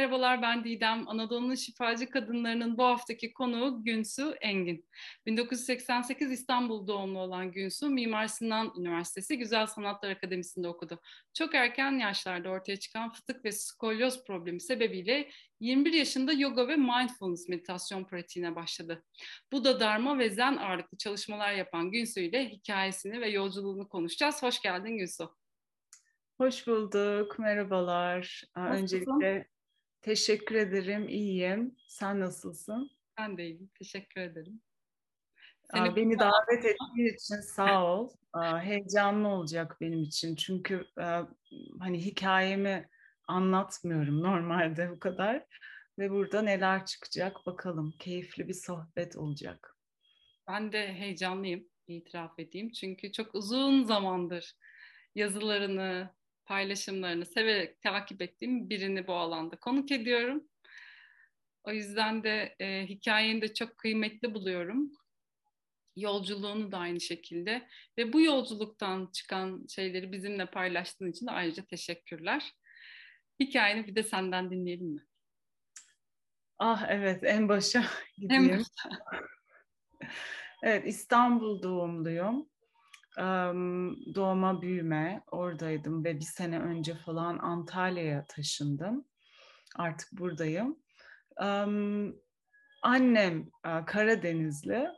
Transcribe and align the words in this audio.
Merhabalar 0.00 0.42
ben 0.42 0.64
Didem. 0.64 1.08
Anadolu'nun 1.08 1.54
şifacı 1.54 2.10
kadınlarının 2.10 2.78
bu 2.78 2.84
haftaki 2.84 3.32
konuğu 3.32 3.84
Günsu 3.84 4.34
Engin. 4.40 4.88
1988 5.26 6.30
İstanbul 6.30 6.86
doğumlu 6.86 7.18
olan 7.18 7.52
Günsu, 7.52 7.90
Mimar 7.90 8.26
Sinan 8.26 8.72
Üniversitesi 8.78 9.38
Güzel 9.38 9.66
Sanatlar 9.66 10.10
Akademisi'nde 10.10 10.68
okudu. 10.68 11.00
Çok 11.34 11.54
erken 11.54 11.92
yaşlarda 11.92 12.48
ortaya 12.48 12.76
çıkan 12.76 13.12
fıtık 13.12 13.44
ve 13.44 13.52
skolyoz 13.52 14.24
problemi 14.24 14.60
sebebiyle 14.60 15.30
21 15.60 15.92
yaşında 15.92 16.32
yoga 16.32 16.68
ve 16.68 16.76
mindfulness 16.76 17.48
meditasyon 17.48 18.04
pratiğine 18.04 18.54
başladı. 18.54 19.04
Bu 19.52 19.64
da 19.64 19.80
Dharma 19.80 20.18
ve 20.18 20.30
Zen 20.30 20.56
ağırlıklı 20.56 20.98
çalışmalar 20.98 21.52
yapan 21.52 21.90
Günsu 21.90 22.20
ile 22.20 22.48
hikayesini 22.48 23.20
ve 23.20 23.28
yolculuğunu 23.28 23.88
konuşacağız. 23.88 24.42
Hoş 24.42 24.60
geldin 24.60 24.98
Günsu. 24.98 25.36
Hoş 26.38 26.66
bulduk, 26.66 27.38
merhabalar. 27.38 28.44
Nasılsın? 28.56 28.82
Öncelikle 28.82 29.48
Teşekkür 30.02 30.54
ederim, 30.54 31.08
iyiyim. 31.08 31.76
Sen 31.88 32.20
nasılsın? 32.20 32.90
Ben 33.18 33.38
de 33.38 33.44
iyiyim, 33.46 33.70
teşekkür 33.78 34.20
ederim. 34.20 34.60
Seni 35.74 35.96
Beni 35.96 36.18
davet 36.18 36.64
ettiğin 36.64 37.14
için 37.14 37.40
sağ 37.40 37.84
ol. 37.84 38.10
Heyecanlı 38.60 39.28
olacak 39.28 39.76
benim 39.80 40.02
için 40.02 40.36
çünkü 40.36 40.86
hani 41.80 42.04
hikayemi 42.04 42.88
anlatmıyorum 43.28 44.22
normalde 44.22 44.90
bu 44.90 44.98
kadar 44.98 45.44
ve 45.98 46.10
burada 46.10 46.42
neler 46.42 46.86
çıkacak 46.86 47.46
bakalım. 47.46 47.94
Keyifli 47.98 48.48
bir 48.48 48.54
sohbet 48.54 49.16
olacak. 49.16 49.76
Ben 50.48 50.72
de 50.72 50.94
heyecanlıyım, 50.94 51.64
itiraf 51.88 52.38
edeyim. 52.38 52.70
Çünkü 52.70 53.12
çok 53.12 53.34
uzun 53.34 53.84
zamandır 53.84 54.56
yazılarını, 55.14 56.14
paylaşımlarını 56.50 57.26
severek 57.26 57.82
takip 57.82 58.22
ettiğim 58.22 58.70
birini 58.70 59.06
bu 59.06 59.14
alanda 59.14 59.56
konuk 59.56 59.92
ediyorum. 59.92 60.44
O 61.64 61.72
yüzden 61.72 62.24
de 62.24 62.56
e, 62.60 62.86
hikayeni 62.86 63.42
de 63.42 63.54
çok 63.54 63.78
kıymetli 63.78 64.34
buluyorum. 64.34 64.92
Yolculuğunu 65.96 66.72
da 66.72 66.78
aynı 66.78 67.00
şekilde 67.00 67.68
ve 67.98 68.12
bu 68.12 68.20
yolculuktan 68.20 69.10
çıkan 69.12 69.66
şeyleri 69.68 70.12
bizimle 70.12 70.46
paylaştığın 70.46 71.10
için 71.10 71.26
de 71.26 71.30
ayrıca 71.30 71.64
teşekkürler. 71.64 72.52
Hikayeni 73.40 73.86
bir 73.86 73.94
de 73.94 74.02
senden 74.02 74.50
dinleyelim 74.50 74.88
mi? 74.88 75.06
Ah 76.58 76.86
evet 76.88 77.24
en 77.24 77.48
başa 77.48 77.84
gideyim. 78.18 78.50
En 78.50 78.58
başa. 78.58 79.04
evet 80.62 80.86
İstanbul 80.86 81.62
doğumluyum 81.62 82.49
doğma 84.14 84.62
büyüme 84.62 85.22
oradaydım 85.30 86.04
ve 86.04 86.16
bir 86.16 86.24
sene 86.24 86.60
önce 86.60 86.94
falan 86.94 87.38
Antalya'ya 87.38 88.24
taşındım. 88.24 89.04
Artık 89.76 90.12
buradayım. 90.12 90.78
Annem 92.82 93.50
Karadenizli, 93.86 94.88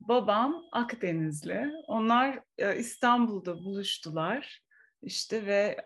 babam 0.00 0.62
Akdenizli. 0.72 1.72
Onlar 1.86 2.40
İstanbul'da 2.76 3.54
buluştular. 3.54 4.62
İşte 5.02 5.46
ve 5.46 5.82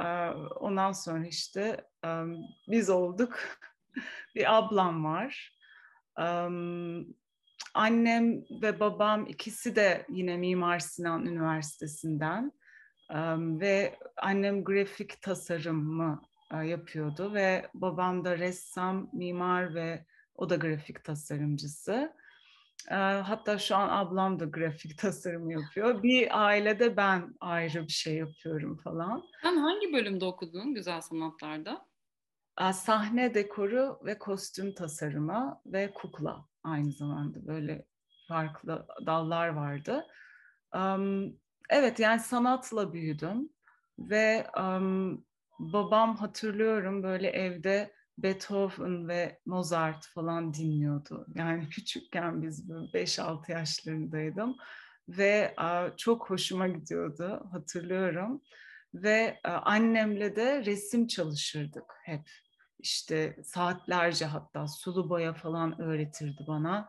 ondan 0.61 0.93
sonra 0.93 1.27
işte 1.27 1.85
biz 2.69 2.91
olduk. 2.91 3.39
bir 4.35 4.57
ablam 4.59 5.05
var 5.05 5.57
annem 7.75 8.45
ve 8.63 8.81
babam 8.81 9.27
ikisi 9.27 9.77
de 9.77 10.07
yine 10.09 10.37
Mimar 10.37 10.79
Sinan 10.79 11.27
Üniversitesi'nden 11.27 12.53
ve 13.61 13.99
annem 14.17 14.65
grafik 14.65 15.23
tasarımı 15.23 16.23
yapıyordu 16.65 17.35
ve 17.35 17.71
babam 17.75 18.25
da 18.25 18.39
ressam, 18.39 19.11
mimar 19.13 19.75
ve 19.75 20.05
o 20.35 20.51
da 20.51 20.57
grafik 20.57 21.05
tasarımcısı. 21.05 22.13
Hatta 23.23 23.59
şu 23.59 23.77
an 23.77 23.89
ablam 23.89 24.41
da 24.41 24.45
grafik 24.45 24.99
tasarım 24.99 25.51
yapıyor. 25.51 26.03
Bir 26.03 26.47
ailede 26.47 26.97
ben 26.97 27.35
ayrı 27.41 27.83
bir 27.83 27.93
şey 27.93 28.15
yapıyorum 28.15 28.77
falan. 28.77 29.23
Sen 29.43 29.57
hangi 29.57 29.93
bölümde 29.93 30.25
okudun 30.25 30.75
güzel 30.75 31.01
sanatlarda? 31.01 31.87
Sahne 32.73 33.35
dekoru 33.35 34.01
ve 34.05 34.19
kostüm 34.19 34.75
tasarımı 34.75 35.61
ve 35.67 35.93
kukla 35.95 36.50
aynı 36.65 36.93
zamanda 36.93 37.47
böyle 37.47 37.85
farklı 38.29 38.87
dallar 39.07 39.49
vardı. 39.49 40.07
Um, 40.75 41.37
evet 41.71 41.99
yani 41.99 42.21
sanatla 42.21 42.93
büyüdüm 42.93 43.49
ve 43.99 44.47
um, 44.59 45.25
babam 45.59 46.17
hatırlıyorum 46.17 47.03
böyle 47.03 47.29
evde 47.29 47.95
Beethoven 48.19 49.09
ve 49.09 49.41
Mozart 49.47 50.07
falan 50.07 50.55
dinliyordu. 50.55 51.27
Yani 51.35 51.69
küçükken 51.71 52.43
biz 52.43 52.69
5-6 52.71 53.53
yaşlarındaydım 53.53 54.57
ve 55.09 55.55
uh, 55.59 55.97
çok 55.97 56.31
hoşuma 56.31 56.69
gidiyordu 56.69 57.49
hatırlıyorum. 57.53 58.43
Ve 58.95 59.41
annemle 59.45 60.37
de 60.37 60.65
resim 60.65 61.07
çalışırdık 61.07 61.85
hep 62.05 62.31
işte 62.83 63.37
saatlerce 63.45 64.25
hatta 64.25 64.69
sulu 64.69 65.11
boya 65.11 65.35
falan 65.35 65.81
öğretirdi 65.81 66.45
bana. 66.49 66.89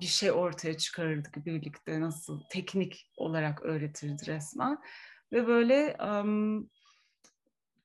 Bir 0.00 0.06
şey 0.06 0.32
ortaya 0.32 0.76
çıkarırdık 0.76 1.46
birlikte 1.46 2.00
nasıl 2.00 2.40
teknik 2.50 3.10
olarak 3.16 3.62
öğretirdi 3.62 4.26
resmen. 4.26 4.78
Ve 5.32 5.46
böyle 5.46 5.96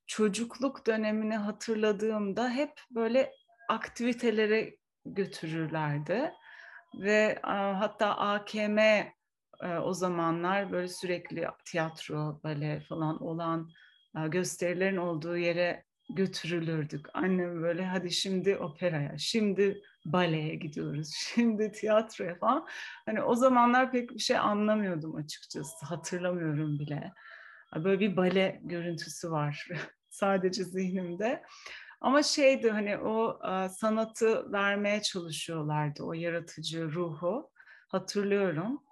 çocukluk 0.08 0.88
dönemini 0.88 1.38
hatırladığımda 1.38 2.50
hep 2.50 2.82
böyle 2.92 3.32
aktivitelere 3.70 4.78
götürürlerdi. 5.06 6.34
Ve 7.00 7.40
hatta 7.44 8.18
AKM 8.18 8.78
o 9.84 9.94
zamanlar 9.94 10.72
böyle 10.72 10.88
sürekli 10.88 11.48
tiyatro, 11.66 12.40
bale 12.44 12.80
falan 12.90 13.24
olan 13.24 13.70
gösterilerin 14.28 14.98
olduğu 14.98 15.38
yere 15.38 15.87
götürülürdük. 16.10 17.06
Annem 17.14 17.62
böyle 17.64 17.86
hadi 17.86 18.12
şimdi 18.12 18.58
operaya, 18.58 19.18
şimdi 19.18 19.82
baleye 20.06 20.56
gidiyoruz, 20.56 21.14
şimdi 21.36 21.72
tiyatroya 21.72 22.36
falan. 22.36 22.68
Hani 23.06 23.22
o 23.22 23.36
zamanlar 23.36 23.92
pek 23.92 24.10
bir 24.10 24.20
şey 24.20 24.38
anlamıyordum 24.38 25.16
açıkçası, 25.16 25.86
hatırlamıyorum 25.86 26.80
bile. 26.80 27.14
Böyle 27.76 28.00
bir 28.00 28.18
bale 28.18 28.62
görüntüsü 28.64 29.32
var 29.32 29.68
sadece 30.10 30.64
zihnimde. 30.64 31.44
Ama 32.02 32.24
şeydi 32.24 32.70
hani 32.70 32.98
o 32.98 33.40
sanatı 33.70 34.52
vermeye 34.52 35.02
çalışıyorlardı, 35.02 36.04
o 36.04 36.14
yaratıcı 36.14 36.92
ruhu. 36.92 37.52
Hatırlıyorum. 37.88 38.84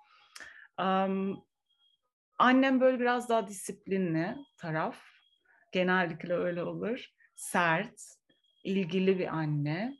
annem 2.37 2.81
böyle 2.81 2.99
biraz 2.99 3.29
daha 3.29 3.47
disiplinli 3.47 4.35
taraf 4.57 5.14
genellikle 5.75 6.33
öyle 6.33 6.63
olur. 6.63 7.05
Sert, 7.35 8.01
ilgili 8.63 9.19
bir 9.19 9.27
anne, 9.27 9.97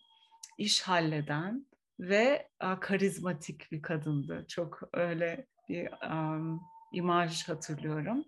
iş 0.57 0.81
halleden 0.81 1.67
ve 1.99 2.49
a, 2.59 2.79
karizmatik 2.79 3.71
bir 3.71 3.81
kadındı. 3.81 4.45
Çok 4.47 4.81
öyle 4.93 5.47
bir 5.69 5.89
um, 6.11 6.61
imaj 6.93 7.47
hatırlıyorum. 7.47 8.25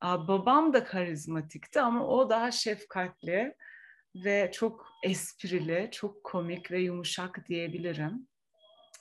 A, 0.00 0.28
babam 0.28 0.72
da 0.72 0.84
karizmatikti 0.84 1.80
ama 1.80 2.06
o 2.06 2.30
daha 2.30 2.50
şefkatli 2.50 3.54
ve 4.14 4.50
çok 4.54 4.86
esprili, 5.02 5.88
çok 5.92 6.24
komik 6.24 6.70
ve 6.70 6.80
yumuşak 6.80 7.48
diyebilirim. 7.48 8.28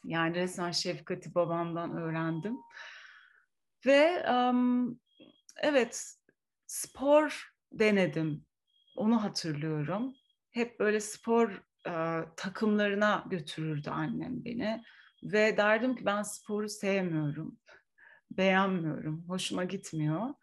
Yani 0.03 0.35
resmen 0.35 0.71
şefkati 0.71 1.35
babamdan 1.35 1.97
öğrendim. 1.97 2.57
Ve 3.85 4.25
um, 4.31 4.99
evet 5.61 6.15
spor 6.67 7.58
denedim. 7.71 8.45
Onu 8.95 9.23
hatırlıyorum. 9.23 10.13
Hep 10.51 10.79
böyle 10.79 10.99
spor 10.99 11.63
e, 11.87 12.25
takımlarına 12.35 13.25
götürürdü 13.29 13.89
annem 13.89 14.45
beni. 14.45 14.83
Ve 15.23 15.57
derdim 15.57 15.95
ki 15.95 16.05
ben 16.05 16.21
sporu 16.21 16.69
sevmiyorum. 16.69 17.57
Beğenmiyorum. 18.31 19.23
Hoşuma 19.27 19.63
gitmiyor. 19.63 20.33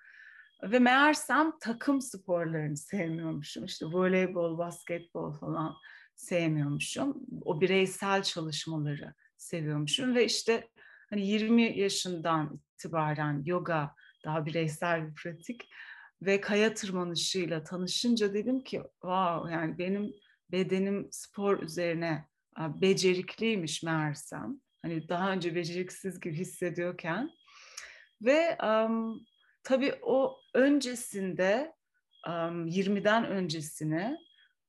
Ve 0.63 0.79
meğersem 0.79 1.53
takım 1.61 2.01
sporlarını 2.01 2.77
sevmiyormuşum. 2.77 3.65
İşte 3.65 3.87
voleybol, 3.87 4.59
basketbol 4.59 5.33
falan 5.33 5.75
sevmiyormuşum. 6.15 7.27
O 7.45 7.61
bireysel 7.61 8.23
çalışmaları 8.23 9.15
seviyormuşum. 9.37 10.15
Ve 10.15 10.25
işte 10.25 10.69
hani 11.11 11.27
20 11.27 11.79
yaşından 11.79 12.61
itibaren 12.75 13.43
yoga 13.45 13.95
daha 14.25 14.47
bireysel 14.47 15.09
bir 15.09 15.15
pratik 15.15 15.69
ve 16.23 16.41
kaya 16.41 16.75
tırmanışıyla 16.75 17.65
tanışınca 17.65 18.35
dedim 18.35 18.61
ki 18.61 18.83
wow 19.01 19.53
yani 19.53 19.79
benim 19.79 20.13
bedenim 20.53 21.09
spor 21.11 21.63
üzerine 21.63 22.25
becerikliymiş 22.59 23.83
meğersem. 23.83 24.61
Hani 24.83 25.09
daha 25.09 25.33
önce 25.33 25.55
beceriksiz 25.55 26.21
gibi 26.21 26.35
hissediyorken 26.35 27.31
ve 28.23 28.59
um, 28.63 29.27
tabii 29.63 29.95
o 30.03 30.37
öncesinde 30.55 31.73
um, 32.27 32.67
20'den 32.67 33.27
öncesine 33.27 34.19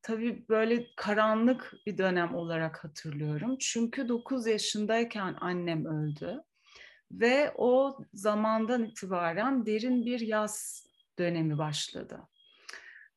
tabii 0.01 0.45
böyle 0.49 0.87
karanlık 0.95 1.73
bir 1.85 1.97
dönem 1.97 2.35
olarak 2.35 2.83
hatırlıyorum. 2.83 3.57
Çünkü 3.59 4.09
9 4.09 4.47
yaşındayken 4.47 5.35
annem 5.41 5.85
öldü. 5.85 6.43
Ve 7.11 7.53
o 7.57 7.97
zamandan 8.13 8.83
itibaren 8.83 9.65
derin 9.65 10.05
bir 10.05 10.19
yaz 10.19 10.86
dönemi 11.19 11.57
başladı. 11.57 12.27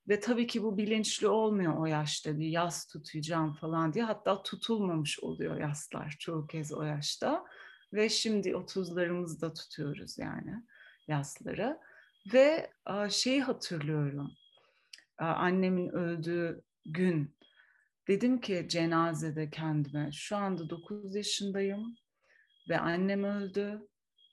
Ve 0.09 0.21
tabii 0.21 0.47
ki 0.47 0.63
bu 0.63 0.79
bilinçli 0.79 1.29
olmuyor 1.29 1.77
o 1.77 1.87
yaşta 1.87 2.39
bir 2.39 2.47
yas 2.47 2.87
tutacağım 2.87 3.53
falan 3.53 3.93
diye. 3.93 4.05
Hatta 4.05 4.43
tutulmamış 4.43 5.21
oluyor 5.21 5.61
yaslar 5.61 6.17
çoğu 6.19 6.47
kez 6.47 6.73
o 6.73 6.83
yaşta. 6.83 7.45
Ve 7.93 8.09
şimdi 8.09 8.49
30'larımızda 8.49 9.55
tutuyoruz 9.55 10.19
yani 10.19 10.63
yasları. 11.09 11.79
Ve 12.33 12.71
şeyi 13.11 13.43
hatırlıyorum. 13.43 14.33
Annemin 15.19 15.89
öldüğü 15.89 16.63
gün 16.85 17.37
dedim 18.09 18.41
ki 18.41 18.67
cenazede 18.69 19.51
kendime 19.51 20.13
şu 20.13 20.37
anda 20.37 20.71
9 20.71 21.15
yaşındayım 21.15 21.97
ve 22.69 22.79
annem 22.79 23.25
öldü 23.25 23.89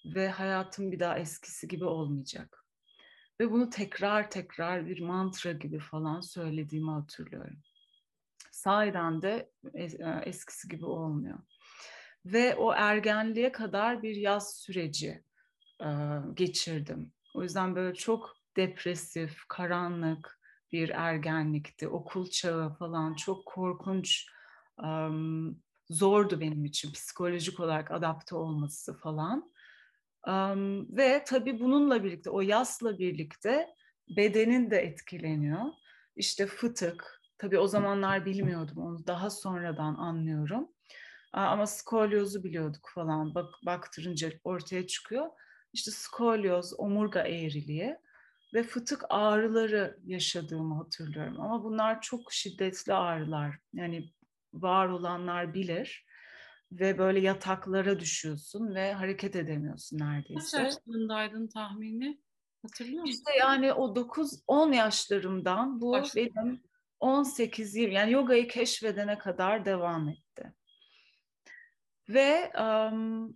ve 0.05 0.29
hayatım 0.29 0.91
bir 0.91 0.99
daha 0.99 1.19
eskisi 1.19 1.67
gibi 1.67 1.85
olmayacak. 1.85 2.66
Ve 3.39 3.51
bunu 3.51 3.69
tekrar 3.69 4.31
tekrar 4.31 4.87
bir 4.87 5.01
mantra 5.01 5.51
gibi 5.51 5.79
falan 5.79 6.21
söylediğimi 6.21 6.91
hatırlıyorum. 6.91 7.57
Sahiden 8.51 9.21
de 9.21 9.51
e, 9.73 9.83
eskisi 10.25 10.67
gibi 10.67 10.85
olmuyor. 10.85 11.39
Ve 12.25 12.55
o 12.55 12.73
ergenliğe 12.73 13.51
kadar 13.51 14.03
bir 14.03 14.15
yaz 14.15 14.55
süreci 14.55 15.23
e, 15.81 15.87
geçirdim. 16.33 17.11
O 17.33 17.43
yüzden 17.43 17.75
böyle 17.75 17.95
çok 17.95 18.37
depresif, 18.55 19.47
karanlık 19.47 20.39
bir 20.71 20.89
ergenlikti. 20.89 21.87
Okul 21.87 22.29
çağı 22.29 22.73
falan 22.73 23.13
çok 23.13 23.45
korkunç, 23.45 24.27
zordu 25.89 26.39
benim 26.39 26.65
için 26.65 26.91
psikolojik 26.91 27.59
olarak 27.59 27.91
adapte 27.91 28.35
olması 28.35 28.97
falan. 28.97 29.51
Um, 30.27 30.97
ve 30.97 31.23
tabii 31.27 31.59
bununla 31.59 32.03
birlikte, 32.03 32.29
o 32.29 32.41
yasla 32.41 32.99
birlikte 32.99 33.67
bedenin 34.17 34.71
de 34.71 34.77
etkileniyor. 34.77 35.61
İşte 36.15 36.47
fıtık, 36.47 37.21
tabii 37.37 37.59
o 37.59 37.67
zamanlar 37.67 38.25
bilmiyordum 38.25 38.77
onu 38.77 39.07
daha 39.07 39.29
sonradan 39.29 39.95
anlıyorum. 39.95 40.67
Ama 41.33 41.67
skolyozu 41.67 42.43
biliyorduk 42.43 42.89
falan 42.95 43.35
bak, 43.35 43.53
baktırınca 43.65 44.31
ortaya 44.43 44.87
çıkıyor. 44.87 45.27
İşte 45.73 45.91
skolyoz, 45.91 46.73
omurga 46.79 47.21
eğriliği 47.21 47.95
ve 48.53 48.63
fıtık 48.63 49.03
ağrıları 49.09 49.99
yaşadığımı 50.05 50.75
hatırlıyorum. 50.75 51.41
Ama 51.41 51.63
bunlar 51.63 52.01
çok 52.01 52.33
şiddetli 52.33 52.93
ağrılar. 52.93 53.55
Yani 53.73 54.09
var 54.53 54.87
olanlar 54.87 55.53
bilir 55.53 56.06
ve 56.71 56.97
böyle 56.97 57.19
yataklara 57.19 57.99
düşüyorsun 57.99 58.75
ve 58.75 58.93
hareket 58.93 59.35
edemiyorsun 59.35 59.99
neredeyse. 59.99 60.57
Kaç 60.57 60.65
yaşlarındaydın 60.65 61.47
tahmini? 61.47 62.21
Hatırlıyor 62.61 63.01
musun? 63.01 63.13
İşte 63.13 63.31
yani 63.39 63.73
o 63.73 63.95
9-10 63.95 64.75
yaşlarımdan 64.75 65.81
bu 65.81 65.91
Başka. 65.91 66.15
benim 66.15 66.61
18-20 66.99 67.93
yani 67.93 68.11
yogayı 68.11 68.47
keşfedene 68.47 69.17
kadar 69.17 69.65
devam 69.65 70.09
etti. 70.09 70.53
Ve 72.09 72.51
um, 72.59 73.35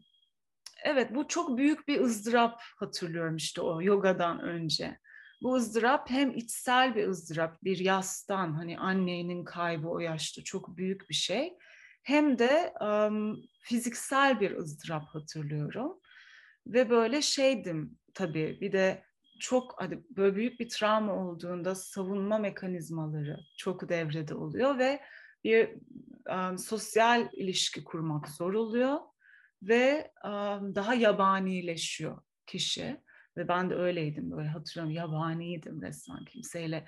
evet 0.83 1.15
bu 1.15 1.27
çok 1.27 1.57
büyük 1.57 1.87
bir 1.87 2.01
ızdırap 2.01 2.61
hatırlıyorum 2.77 3.35
işte 3.35 3.61
o 3.61 3.81
yogadan 3.81 4.39
önce. 4.39 4.99
Bu 5.41 5.55
ızdırap 5.55 6.09
hem 6.09 6.31
içsel 6.31 6.95
bir 6.95 7.07
ızdırap, 7.07 7.63
bir 7.63 7.77
yastan 7.77 8.53
hani 8.53 8.79
annenin 8.79 9.43
kaybı 9.43 9.89
o 9.89 9.99
yaşta 9.99 10.43
çok 10.43 10.77
büyük 10.77 11.09
bir 11.09 11.15
şey. 11.15 11.57
Hem 12.03 12.39
de 12.39 12.73
um, 12.81 13.41
fiziksel 13.59 14.39
bir 14.39 14.57
ızdırap 14.57 15.03
hatırlıyorum. 15.05 15.99
Ve 16.67 16.89
böyle 16.89 17.21
şeydim 17.21 17.97
tabii 18.13 18.57
bir 18.61 18.71
de 18.71 19.03
çok 19.39 19.75
hadi 19.77 20.03
böyle 20.09 20.35
büyük 20.35 20.59
bir 20.59 20.69
travma 20.69 21.13
olduğunda 21.13 21.75
savunma 21.75 22.37
mekanizmaları 22.37 23.39
çok 23.57 23.89
devrede 23.89 24.35
oluyor 24.35 24.77
ve 24.77 25.01
bir 25.43 25.69
um, 26.29 26.57
sosyal 26.57 27.29
ilişki 27.33 27.83
kurmak 27.83 28.29
zor 28.29 28.53
oluyor 28.53 28.99
ve 29.63 30.11
um, 30.25 30.75
daha 30.75 30.93
yabanileşiyor 30.93 32.21
kişi. 32.47 33.01
Ve 33.37 33.47
ben 33.47 33.69
de 33.69 33.75
öyleydim 33.75 34.31
böyle 34.31 34.47
hatırlıyorum 34.47 34.93
yabaniydim 34.95 35.81
resmen. 35.81 36.25
Kimseyle 36.25 36.85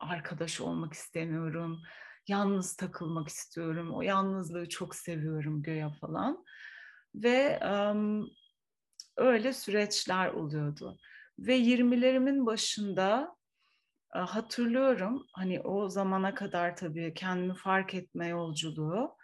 arkadaş 0.00 0.60
olmak 0.60 0.92
istemiyorum 0.92 1.82
yalnız 2.30 2.76
takılmak 2.76 3.28
istiyorum 3.28 3.94
o 3.94 4.02
yalnızlığı 4.02 4.68
çok 4.68 4.94
seviyorum 4.94 5.62
göya 5.62 5.90
falan. 6.00 6.44
Ve 7.14 7.60
um, 7.92 8.30
öyle 9.16 9.52
süreçler 9.52 10.28
oluyordu. 10.28 10.98
Ve 11.38 11.58
20'lerimin 11.58 12.46
başında 12.46 13.36
hatırlıyorum 14.10 15.26
hani 15.32 15.60
o 15.60 15.88
zamana 15.88 16.34
kadar 16.34 16.76
tabii 16.76 17.14
kendimi 17.14 17.54
fark 17.54 17.94
etme 17.94 18.28
yolculuğu 18.28 19.16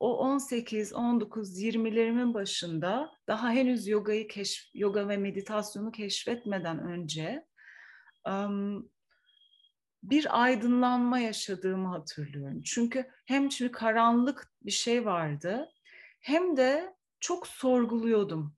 o 0.00 0.18
18, 0.18 0.92
19, 0.92 1.62
20'lerimin 1.62 2.34
başında 2.34 3.10
daha 3.28 3.50
henüz 3.50 3.88
yogayı 3.88 4.28
keşf, 4.28 4.74
yoga 4.74 5.08
ve 5.08 5.16
meditasyonu 5.16 5.92
keşfetmeden 5.92 6.78
önce 6.78 7.46
bir 10.10 10.42
aydınlanma 10.42 11.18
yaşadığımı 11.18 11.88
hatırlıyorum. 11.88 12.62
Çünkü 12.62 13.10
hem 13.26 13.48
çünkü 13.48 13.72
karanlık 13.72 14.52
bir 14.62 14.70
şey 14.70 15.04
vardı 15.04 15.68
hem 16.20 16.56
de 16.56 16.94
çok 17.20 17.46
sorguluyordum 17.46 18.56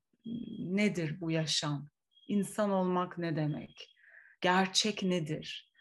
nedir 0.59 1.21
bu 1.21 1.31
yaşam? 1.31 1.89
İnsan 2.29 2.71
olmak 2.71 3.19
ne 3.19 3.37
demek? 3.37 3.97
Gerçek 4.41 5.03
nedir? 5.03 5.73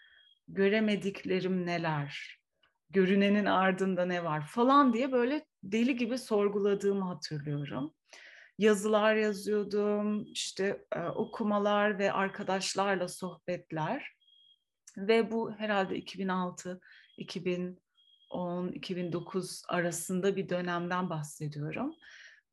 Göremediklerim 0.47 1.65
neler? 1.65 2.39
görünenin 2.89 3.45
ardında 3.45 4.05
ne 4.05 4.23
var 4.23 4.47
falan 4.47 4.93
diye 4.93 5.11
böyle 5.11 5.45
deli 5.63 5.95
gibi 5.95 6.17
sorguladığımı 6.17 7.05
hatırlıyorum. 7.05 7.93
Yazılar 8.57 9.15
yazıyordum, 9.15 10.23
işte 10.23 10.85
e, 10.95 10.99
okumalar 10.99 11.99
ve 11.99 12.11
arkadaşlarla 12.11 13.07
sohbetler. 13.07 14.15
Ve 14.97 15.31
bu 15.31 15.51
herhalde 15.51 15.95
2006, 15.95 16.81
2010, 17.17 18.67
2009 18.67 19.63
arasında 19.67 20.35
bir 20.35 20.49
dönemden 20.49 21.09
bahsediyorum. 21.09 21.95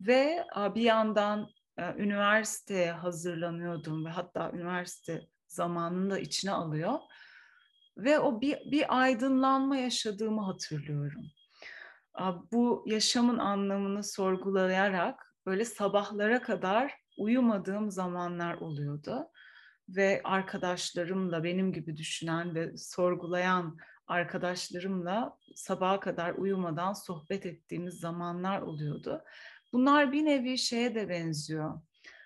Ve 0.01 0.47
bir 0.57 0.83
yandan 0.83 1.49
e, 1.79 1.95
üniversiteye 1.97 2.93
hazırlanıyordum 2.93 4.05
ve 4.05 4.11
hatta 4.11 4.51
üniversite 4.53 5.27
zamanını 5.47 6.11
da 6.11 6.19
içine 6.19 6.51
alıyor 6.51 6.99
ve 7.97 8.19
o 8.19 8.41
bir, 8.41 8.71
bir 8.71 9.03
aydınlanma 9.03 9.77
yaşadığımı 9.77 10.43
hatırlıyorum. 10.43 11.25
Bu 12.53 12.85
yaşamın 12.87 13.39
anlamını 13.39 14.05
sorgulayarak 14.05 15.37
böyle 15.47 15.65
sabahlara 15.65 16.43
kadar 16.43 16.95
uyumadığım 17.19 17.91
zamanlar 17.91 18.55
oluyordu. 18.55 19.29
Ve 19.89 20.21
arkadaşlarımla 20.25 21.45
benim 21.45 21.73
gibi 21.73 21.97
düşünen 21.97 22.55
ve 22.55 22.77
sorgulayan 22.77 23.79
arkadaşlarımla 24.07 25.39
sabaha 25.55 26.01
kadar 26.01 26.35
uyumadan 26.35 26.93
sohbet 26.93 27.47
ettiğimiz 27.47 27.95
zamanlar 27.95 28.63
oluyordu. 28.63 29.23
Bunlar 29.73 30.13
bir 30.13 30.25
nevi 30.25 30.59
şeye 30.59 30.95
de 30.95 31.09
benziyor. 31.09 31.81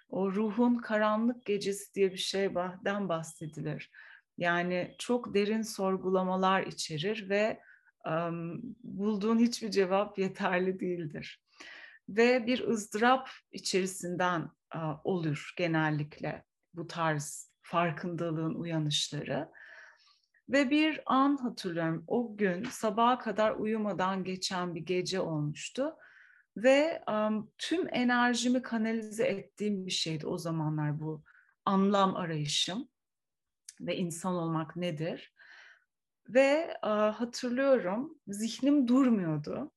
O 0.09 0.33
ruhun 0.33 0.79
karanlık 0.79 1.45
gecesi 1.45 1.95
diye 1.95 2.13
bir 2.13 2.19
şeyden 2.19 3.09
bahsedilir 3.09 3.91
yani 4.39 4.95
çok 4.99 5.35
derin 5.35 5.63
sorgulamalar 5.63 6.63
içerir 6.63 7.29
ve 7.29 7.61
um, 8.07 8.63
bulduğun 8.83 9.39
hiçbir 9.39 9.71
cevap 9.71 10.19
yeterli 10.19 10.81
değildir. 10.81 11.43
Ve 12.09 12.47
bir 12.47 12.69
ızdırap 12.69 13.31
içerisinden 13.53 14.51
uh, 14.75 15.01
olur 15.05 15.55
genellikle 15.57 16.45
bu 16.77 16.87
tarz 16.87 17.51
farkındalığın 17.63 18.55
uyanışları. 18.55 19.49
Ve 20.49 20.71
bir 20.71 21.01
an 21.07 21.37
hatırlıyorum 21.37 22.05
o 22.07 22.37
gün 22.37 22.65
sabaha 22.65 23.19
kadar 23.19 23.51
uyumadan 23.51 24.25
geçen 24.25 24.75
bir 24.75 24.81
gece 24.81 25.21
olmuştu. 25.21 25.97
Ve 26.57 27.03
um, 27.09 27.51
tüm 27.59 27.89
enerjimi 27.95 28.63
kanalize 28.63 29.25
ettiğim 29.25 29.87
bir 29.87 29.91
şeydi 29.91 30.27
o 30.27 30.39
zamanlar 30.39 31.01
bu 31.01 31.23
anlam 31.65 32.17
arayışım 32.17 32.89
ve 33.81 33.97
insan 33.97 34.35
olmak 34.35 34.77
nedir? 34.77 35.35
Ve 36.29 36.77
e, 36.85 36.89
hatırlıyorum 36.89 38.19
zihnim 38.29 38.89
durmuyordu. 38.89 39.73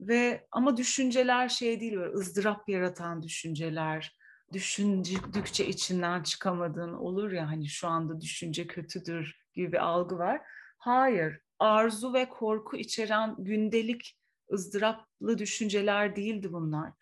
Ve 0.00 0.46
ama 0.50 0.76
düşünceler 0.76 1.48
şey 1.48 1.80
değil 1.80 1.96
böyle 1.96 2.12
ızdırap 2.14 2.68
yaratan 2.68 3.22
düşünceler, 3.22 4.16
düşündükçe 4.52 5.66
içinden 5.66 6.22
çıkamadığın 6.22 6.92
olur 6.92 7.32
ya 7.32 7.48
hani 7.48 7.68
şu 7.68 7.88
anda 7.88 8.20
düşünce 8.20 8.66
kötüdür 8.66 9.46
gibi 9.54 9.72
bir 9.72 9.84
algı 9.84 10.18
var. 10.18 10.40
Hayır, 10.78 11.40
arzu 11.58 12.12
ve 12.12 12.28
korku 12.28 12.76
içeren 12.76 13.34
gündelik 13.38 14.18
ızdıraplı 14.52 15.38
düşünceler 15.38 16.16
değildi 16.16 16.52
bunlar. 16.52 16.92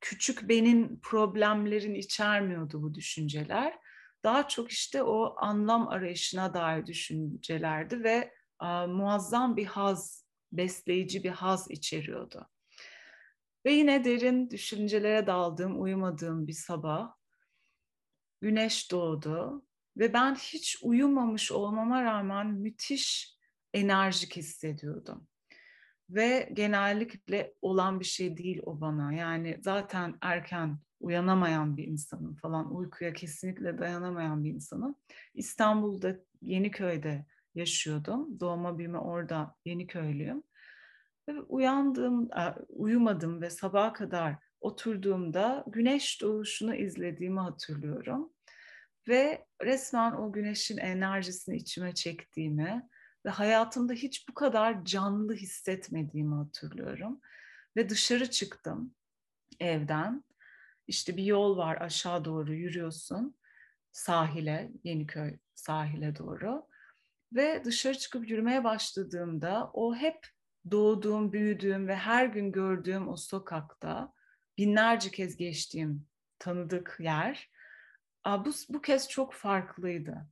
Küçük 0.00 0.48
benim 0.48 1.00
problemlerin 1.00 1.94
içermiyordu 1.94 2.82
bu 2.82 2.94
düşünceler. 2.94 3.78
Daha 4.24 4.48
çok 4.48 4.70
işte 4.70 5.02
o 5.02 5.34
anlam 5.36 5.88
arayışına 5.88 6.54
dair 6.54 6.86
düşüncelerdi 6.86 8.04
ve 8.04 8.34
muazzam 8.88 9.56
bir 9.56 9.66
haz, 9.66 10.26
besleyici 10.52 11.24
bir 11.24 11.30
haz 11.30 11.70
içeriyordu. 11.70 12.48
Ve 13.64 13.72
yine 13.72 14.04
derin 14.04 14.50
düşüncelere 14.50 15.26
daldığım, 15.26 15.82
uyumadığım 15.82 16.46
bir 16.46 16.52
sabah 16.52 17.14
güneş 18.40 18.90
doğdu 18.90 19.66
ve 19.96 20.12
ben 20.12 20.34
hiç 20.34 20.78
uyumamış 20.82 21.52
olmama 21.52 22.04
rağmen 22.04 22.46
müthiş 22.46 23.36
enerjik 23.74 24.36
hissediyordum. 24.36 25.26
Ve 26.10 26.50
genellikle 26.52 27.54
olan 27.62 28.00
bir 28.00 28.04
şey 28.04 28.36
değil 28.36 28.60
o 28.66 28.80
bana. 28.80 29.12
Yani 29.12 29.58
zaten 29.60 30.18
erken 30.20 30.78
uyanamayan 31.00 31.76
bir 31.76 31.84
insanım 31.84 32.34
falan, 32.34 32.74
uykuya 32.74 33.12
kesinlikle 33.12 33.78
dayanamayan 33.78 34.44
bir 34.44 34.50
insanım. 34.50 34.96
İstanbul'da 35.34 36.16
Yeniköy'de 36.42 37.26
yaşıyordum. 37.54 38.40
Doğma 38.40 38.78
büyüme 38.78 38.98
orada 38.98 39.56
Yeniköylüyüm. 39.64 40.42
Ve 41.28 41.40
uyandım, 41.40 42.28
e, 42.32 42.54
uyumadım 42.68 43.42
ve 43.42 43.50
sabaha 43.50 43.92
kadar 43.92 44.36
oturduğumda 44.60 45.64
güneş 45.66 46.22
doğuşunu 46.22 46.74
izlediğimi 46.74 47.40
hatırlıyorum. 47.40 48.32
Ve 49.08 49.46
resmen 49.62 50.12
o 50.12 50.32
güneşin 50.32 50.76
enerjisini 50.76 51.56
içime 51.56 51.94
çektiğimi 51.94 52.88
ve 53.26 53.30
hayatımda 53.30 53.92
hiç 53.92 54.28
bu 54.28 54.34
kadar 54.34 54.84
canlı 54.84 55.34
hissetmediğimi 55.34 56.34
hatırlıyorum. 56.34 57.20
Ve 57.76 57.88
dışarı 57.88 58.30
çıktım 58.30 58.94
evden. 59.60 60.24
İşte 60.86 61.16
bir 61.16 61.24
yol 61.24 61.56
var 61.56 61.76
aşağı 61.80 62.24
doğru 62.24 62.54
yürüyorsun 62.54 63.36
sahile, 63.92 64.72
Yeniköy 64.84 65.38
sahile 65.54 66.16
doğru. 66.16 66.66
Ve 67.32 67.62
dışarı 67.64 67.98
çıkıp 67.98 68.28
yürümeye 68.28 68.64
başladığımda 68.64 69.70
o 69.72 69.94
hep 69.94 70.26
doğduğum, 70.70 71.32
büyüdüğüm 71.32 71.88
ve 71.88 71.96
her 71.96 72.26
gün 72.26 72.52
gördüğüm 72.52 73.08
o 73.08 73.16
sokakta 73.16 74.12
binlerce 74.58 75.10
kez 75.10 75.36
geçtiğim 75.36 76.06
tanıdık 76.38 76.96
yer 77.00 77.50
bu, 78.26 78.50
bu 78.68 78.82
kez 78.82 79.08
çok 79.08 79.34
farklıydı. 79.34 80.26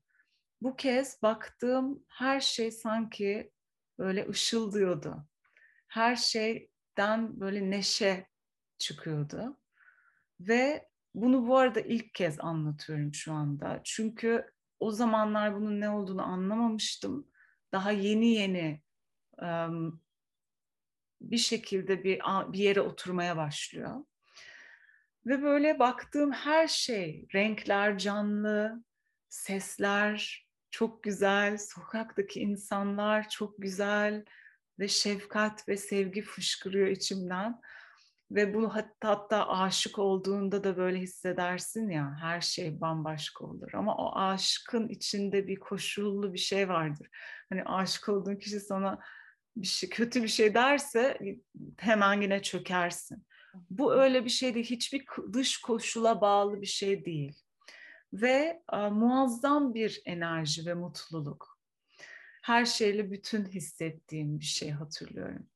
Bu 0.62 0.76
kez 0.76 1.22
baktığım 1.22 2.04
her 2.08 2.40
şey 2.40 2.70
sanki 2.70 3.52
böyle 3.98 4.28
ışıldıyordu. 4.28 5.26
Her 5.88 6.16
şeyden 6.16 7.40
böyle 7.40 7.70
neşe 7.70 8.26
çıkıyordu. 8.78 9.60
Ve 10.40 10.88
bunu 11.14 11.48
bu 11.48 11.56
arada 11.58 11.80
ilk 11.80 12.14
kez 12.14 12.40
anlatıyorum 12.40 13.14
şu 13.14 13.32
anda. 13.32 13.80
Çünkü 13.84 14.50
o 14.80 14.90
zamanlar 14.90 15.54
bunun 15.56 15.80
ne 15.80 15.90
olduğunu 15.90 16.22
anlamamıştım. 16.22 17.28
Daha 17.72 17.90
yeni 17.90 18.26
yeni 18.26 18.82
bir 21.20 21.38
şekilde 21.38 22.04
bir 22.04 22.20
bir 22.52 22.58
yere 22.58 22.80
oturmaya 22.80 23.36
başlıyor. 23.36 24.04
Ve 25.26 25.42
böyle 25.42 25.78
baktığım 25.78 26.32
her 26.32 26.68
şey, 26.68 27.26
renkler 27.34 27.98
canlı, 27.98 28.84
sesler 29.28 30.46
çok 30.70 31.02
güzel, 31.02 31.58
sokaktaki 31.58 32.40
insanlar 32.40 33.28
çok 33.28 33.54
güzel 33.58 34.24
ve 34.78 34.88
şefkat 34.88 35.68
ve 35.68 35.76
sevgi 35.76 36.22
fışkırıyor 36.22 36.86
içimden. 36.86 37.60
Ve 38.30 38.54
bu 38.54 38.74
hatta, 38.74 39.08
hatta 39.08 39.48
aşık 39.48 39.98
olduğunda 39.98 40.64
da 40.64 40.76
böyle 40.76 40.98
hissedersin 40.98 41.90
ya 41.90 42.16
her 42.20 42.40
şey 42.40 42.80
bambaşka 42.80 43.44
olur. 43.44 43.70
Ama 43.74 43.96
o 43.96 44.18
aşkın 44.18 44.88
içinde 44.88 45.48
bir 45.48 45.60
koşullu 45.60 46.32
bir 46.32 46.38
şey 46.38 46.68
vardır. 46.68 47.08
Hani 47.48 47.64
aşık 47.64 48.08
olduğun 48.08 48.36
kişi 48.36 48.60
sana 48.60 48.98
bir 49.56 49.66
şey 49.66 49.88
kötü 49.90 50.22
bir 50.22 50.28
şey 50.28 50.54
derse 50.54 51.18
hemen 51.78 52.22
yine 52.22 52.42
çökersin. 52.42 53.26
Bu 53.70 53.94
öyle 53.94 54.24
bir 54.24 54.30
şey 54.30 54.54
değil. 54.54 54.66
Hiçbir 54.66 55.04
dış 55.32 55.60
koşula 55.60 56.20
bağlı 56.20 56.60
bir 56.60 56.66
şey 56.66 57.04
değil. 57.04 57.42
Ve 58.12 58.62
a, 58.68 58.90
muazzam 58.90 59.74
bir 59.74 60.02
enerji 60.04 60.66
ve 60.66 60.74
mutluluk. 60.74 61.60
Her 62.42 62.64
şeyle 62.64 63.10
bütün 63.10 63.44
hissettiğim 63.44 64.40
bir 64.40 64.44
şey 64.44 64.70
hatırlıyorum. 64.70 65.46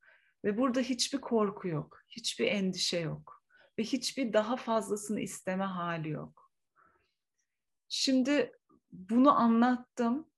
Ve 0.45 0.59
burada 0.59 0.81
hiçbir 0.81 1.21
korku 1.21 1.69
yok, 1.69 2.03
hiçbir 2.09 2.47
endişe 2.47 2.99
yok 2.99 3.45
ve 3.79 3.83
hiçbir 3.83 4.33
daha 4.33 4.57
fazlasını 4.57 5.21
isteme 5.21 5.65
hali 5.65 6.11
yok. 6.11 6.53
Şimdi 7.89 8.53
bunu 8.93 9.39
anlattım 9.41 10.31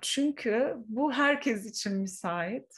çünkü 0.00 0.76
bu 0.86 1.12
herkes 1.12 1.66
için 1.66 1.96
müsait 1.96 2.74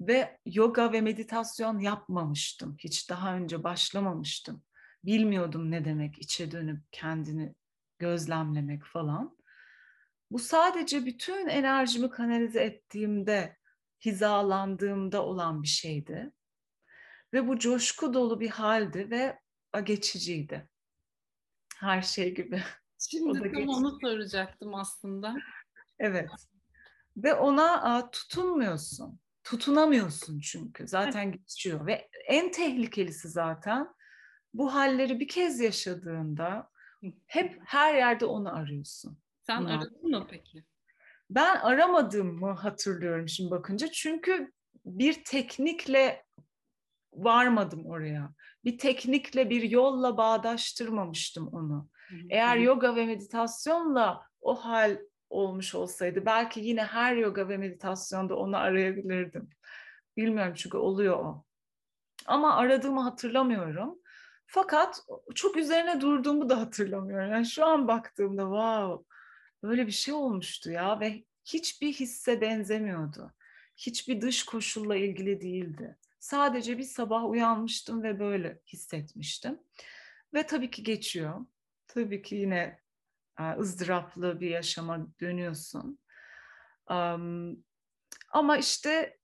ve 0.00 0.38
yoga 0.46 0.92
ve 0.92 1.00
meditasyon 1.00 1.78
yapmamıştım. 1.78 2.76
Hiç 2.78 3.10
daha 3.10 3.36
önce 3.36 3.64
başlamamıştım. 3.64 4.62
Bilmiyordum 5.04 5.70
ne 5.70 5.84
demek 5.84 6.18
içe 6.18 6.50
dönüp 6.50 6.82
kendini 6.92 7.54
gözlemlemek 7.98 8.84
falan. 8.84 9.36
Bu 10.30 10.38
sadece 10.38 11.06
bütün 11.06 11.46
enerjimi 11.46 12.10
kanalize 12.10 12.60
ettiğimde, 12.60 13.56
hizalandığımda 14.04 15.24
olan 15.24 15.62
bir 15.62 15.68
şeydi. 15.68 16.32
Ve 17.32 17.48
bu 17.48 17.58
coşku 17.58 18.14
dolu 18.14 18.40
bir 18.40 18.50
haldi 18.50 19.10
ve 19.10 19.38
geçiciydi. 19.84 20.68
Her 21.76 22.02
şey 22.02 22.34
gibi. 22.34 22.62
Şimdi 23.10 23.32
tam 23.32 23.42
geçici. 23.42 23.70
onu 23.70 23.98
soracaktım 24.00 24.74
aslında. 24.74 25.34
Evet. 25.98 26.30
Ve 27.16 27.34
ona 27.34 28.10
tutunmuyorsun 28.10 29.22
tutunamıyorsun 29.44 30.40
çünkü. 30.40 30.88
Zaten 30.88 31.32
geçiyor 31.32 31.86
ve 31.86 32.08
en 32.28 32.50
tehlikelisi 32.50 33.28
zaten 33.28 33.88
bu 34.54 34.74
halleri 34.74 35.20
bir 35.20 35.28
kez 35.28 35.60
yaşadığında 35.60 36.70
hep 37.26 37.60
her 37.64 37.94
yerde 37.94 38.24
onu 38.24 38.56
arıyorsun. 38.56 39.18
Sen 39.46 39.60
Bunlar. 39.60 39.78
aradın 39.78 40.10
mı 40.10 40.26
peki? 40.30 40.64
Ben 41.30 41.56
aramadığımı 41.56 42.52
hatırlıyorum 42.52 43.28
şimdi 43.28 43.50
bakınca. 43.50 43.88
Çünkü 43.92 44.52
bir 44.84 45.24
teknikle 45.24 46.24
varmadım 47.12 47.86
oraya. 47.86 48.32
Bir 48.64 48.78
teknikle, 48.78 49.50
bir 49.50 49.62
yolla 49.62 50.16
bağdaştırmamıştım 50.16 51.48
onu. 51.48 51.88
Eğer 52.30 52.56
yoga 52.56 52.96
ve 52.96 53.06
meditasyonla 53.06 54.26
o 54.40 54.54
hal 54.54 54.98
olmuş 55.30 55.74
olsaydı 55.74 56.26
belki 56.26 56.60
yine 56.60 56.84
her 56.84 57.16
yoga 57.16 57.48
ve 57.48 57.56
meditasyonda 57.56 58.36
onu 58.36 58.56
arayabilirdim. 58.56 59.50
Bilmiyorum 60.16 60.54
çünkü 60.56 60.76
oluyor 60.76 61.16
o. 61.16 61.44
Ama 62.26 62.56
aradığımı 62.56 63.00
hatırlamıyorum. 63.00 63.98
Fakat 64.46 65.04
çok 65.34 65.56
üzerine 65.56 66.00
durduğumu 66.00 66.48
da 66.48 66.60
hatırlamıyorum. 66.60 67.30
Yani 67.32 67.46
şu 67.46 67.66
an 67.66 67.88
baktığımda 67.88 68.42
wow 68.42 69.04
böyle 69.62 69.86
bir 69.86 69.92
şey 69.92 70.14
olmuştu 70.14 70.70
ya 70.70 71.00
ve 71.00 71.24
hiçbir 71.44 71.92
hisse 71.92 72.40
benzemiyordu. 72.40 73.32
Hiçbir 73.76 74.20
dış 74.20 74.44
koşulla 74.44 74.96
ilgili 74.96 75.40
değildi. 75.40 75.96
Sadece 76.20 76.78
bir 76.78 76.82
sabah 76.82 77.30
uyanmıştım 77.30 78.02
ve 78.02 78.20
böyle 78.20 78.60
hissetmiştim. 78.66 79.58
Ve 80.34 80.46
tabii 80.46 80.70
ki 80.70 80.82
geçiyor. 80.82 81.46
Tabii 81.94 82.22
ki 82.22 82.34
yine 82.34 82.80
ızdıraplı 83.58 84.40
bir 84.40 84.50
yaşama 84.50 85.06
dönüyorsun. 85.20 85.98
Ama 88.32 88.56
işte 88.58 89.18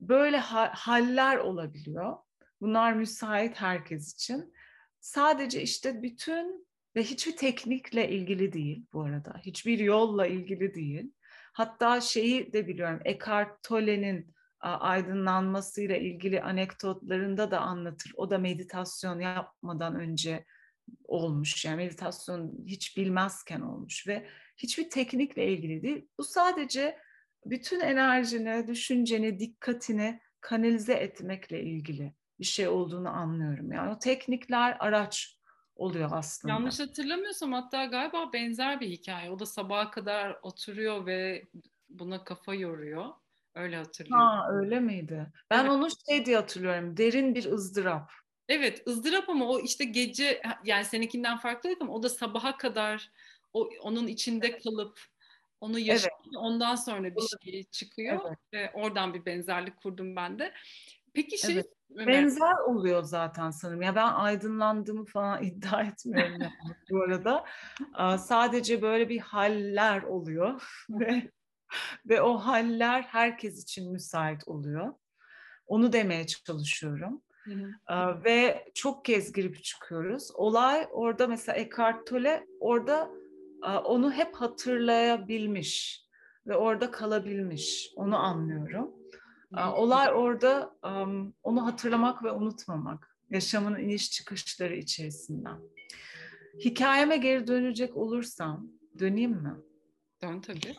böyle 0.00 0.38
haller 0.38 1.36
olabiliyor. 1.36 2.16
Bunlar 2.60 2.92
müsait 2.92 3.56
herkes 3.56 4.14
için. 4.14 4.54
Sadece 5.00 5.62
işte 5.62 6.02
bütün 6.02 6.66
ve 6.96 7.02
hiçbir 7.02 7.36
teknikle 7.36 8.10
ilgili 8.10 8.52
değil 8.52 8.86
bu 8.92 9.02
arada. 9.02 9.40
Hiçbir 9.46 9.78
yolla 9.78 10.26
ilgili 10.26 10.74
değil. 10.74 11.12
Hatta 11.52 12.00
şeyi 12.00 12.52
de 12.52 12.68
biliyorum 12.68 13.00
Eckhart 13.04 13.62
Tolle'nin 13.62 14.34
aydınlanmasıyla 14.60 15.96
ilgili 15.96 16.42
anekdotlarında 16.42 17.50
da 17.50 17.60
anlatır. 17.60 18.12
O 18.16 18.30
da 18.30 18.38
meditasyon 18.38 19.20
yapmadan 19.20 20.00
önce 20.00 20.44
olmuş. 21.04 21.64
Yani 21.64 21.76
meditasyon 21.76 22.64
hiç 22.66 22.96
bilmezken 22.96 23.60
olmuş 23.60 24.06
ve 24.06 24.26
hiçbir 24.56 24.90
teknikle 24.90 25.48
ilgili 25.48 25.82
değil. 25.82 26.08
Bu 26.18 26.24
sadece 26.24 26.98
bütün 27.46 27.80
enerjini, 27.80 28.66
düşünceni, 28.66 29.38
dikkatini 29.38 30.20
kanalize 30.40 30.94
etmekle 30.94 31.62
ilgili 31.62 32.14
bir 32.40 32.44
şey 32.44 32.68
olduğunu 32.68 33.08
anlıyorum. 33.08 33.72
Yani 33.72 33.90
o 33.90 33.98
teknikler 33.98 34.76
araç 34.80 35.38
oluyor 35.76 36.10
aslında. 36.12 36.54
Yanlış 36.54 36.80
hatırlamıyorsam 36.80 37.52
hatta 37.52 37.84
galiba 37.84 38.32
benzer 38.32 38.80
bir 38.80 38.88
hikaye. 38.88 39.30
O 39.30 39.38
da 39.38 39.46
sabaha 39.46 39.90
kadar 39.90 40.38
oturuyor 40.42 41.06
ve 41.06 41.48
buna 41.88 42.24
kafa 42.24 42.54
yoruyor. 42.54 43.06
Öyle 43.54 43.76
hatırlıyorum. 43.76 44.26
Ha 44.26 44.48
öyle 44.52 44.80
miydi? 44.80 45.32
Ben 45.50 45.60
evet. 45.60 45.70
onu 45.70 45.88
şey 46.08 46.26
diye 46.26 46.36
hatırlıyorum. 46.36 46.96
Derin 46.96 47.34
bir 47.34 47.44
ızdırap. 47.44 48.12
Evet 48.48 48.86
ızdırap 48.88 49.28
ama 49.28 49.48
o 49.48 49.60
işte 49.60 49.84
gece 49.84 50.42
yani 50.64 50.84
seninkinden 50.84 51.38
farklı 51.38 51.76
ama 51.80 51.92
o 51.92 52.02
da 52.02 52.08
sabaha 52.08 52.56
kadar 52.56 53.10
o 53.52 53.70
onun 53.82 54.06
içinde 54.06 54.58
kalıp 54.58 55.00
onu 55.60 55.78
yaşayıp 55.78 56.18
evet. 56.24 56.36
ondan 56.36 56.74
sonra 56.74 57.16
bir 57.16 57.50
şey 57.52 57.64
çıkıyor. 57.64 58.20
Evet. 58.26 58.38
Ve 58.52 58.70
oradan 58.74 59.14
bir 59.14 59.26
benzerlik 59.26 59.76
kurdum 59.76 60.16
ben 60.16 60.38
de. 60.38 60.52
Peki 61.14 61.38
şey 61.38 61.54
evet. 61.54 61.66
Benzer 61.90 62.54
oluyor 62.66 63.02
zaten 63.02 63.50
sanırım. 63.50 63.82
Ya 63.82 63.94
ben 63.94 64.12
aydınlandığımı 64.12 65.04
falan 65.04 65.42
iddia 65.44 65.82
etmiyorum 65.82 66.40
yani 66.40 66.52
bu 66.90 67.02
arada. 67.02 67.44
Sadece 68.18 68.82
böyle 68.82 69.08
bir 69.08 69.18
haller 69.18 70.02
oluyor 70.02 70.84
ve 70.90 71.30
ve 72.06 72.22
o 72.22 72.38
haller 72.38 73.02
herkes 73.02 73.62
için 73.62 73.92
müsait 73.92 74.48
oluyor. 74.48 74.94
Onu 75.66 75.92
demeye 75.92 76.26
çalışıyorum. 76.26 77.22
Hı 77.44 77.52
hı. 77.54 78.24
Ve 78.24 78.64
çok 78.74 79.04
kez 79.04 79.32
girip 79.32 79.64
çıkıyoruz. 79.64 80.30
Olay 80.34 80.88
orada 80.90 81.26
mesela 81.26 81.58
Eckhart 81.58 82.06
Tolle 82.06 82.46
orada 82.60 83.10
onu 83.84 84.12
hep 84.12 84.34
hatırlayabilmiş 84.34 86.04
ve 86.46 86.56
orada 86.56 86.90
kalabilmiş. 86.90 87.92
Onu 87.96 88.18
anlıyorum. 88.18 88.90
Olay 89.76 90.08
orada 90.14 90.76
onu 91.42 91.66
hatırlamak 91.66 92.24
ve 92.24 92.32
unutmamak. 92.32 93.16
Yaşamın 93.30 93.78
iniş 93.78 94.10
çıkışları 94.10 94.76
içerisinden. 94.76 95.60
Hikayeme 96.64 97.16
geri 97.16 97.46
dönecek 97.46 97.96
olursam, 97.96 98.68
döneyim 98.98 99.30
mi? 99.30 99.54
Dön 100.22 100.40
tabii. 100.40 100.74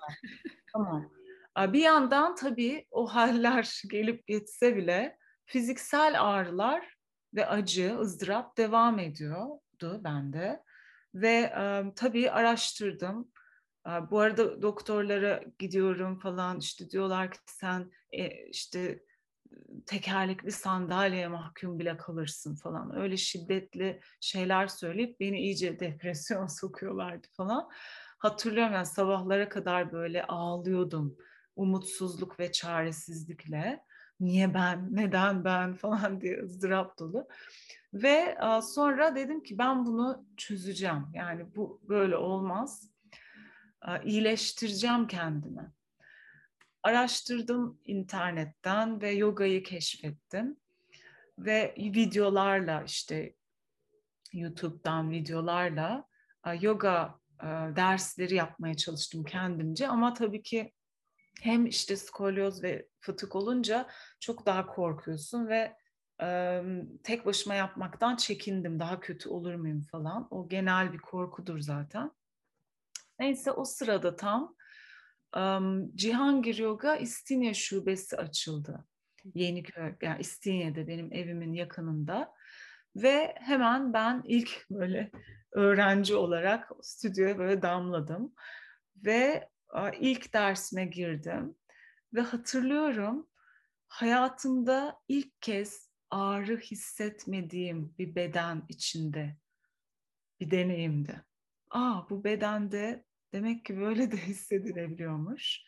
tamam. 0.74 1.12
Bir 1.58 1.82
yandan 1.82 2.36
tabii 2.36 2.86
o 2.92 3.08
haller 3.08 3.82
gelip 3.90 4.28
geçse 4.28 4.76
bile 4.76 5.18
fiziksel 5.46 6.22
ağrılar 6.22 6.96
ve 7.34 7.48
acı, 7.48 7.98
ızdırap 8.00 8.58
devam 8.58 9.00
ediyordu 9.00 10.02
bende. 10.04 10.64
Ve 11.16 11.54
e, 11.58 11.94
tabii 11.96 12.32
araştırdım. 12.32 13.32
E, 13.88 13.92
bu 14.12 14.20
arada 14.20 14.62
doktorlara 14.62 15.44
gidiyorum 15.60 16.20
falan 16.20 16.60
işte 16.60 16.90
diyorlar 16.90 17.32
ki 17.32 17.38
sen 17.46 17.92
e, 18.12 18.48
işte 18.48 19.04
tekerlekli 19.86 20.52
sandalyeye 20.52 21.28
mahkum 21.28 21.80
bile 21.80 21.98
kalırsın 21.98 22.56
falan. 22.56 22.96
Öyle 22.98 23.18
şiddetli 23.18 24.00
şeyler 24.20 24.68
söyleyip 24.68 25.20
beni 25.20 25.40
iyice 25.40 25.80
depresyon 25.80 26.48
sokuyorlardı 26.60 27.28
falan. 27.34 27.70
Hatırlıyorum 28.18 28.74
yani 28.74 28.86
sabahlara 28.86 29.50
kadar 29.50 29.92
böyle 29.92 30.24
ağlıyordum 30.24 31.18
umutsuzluk 31.56 32.40
ve 32.40 32.52
çaresizlikle. 32.52 33.84
Niye 34.24 34.54
ben, 34.54 34.96
neden 34.96 35.44
ben 35.44 35.74
falan 35.84 36.22
diye 36.22 36.44
ızdırap 36.44 37.00
dolu. 37.00 37.28
Ve 37.94 38.38
sonra 38.64 39.16
dedim 39.16 39.44
ki 39.44 39.58
ben 39.58 39.86
bunu 39.86 40.26
çözeceğim. 40.38 41.06
Yani 41.14 41.56
bu 41.56 41.82
böyle 41.90 42.18
olmaz. 42.18 42.90
İyileştireceğim 44.04 45.08
kendimi. 45.08 45.72
Araştırdım 46.84 47.80
internetten 47.86 49.02
ve 49.02 49.12
yogayı 49.12 49.64
keşfettim. 49.64 50.58
Ve 51.40 51.76
videolarla 51.78 52.84
işte 52.84 53.36
YouTube'dan 54.34 55.12
videolarla 55.12 56.08
yoga 56.62 57.20
dersleri 57.76 58.36
yapmaya 58.36 58.74
çalıştım 58.74 59.24
kendimce. 59.24 59.88
Ama 59.88 60.14
tabii 60.14 60.44
ki 60.44 60.72
hem 61.42 61.66
işte 61.66 61.98
skolyoz 61.98 62.64
ve 62.64 62.88
fıtık 63.00 63.36
olunca 63.36 63.88
çok 64.20 64.46
daha 64.46 64.66
korkuyorsun 64.66 65.48
ve 65.48 65.76
e, 66.22 66.62
tek 67.04 67.26
başıma 67.26 67.56
yapmaktan 67.56 68.16
çekindim. 68.16 68.80
Daha 68.80 69.00
kötü 69.00 69.30
olur 69.30 69.56
muyum 69.56 69.82
falan. 69.82 70.28
O 70.32 70.50
genel 70.50 70.94
bir 70.94 70.98
korkudur 70.98 71.60
zaten. 71.60 72.12
Neyse 73.20 73.52
o 73.52 73.66
sırada 73.66 74.16
tam 74.16 74.56
um, 75.38 75.96
Cihangir 75.96 76.58
Yoga 76.58 76.96
İstinye 76.96 77.54
Şubesi 77.54 78.18
açıldı. 78.18 78.86
Yeniköy, 79.36 79.96
yani 80.02 80.22
İstinye'de 80.22 80.88
benim 80.88 81.14
evimin 81.14 81.54
yakınında. 81.54 82.34
Ve 82.96 83.36
hemen 83.38 83.94
ben 83.94 84.22
ilk 84.26 84.66
böyle 84.70 85.12
öğrenci 85.52 86.16
olarak 86.16 86.72
stüdyoya 86.82 87.38
böyle 87.38 87.62
damladım. 87.62 88.34
Ve 88.96 89.50
ilk 90.00 90.34
dersime 90.34 90.86
girdim 90.86 91.56
ve 92.14 92.22
hatırlıyorum 92.22 93.28
hayatımda 93.88 95.00
ilk 95.08 95.42
kez 95.42 95.90
ağrı 96.10 96.58
hissetmediğim 96.58 97.96
bir 97.98 98.16
beden 98.16 98.66
içinde 98.70 99.38
bir 100.40 100.52
deneyimdi. 100.52 101.24
Aa 101.70 102.10
bu 102.10 102.24
bedende 102.24 103.06
demek 103.34 103.66
ki 103.66 103.78
böyle 103.78 104.12
de 104.12 104.18
hissedilebiliyormuş. 104.28 105.62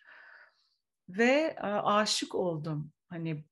Ve 1.10 1.56
aşık 1.62 2.36
oldum. 2.36 2.92
Hani 3.08 3.46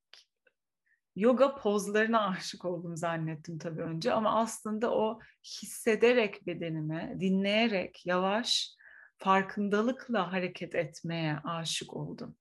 yoga 1.15 1.55
pozlarına 1.55 2.27
aşık 2.27 2.65
oldum 2.65 2.97
zannettim 2.97 3.57
tabii 3.57 3.81
önce 3.81 4.13
ama 4.13 4.41
aslında 4.41 4.95
o 4.95 5.19
hissederek 5.43 6.47
bedenime, 6.47 7.17
dinleyerek 7.19 8.05
yavaş 8.05 8.75
farkındalıkla 9.23 10.31
hareket 10.31 10.75
etmeye 10.75 11.37
aşık 11.43 11.93
oldum. 11.93 12.35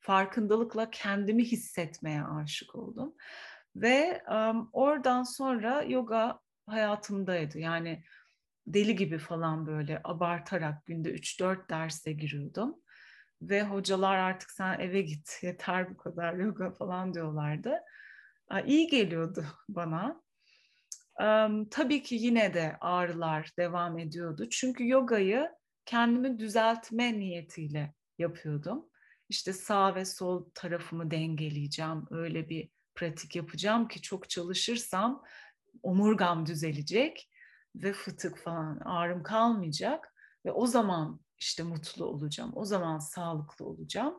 Farkındalıkla 0.00 0.90
kendimi 0.90 1.44
hissetmeye 1.44 2.22
aşık 2.22 2.74
oldum. 2.74 3.14
Ve 3.76 4.22
um, 4.30 4.70
oradan 4.72 5.22
sonra 5.22 5.82
yoga 5.82 6.40
hayatımdaydı. 6.66 7.58
Yani 7.58 8.04
deli 8.66 8.96
gibi 8.96 9.18
falan 9.18 9.66
böyle 9.66 10.00
abartarak 10.04 10.86
günde 10.86 11.10
3-4 11.10 11.70
derse 11.70 12.12
giriyordum. 12.12 12.76
Ve 13.42 13.62
hocalar 13.62 14.18
artık 14.18 14.50
sen 14.50 14.78
eve 14.80 15.00
git 15.00 15.38
yeter 15.42 15.90
bu 15.90 15.96
kadar 15.96 16.34
yoga 16.34 16.70
falan 16.70 17.14
diyorlardı. 17.14 17.78
İyi 18.66 18.86
geliyordu 18.86 19.44
bana. 19.68 20.22
Um, 21.20 21.68
tabii 21.68 22.02
ki 22.02 22.14
yine 22.14 22.54
de 22.54 22.76
ağrılar 22.80 23.50
devam 23.58 23.98
ediyordu. 23.98 24.48
Çünkü 24.50 24.88
yogayı 24.88 25.57
kendimi 25.88 26.38
düzeltme 26.38 27.18
niyetiyle 27.18 27.94
yapıyordum. 28.18 28.88
İşte 29.28 29.52
sağ 29.52 29.94
ve 29.94 30.04
sol 30.04 30.50
tarafımı 30.54 31.10
dengeleyeceğim. 31.10 32.06
Öyle 32.10 32.48
bir 32.48 32.70
pratik 32.94 33.36
yapacağım 33.36 33.88
ki 33.88 34.02
çok 34.02 34.30
çalışırsam 34.30 35.24
omurgam 35.82 36.46
düzelecek 36.46 37.30
ve 37.74 37.92
fıtık 37.92 38.38
falan 38.38 38.80
ağrım 38.84 39.22
kalmayacak 39.22 40.14
ve 40.46 40.52
o 40.52 40.66
zaman 40.66 41.20
işte 41.38 41.62
mutlu 41.62 42.04
olacağım. 42.04 42.52
O 42.54 42.64
zaman 42.64 42.98
sağlıklı 42.98 43.64
olacağım. 43.64 44.14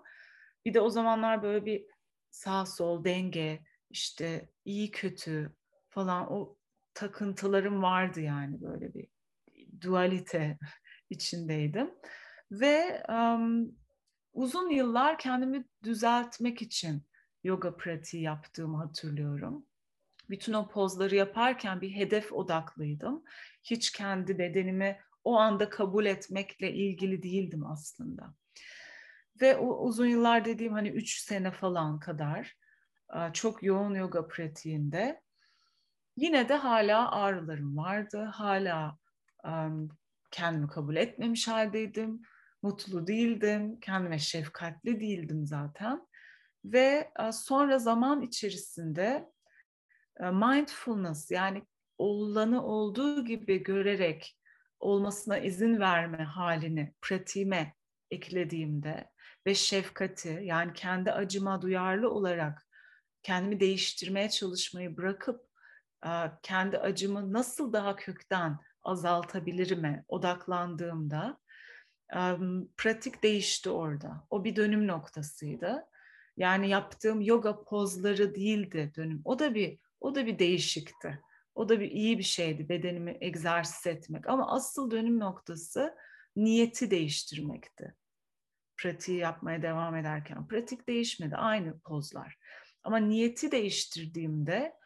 Bir 0.66 0.74
de 0.74 0.82
o 0.82 0.90
zamanlar 0.90 1.44
böyle 1.44 1.66
bir 1.66 1.86
sağ 2.30 2.66
sol 2.66 3.04
denge, 3.04 3.64
işte 3.90 4.50
iyi 4.66 4.92
kötü 4.92 5.56
falan 5.90 6.34
o 6.34 6.58
takıntılarım 6.94 7.82
vardı 7.82 8.22
yani 8.22 8.62
böyle 8.62 8.94
bir 8.94 9.08
dualite 9.82 10.58
içindeydim. 11.10 11.92
Ve 12.52 13.04
um, 13.10 13.76
uzun 14.34 14.70
yıllar 14.70 15.18
kendimi 15.18 15.66
düzeltmek 15.84 16.62
için 16.62 17.04
yoga 17.44 17.78
pratiği 17.78 18.24
yaptığımı 18.24 18.78
hatırlıyorum. 18.78 19.66
Bütün 20.30 20.54
o 20.54 20.68
pozları 20.68 21.16
yaparken 21.16 21.82
bir 21.82 21.96
hedef 21.96 22.34
odaklıydım. 22.34 23.24
Hiç 23.64 23.92
kendi 23.92 24.40
bedenimi 24.40 25.00
o 25.24 25.38
anda 25.38 25.70
kabul 25.70 26.06
etmekle 26.06 26.74
ilgili 26.74 27.24
değildim 27.24 27.66
aslında. 27.66 28.34
Ve 29.42 29.58
o 29.58 29.86
uzun 29.86 30.06
yıllar 30.06 30.46
dediğim 30.46 30.74
hani 30.74 30.90
üç 30.90 31.20
sene 31.20 31.52
falan 31.52 32.00
kadar 32.00 32.58
çok 33.34 33.64
yoğun 33.64 33.96
yoga 33.96 34.28
pratiğinde 34.28 35.22
yine 36.18 36.50
de 36.50 36.56
hala 36.56 37.12
ağrılarım 37.12 37.78
vardı. 37.78 38.24
Hala 38.24 38.98
kendimi 40.32 40.68
kabul 40.68 40.96
etmemiş 40.96 41.48
haldeydim. 41.48 42.22
Mutlu 42.62 43.08
değildim. 43.08 43.80
Kendime 43.80 44.20
şefkatli 44.20 45.00
değildim 45.00 45.46
zaten. 45.46 46.08
Ve 46.66 47.12
e, 47.20 47.32
sonra 47.32 47.80
zaman 47.80 48.22
içerisinde 48.22 49.30
e, 50.20 50.30
mindfulness 50.30 51.32
yani 51.32 51.64
olanı 51.98 52.66
olduğu 52.66 53.26
gibi 53.26 53.64
görerek 53.64 54.38
olmasına 54.80 55.38
izin 55.38 55.80
verme 55.80 56.24
halini 56.24 56.94
pratiğime 57.02 57.76
eklediğimde 58.12 59.10
ve 59.48 59.56
şefkati 59.56 60.40
yani 60.44 60.74
kendi 60.74 61.12
acıma 61.12 61.62
duyarlı 61.62 62.12
olarak 62.12 62.68
kendimi 63.24 63.60
değiştirmeye 63.60 64.30
çalışmayı 64.30 64.98
bırakıp 64.98 65.42
e, 66.06 66.10
kendi 66.44 66.78
acımı 66.78 67.34
nasıl 67.34 67.74
daha 67.74 67.96
kökten 67.96 68.60
azaltabilirime 68.84 70.06
odaklandığımda 70.08 71.38
pratik 72.78 73.24
değişti 73.24 73.70
orada. 73.70 74.28
O 74.30 74.44
bir 74.44 74.56
dönüm 74.56 74.88
noktasıydı. 74.88 75.86
Yani 76.38 76.70
yaptığım 76.70 77.22
yoga 77.22 77.64
pozları 77.64 78.36
değildi 78.36 78.92
dönüm. 78.96 79.22
O 79.26 79.40
da 79.40 79.56
bir 79.56 79.80
o 80.00 80.16
da 80.16 80.26
bir 80.26 80.40
değişikti. 80.40 81.22
O 81.56 81.70
da 81.70 81.80
bir 81.80 81.92
iyi 81.92 82.18
bir 82.18 82.24
şeydi 82.24 82.70
bedenimi 82.70 83.18
egzersiz 83.22 83.88
etmek. 83.88 84.28
Ama 84.28 84.52
asıl 84.52 84.92
dönüm 84.92 85.20
noktası 85.20 85.96
niyeti 86.36 86.92
değiştirmekti. 86.92 87.96
Pratiği 88.78 89.18
yapmaya 89.18 89.62
devam 89.62 89.96
ederken. 89.96 90.48
Pratik 90.48 90.88
değişmedi. 90.88 91.36
Aynı 91.36 91.80
pozlar. 91.80 92.38
Ama 92.84 92.98
niyeti 92.98 93.52
değiştirdiğimde 93.52 94.79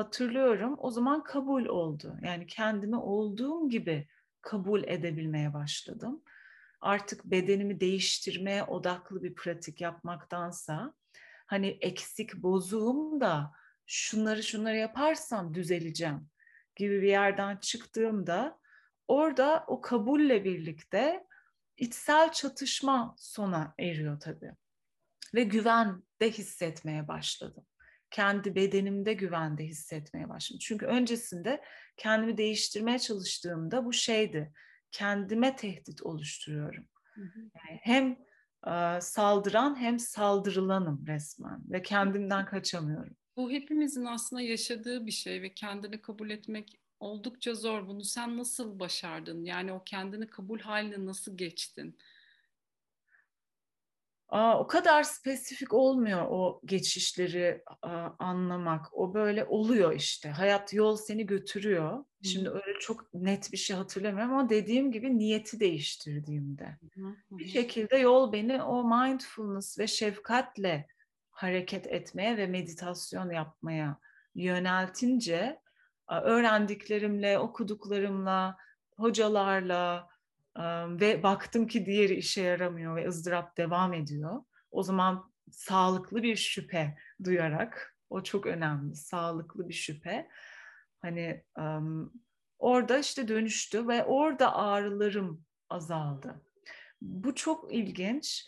hatırlıyorum 0.00 0.76
o 0.78 0.90
zaman 0.90 1.24
kabul 1.24 1.66
oldu. 1.66 2.16
Yani 2.22 2.46
kendimi 2.46 2.96
olduğum 2.96 3.68
gibi 3.68 4.08
kabul 4.42 4.84
edebilmeye 4.84 5.54
başladım. 5.54 6.22
Artık 6.80 7.24
bedenimi 7.24 7.80
değiştirmeye 7.80 8.64
odaklı 8.64 9.22
bir 9.22 9.34
pratik 9.34 9.80
yapmaktansa 9.80 10.94
hani 11.46 11.78
eksik 11.80 12.36
bozuğum 12.36 13.20
da 13.20 13.52
şunları 13.86 14.42
şunları 14.42 14.76
yaparsam 14.76 15.54
düzeleceğim 15.54 16.28
gibi 16.76 17.02
bir 17.02 17.08
yerden 17.08 17.56
çıktığımda 17.56 18.58
orada 19.08 19.64
o 19.66 19.80
kabulle 19.80 20.44
birlikte 20.44 21.26
içsel 21.76 22.32
çatışma 22.32 23.14
sona 23.18 23.74
eriyor 23.78 24.20
tabii. 24.20 24.52
Ve 25.34 25.42
güven 25.42 26.02
de 26.20 26.30
hissetmeye 26.30 27.08
başladım. 27.08 27.66
Kendi 28.10 28.54
bedenimde 28.54 29.12
güvende 29.12 29.64
hissetmeye 29.64 30.28
başladım. 30.28 30.58
Çünkü 30.62 30.86
öncesinde 30.86 31.62
kendimi 31.96 32.36
değiştirmeye 32.36 32.98
çalıştığımda 32.98 33.84
bu 33.84 33.92
şeydi. 33.92 34.52
Kendime 34.92 35.56
tehdit 35.56 36.02
oluşturuyorum. 36.02 36.84
Yani 37.54 37.80
hem 37.82 38.18
e, 38.66 39.00
saldıran 39.00 39.80
hem 39.80 39.98
saldırılanım 39.98 41.04
resmen 41.06 41.62
ve 41.70 41.82
kendimden 41.82 42.46
kaçamıyorum. 42.46 43.16
Bu 43.36 43.50
hepimizin 43.50 44.04
aslında 44.04 44.42
yaşadığı 44.42 45.06
bir 45.06 45.10
şey 45.10 45.42
ve 45.42 45.54
kendini 45.54 46.02
kabul 46.02 46.30
etmek 46.30 46.80
oldukça 47.00 47.54
zor. 47.54 47.86
Bunu 47.86 48.04
sen 48.04 48.38
nasıl 48.38 48.78
başardın? 48.78 49.44
Yani 49.44 49.72
o 49.72 49.82
kendini 49.84 50.26
kabul 50.26 50.60
haline 50.60 51.06
nasıl 51.06 51.36
geçtin? 51.36 51.98
Aa, 54.30 54.60
o 54.60 54.66
kadar 54.66 55.02
spesifik 55.02 55.74
olmuyor 55.74 56.26
o 56.30 56.60
geçişleri 56.64 57.62
aa, 57.82 58.08
anlamak. 58.18 58.86
O 58.92 59.14
böyle 59.14 59.44
oluyor 59.44 59.92
işte. 59.92 60.30
Hayat 60.30 60.74
yol 60.74 60.96
seni 60.96 61.26
götürüyor. 61.26 62.04
Şimdi 62.22 62.48
öyle 62.50 62.78
çok 62.80 63.14
net 63.14 63.52
bir 63.52 63.56
şey 63.56 63.76
hatırlamıyorum 63.76 64.32
ama 64.32 64.48
dediğim 64.48 64.92
gibi 64.92 65.18
niyeti 65.18 65.60
değiştirdiğimde. 65.60 66.78
Bir 67.30 67.48
şekilde 67.48 67.96
yol 67.96 68.32
beni 68.32 68.62
o 68.62 68.84
mindfulness 68.84 69.78
ve 69.78 69.86
şefkatle 69.86 70.86
hareket 71.30 71.86
etmeye 71.86 72.36
ve 72.36 72.46
meditasyon 72.46 73.30
yapmaya 73.30 73.98
yöneltince 74.34 75.60
öğrendiklerimle, 76.22 77.38
okuduklarımla, 77.38 78.56
hocalarla 78.96 80.09
ve 81.00 81.22
baktım 81.22 81.66
ki 81.66 81.86
diğeri 81.86 82.14
işe 82.14 82.42
yaramıyor 82.42 82.96
ve 82.96 83.08
ızdırap 83.08 83.56
devam 83.56 83.92
ediyor. 83.92 84.42
O 84.70 84.82
zaman 84.82 85.32
sağlıklı 85.50 86.22
bir 86.22 86.36
şüphe 86.36 86.98
duyarak, 87.24 87.96
o 88.10 88.22
çok 88.22 88.46
önemli, 88.46 88.96
sağlıklı 88.96 89.68
bir 89.68 89.74
şüphe. 89.74 90.28
Hani 91.02 91.44
orada 92.58 92.98
işte 92.98 93.28
dönüştü 93.28 93.88
ve 93.88 94.04
orada 94.04 94.56
ağrılarım 94.56 95.44
azaldı. 95.70 96.42
Bu 97.00 97.34
çok 97.34 97.74
ilginç 97.74 98.46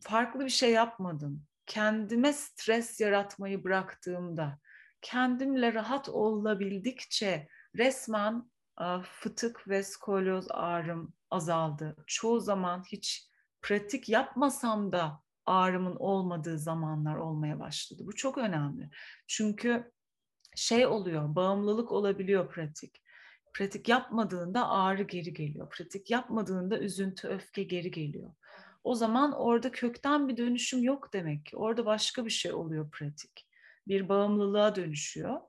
farklı 0.00 0.44
bir 0.44 0.50
şey 0.50 0.72
yapmadım. 0.72 1.46
Kendime 1.66 2.32
stres 2.32 3.00
yaratmayı 3.00 3.64
bıraktığımda, 3.64 4.58
kendimle 5.02 5.74
rahat 5.74 6.08
olabildikçe 6.08 7.48
resmen 7.76 8.50
fıtık 9.02 9.68
ve 9.68 9.82
skolyoz 9.82 10.46
ağrım 10.50 11.12
azaldı. 11.30 11.96
Çoğu 12.06 12.40
zaman 12.40 12.84
hiç 12.92 13.28
pratik 13.62 14.08
yapmasam 14.08 14.92
da 14.92 15.22
ağrımın 15.46 15.96
olmadığı 15.96 16.58
zamanlar 16.58 17.16
olmaya 17.16 17.60
başladı. 17.60 18.02
Bu 18.06 18.14
çok 18.14 18.38
önemli. 18.38 18.90
Çünkü 19.26 19.92
şey 20.54 20.86
oluyor, 20.86 21.34
bağımlılık 21.34 21.92
olabiliyor 21.92 22.50
pratik. 22.50 23.02
Pratik 23.54 23.88
yapmadığında 23.88 24.68
ağrı 24.68 25.02
geri 25.02 25.32
geliyor. 25.32 25.70
Pratik 25.70 26.10
yapmadığında 26.10 26.78
üzüntü, 26.78 27.28
öfke 27.28 27.62
geri 27.62 27.90
geliyor 27.90 28.32
o 28.86 28.94
zaman 28.94 29.32
orada 29.32 29.72
kökten 29.72 30.28
bir 30.28 30.36
dönüşüm 30.36 30.82
yok 30.82 31.12
demek 31.12 31.46
ki. 31.46 31.56
Orada 31.56 31.86
başka 31.86 32.24
bir 32.24 32.30
şey 32.30 32.52
oluyor 32.52 32.90
pratik. 32.90 33.48
Bir 33.88 34.08
bağımlılığa 34.08 34.76
dönüşüyor. 34.76 35.40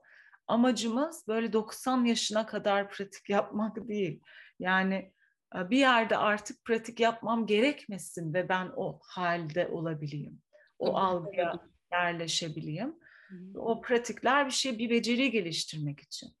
Amacımız 0.48 1.28
böyle 1.28 1.52
90 1.52 2.04
yaşına 2.04 2.46
kadar 2.46 2.90
pratik 2.90 3.28
yapmak 3.28 3.88
değil. 3.88 4.20
Yani 4.58 5.12
e, 5.56 5.70
bir 5.70 5.78
yerde 5.78 6.16
artık 6.16 6.64
pratik 6.64 7.00
yapmam 7.00 7.46
gerekmesin 7.46 8.34
ve 8.34 8.48
ben 8.48 8.72
o 8.76 8.98
halde 9.02 9.68
olabileyim. 9.68 10.42
O 10.78 10.96
algıya 10.96 11.60
yerleşebileyim. 11.92 12.94
O 13.54 13.80
pratikler 13.80 14.46
bir 14.46 14.50
şey, 14.50 14.78
bir 14.78 14.90
beceri 14.90 15.30
geliştirmek 15.30 16.00
için. 16.00 16.36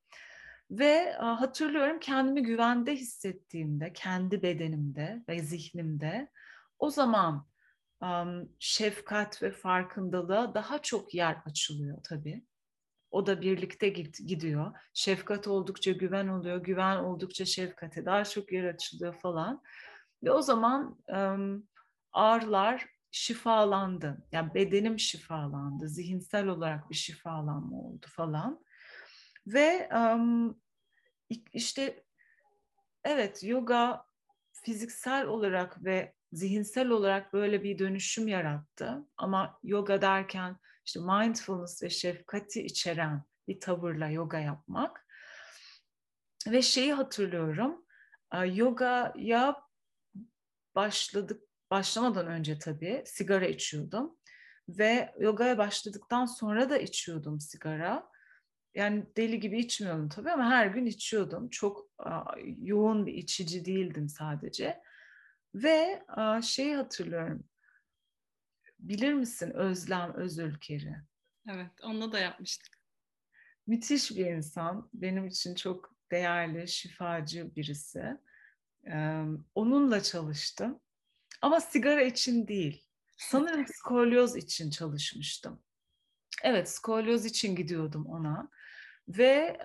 Ve 0.70 1.14
e, 1.18 1.22
hatırlıyorum 1.22 2.00
kendimi 2.00 2.42
güvende 2.42 2.96
hissettiğimde, 2.96 3.92
kendi 3.92 4.42
bedenimde 4.42 5.24
ve 5.28 5.38
zihnimde 5.38 6.30
o 6.78 6.90
zaman 6.90 7.48
şefkat 8.58 9.42
ve 9.42 9.50
farkındalığa 9.50 10.54
daha 10.54 10.82
çok 10.82 11.14
yer 11.14 11.36
açılıyor 11.46 11.98
tabii. 12.04 12.44
O 13.10 13.26
da 13.26 13.40
birlikte 13.40 13.88
gidiyor. 13.88 14.72
Şefkat 14.94 15.48
oldukça 15.48 15.92
güven 15.92 16.28
oluyor, 16.28 16.56
güven 16.56 16.96
oldukça 16.96 17.44
şefkate 17.44 18.04
daha 18.04 18.24
çok 18.24 18.52
yer 18.52 18.64
açılıyor 18.64 19.14
falan. 19.14 19.62
Ve 20.22 20.30
o 20.30 20.42
zaman 20.42 20.98
ağrılar 22.12 22.86
şifalandı. 23.10 24.26
Yani 24.32 24.54
bedenim 24.54 24.98
şifalandı. 24.98 25.88
Zihinsel 25.88 26.46
olarak 26.46 26.90
bir 26.90 26.94
şifalanma 26.94 27.76
oldu 27.76 28.06
falan. 28.10 28.64
Ve 29.46 29.88
işte 31.52 32.04
evet 33.04 33.44
yoga 33.44 34.04
fiziksel 34.52 35.26
olarak 35.26 35.84
ve 35.84 36.14
zihinsel 36.32 36.88
olarak 36.88 37.32
böyle 37.32 37.62
bir 37.62 37.78
dönüşüm 37.78 38.28
yarattı. 38.28 39.06
Ama 39.16 39.58
yoga 39.62 40.02
derken 40.02 40.56
işte 40.88 41.00
mindfulness 41.00 41.82
ve 41.82 41.90
şefkati 41.90 42.62
içeren 42.62 43.24
bir 43.48 43.60
tavırla 43.60 44.08
yoga 44.08 44.38
yapmak. 44.38 45.06
Ve 46.46 46.62
şeyi 46.62 46.92
hatırlıyorum, 46.92 47.86
yogaya 48.46 49.62
başladık, 50.74 51.42
başlamadan 51.70 52.26
önce 52.26 52.58
tabii 52.58 53.02
sigara 53.06 53.46
içiyordum. 53.46 54.18
Ve 54.68 55.14
yogaya 55.20 55.58
başladıktan 55.58 56.26
sonra 56.26 56.70
da 56.70 56.78
içiyordum 56.78 57.40
sigara. 57.40 58.10
Yani 58.74 59.06
deli 59.16 59.40
gibi 59.40 59.58
içmiyordum 59.58 60.08
tabii 60.08 60.30
ama 60.30 60.50
her 60.50 60.66
gün 60.66 60.86
içiyordum. 60.86 61.48
Çok 61.48 61.90
yoğun 62.44 63.06
bir 63.06 63.14
içici 63.14 63.64
değildim 63.64 64.08
sadece. 64.08 64.80
Ve 65.54 66.02
şeyi 66.42 66.76
hatırlıyorum. 66.76 67.48
Bilir 68.78 69.12
misin 69.12 69.50
Özlem 69.50 70.14
Özülker'i? 70.14 70.96
Evet, 71.48 71.70
onunla 71.82 72.12
da 72.12 72.18
yapmıştık. 72.18 72.78
Müthiş 73.66 74.10
bir 74.10 74.26
insan. 74.26 74.90
Benim 74.94 75.26
için 75.26 75.54
çok 75.54 75.94
değerli, 76.10 76.68
şifacı 76.68 77.54
birisi. 77.56 78.16
onunla 79.54 80.02
çalıştım. 80.02 80.80
Ama 81.42 81.60
sigara 81.60 82.02
için 82.02 82.48
değil. 82.48 82.84
Sanırım 83.16 83.66
skolyoz 83.74 84.36
için 84.36 84.70
çalışmıştım. 84.70 85.62
Evet, 86.44 86.70
skolyoz 86.70 87.24
için 87.24 87.56
gidiyordum 87.56 88.06
ona. 88.06 88.50
Ve 89.08 89.58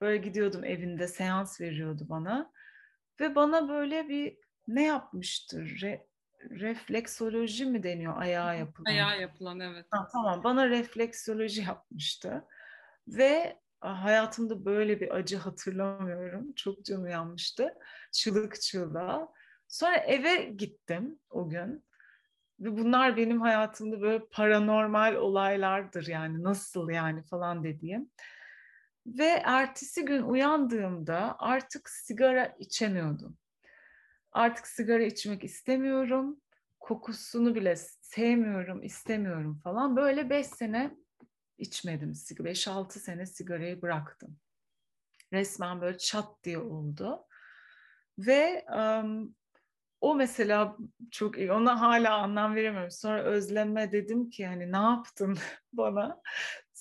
böyle 0.00 0.16
gidiyordum 0.16 0.64
evinde, 0.64 1.08
seans 1.08 1.60
veriyordu 1.60 2.06
bana. 2.08 2.52
Ve 3.20 3.34
bana 3.34 3.68
böyle 3.68 4.08
bir 4.08 4.38
ne 4.68 4.82
yapmıştır? 4.82 5.80
Re, 5.82 6.06
refleksoloji 6.60 7.66
mi 7.66 7.82
deniyor 7.82 8.16
ayağa 8.16 8.54
yapılan? 8.54 8.92
Ayağa 8.92 9.14
yapılan 9.14 9.60
evet. 9.60 9.86
Ha, 9.90 10.08
tamam 10.12 10.44
bana 10.44 10.68
refleksoloji 10.68 11.62
yapmıştı. 11.62 12.44
Ve 13.08 13.58
hayatımda 13.80 14.64
böyle 14.64 15.00
bir 15.00 15.14
acı 15.14 15.36
hatırlamıyorum. 15.36 16.52
Çok 16.52 16.84
canı 16.84 17.10
yanmıştı. 17.10 17.74
Çığlık 18.12 18.60
çığlığa. 18.60 19.28
Sonra 19.68 19.96
eve 19.96 20.44
gittim 20.44 21.18
o 21.30 21.48
gün. 21.48 21.84
Ve 22.60 22.76
bunlar 22.78 23.16
benim 23.16 23.40
hayatımda 23.40 24.00
böyle 24.00 24.24
paranormal 24.30 25.14
olaylardır 25.14 26.06
yani 26.06 26.42
nasıl 26.42 26.90
yani 26.90 27.22
falan 27.22 27.64
dediğim. 27.64 28.10
Ve 29.06 29.42
ertesi 29.44 30.04
gün 30.04 30.22
uyandığımda 30.22 31.36
artık 31.38 31.90
sigara 31.90 32.46
içemiyordum. 32.58 33.38
Artık 34.32 34.66
sigara 34.66 35.02
içmek 35.02 35.44
istemiyorum. 35.44 36.40
Kokusunu 36.82 37.54
bile 37.54 37.76
sevmiyorum, 38.00 38.82
istemiyorum 38.82 39.60
falan. 39.64 39.96
Böyle 39.96 40.30
beş 40.30 40.46
sene 40.46 40.96
içmedim. 41.58 42.12
Beş 42.40 42.68
altı 42.68 43.00
sene 43.00 43.26
sigarayı 43.26 43.82
bıraktım. 43.82 44.36
Resmen 45.32 45.80
böyle 45.80 45.98
çat 45.98 46.44
diye 46.44 46.58
oldu. 46.58 47.26
Ve 48.18 48.64
um, 48.76 49.34
o 50.00 50.14
mesela 50.14 50.76
çok 51.10 51.38
iyi. 51.38 51.52
Ona 51.52 51.80
hala 51.80 52.18
anlam 52.18 52.54
veremiyorum. 52.54 52.90
Sonra 52.90 53.22
özleme 53.22 53.92
dedim 53.92 54.30
ki 54.30 54.46
hani 54.46 54.72
ne 54.72 54.76
yaptın 54.76 55.38
bana? 55.72 56.22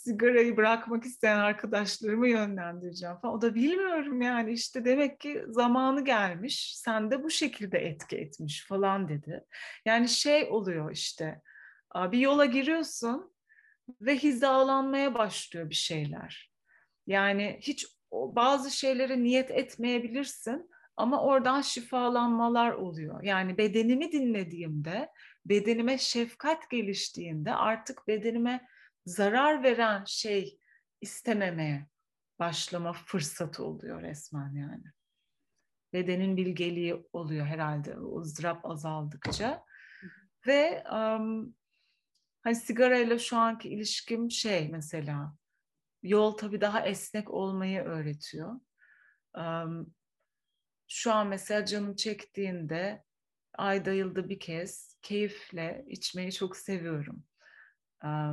Sigarayı 0.03 0.57
bırakmak 0.57 1.05
isteyen 1.05 1.37
arkadaşlarımı 1.37 2.27
yönlendireceğim 2.27 3.15
falan. 3.17 3.35
O 3.35 3.41
da 3.41 3.55
bilmiyorum 3.55 4.21
yani 4.21 4.51
işte 4.51 4.85
demek 4.85 5.19
ki 5.19 5.43
zamanı 5.47 6.05
gelmiş. 6.05 6.77
Sen 6.77 7.11
de 7.11 7.23
bu 7.23 7.29
şekilde 7.29 7.79
etki 7.79 8.17
etmiş 8.17 8.65
falan 8.67 9.09
dedi. 9.09 9.43
Yani 9.85 10.09
şey 10.09 10.47
oluyor 10.49 10.91
işte 10.91 11.41
bir 11.95 12.17
yola 12.19 12.45
giriyorsun 12.45 13.33
ve 14.01 14.17
hizalanmaya 14.17 15.13
başlıyor 15.13 15.69
bir 15.69 15.75
şeyler. 15.75 16.51
Yani 17.07 17.59
hiç 17.61 17.87
bazı 18.11 18.71
şeylere 18.71 19.23
niyet 19.23 19.51
etmeyebilirsin 19.51 20.69
ama 20.97 21.23
oradan 21.23 21.61
şifalanmalar 21.61 22.71
oluyor. 22.71 23.23
Yani 23.23 23.57
bedenimi 23.57 24.11
dinlediğimde, 24.11 25.09
bedenime 25.45 25.97
şefkat 25.97 26.69
geliştiğinde 26.69 27.55
artık 27.55 28.07
bedenime 28.07 28.67
zarar 29.05 29.63
veren 29.63 30.03
şey 30.05 30.59
istememeye 31.01 31.87
başlama 32.39 32.93
fırsatı 32.93 33.63
oluyor 33.63 34.01
resmen 34.01 34.53
yani. 34.55 34.83
Bedenin 35.93 36.37
bilgeliği 36.37 37.05
oluyor 37.13 37.45
herhalde 37.45 37.97
o 37.97 38.21
ızdırap 38.21 38.65
azaldıkça. 38.65 39.65
Ve 40.47 40.83
um, 40.91 41.55
hani 42.41 42.55
sigarayla 42.55 43.19
şu 43.19 43.37
anki 43.37 43.69
ilişkim 43.69 44.31
şey 44.31 44.69
mesela 44.69 45.35
yol 46.03 46.31
tabii 46.31 46.61
daha 46.61 46.85
esnek 46.85 47.29
olmayı 47.29 47.81
öğretiyor. 47.81 48.59
Um, 49.37 49.93
şu 50.87 51.13
an 51.13 51.27
mesela 51.27 51.65
canım 51.65 51.95
çektiğinde 51.95 53.03
ayda 53.53 53.91
yılda 53.91 54.29
bir 54.29 54.39
kez 54.39 54.97
keyifle 55.01 55.85
içmeyi 55.87 56.31
çok 56.31 56.57
seviyorum. 56.57 57.23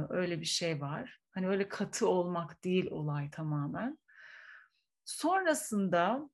Öyle 0.08 0.40
bir 0.40 0.46
şey 0.46 0.80
var. 0.80 1.20
Hani 1.30 1.48
öyle 1.48 1.68
katı 1.68 2.08
olmak 2.08 2.64
değil 2.64 2.90
olay 2.90 3.30
tamamen. 3.30 3.98
Sonrasında 5.04 6.30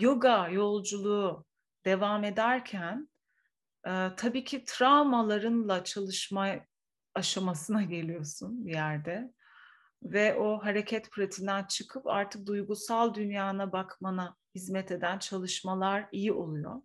yoga 0.00 0.48
yolculuğu 0.48 1.44
devam 1.84 2.24
ederken 2.24 3.08
tabii 4.16 4.44
ki 4.44 4.64
travmalarınla 4.64 5.84
çalışma 5.84 6.48
aşamasına 7.14 7.82
geliyorsun 7.94 8.66
bir 8.66 8.72
yerde 8.72 9.32
ve 10.02 10.34
o 10.34 10.64
hareket 10.64 11.10
pratiğinden 11.10 11.64
çıkıp 11.64 12.06
artık 12.06 12.46
duygusal 12.46 13.14
dünyana 13.14 13.72
bakmana 13.72 14.36
hizmet 14.54 14.90
eden 14.90 15.18
çalışmalar 15.18 16.08
iyi 16.12 16.32
oluyor. 16.32 16.82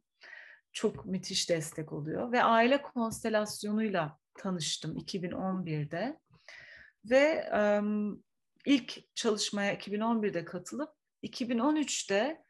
Çok 0.71 1.05
müthiş 1.05 1.49
destek 1.49 1.93
oluyor 1.93 2.31
ve 2.31 2.43
aile 2.43 2.81
konstelasyonuyla 2.81 4.19
tanıştım 4.36 4.98
2011'de 4.98 6.19
ve 7.06 7.50
um, 7.54 8.24
ilk 8.65 9.15
çalışmaya 9.15 9.74
2011'de 9.74 10.46
katılıp 10.46 10.89
2013'te 11.24 12.43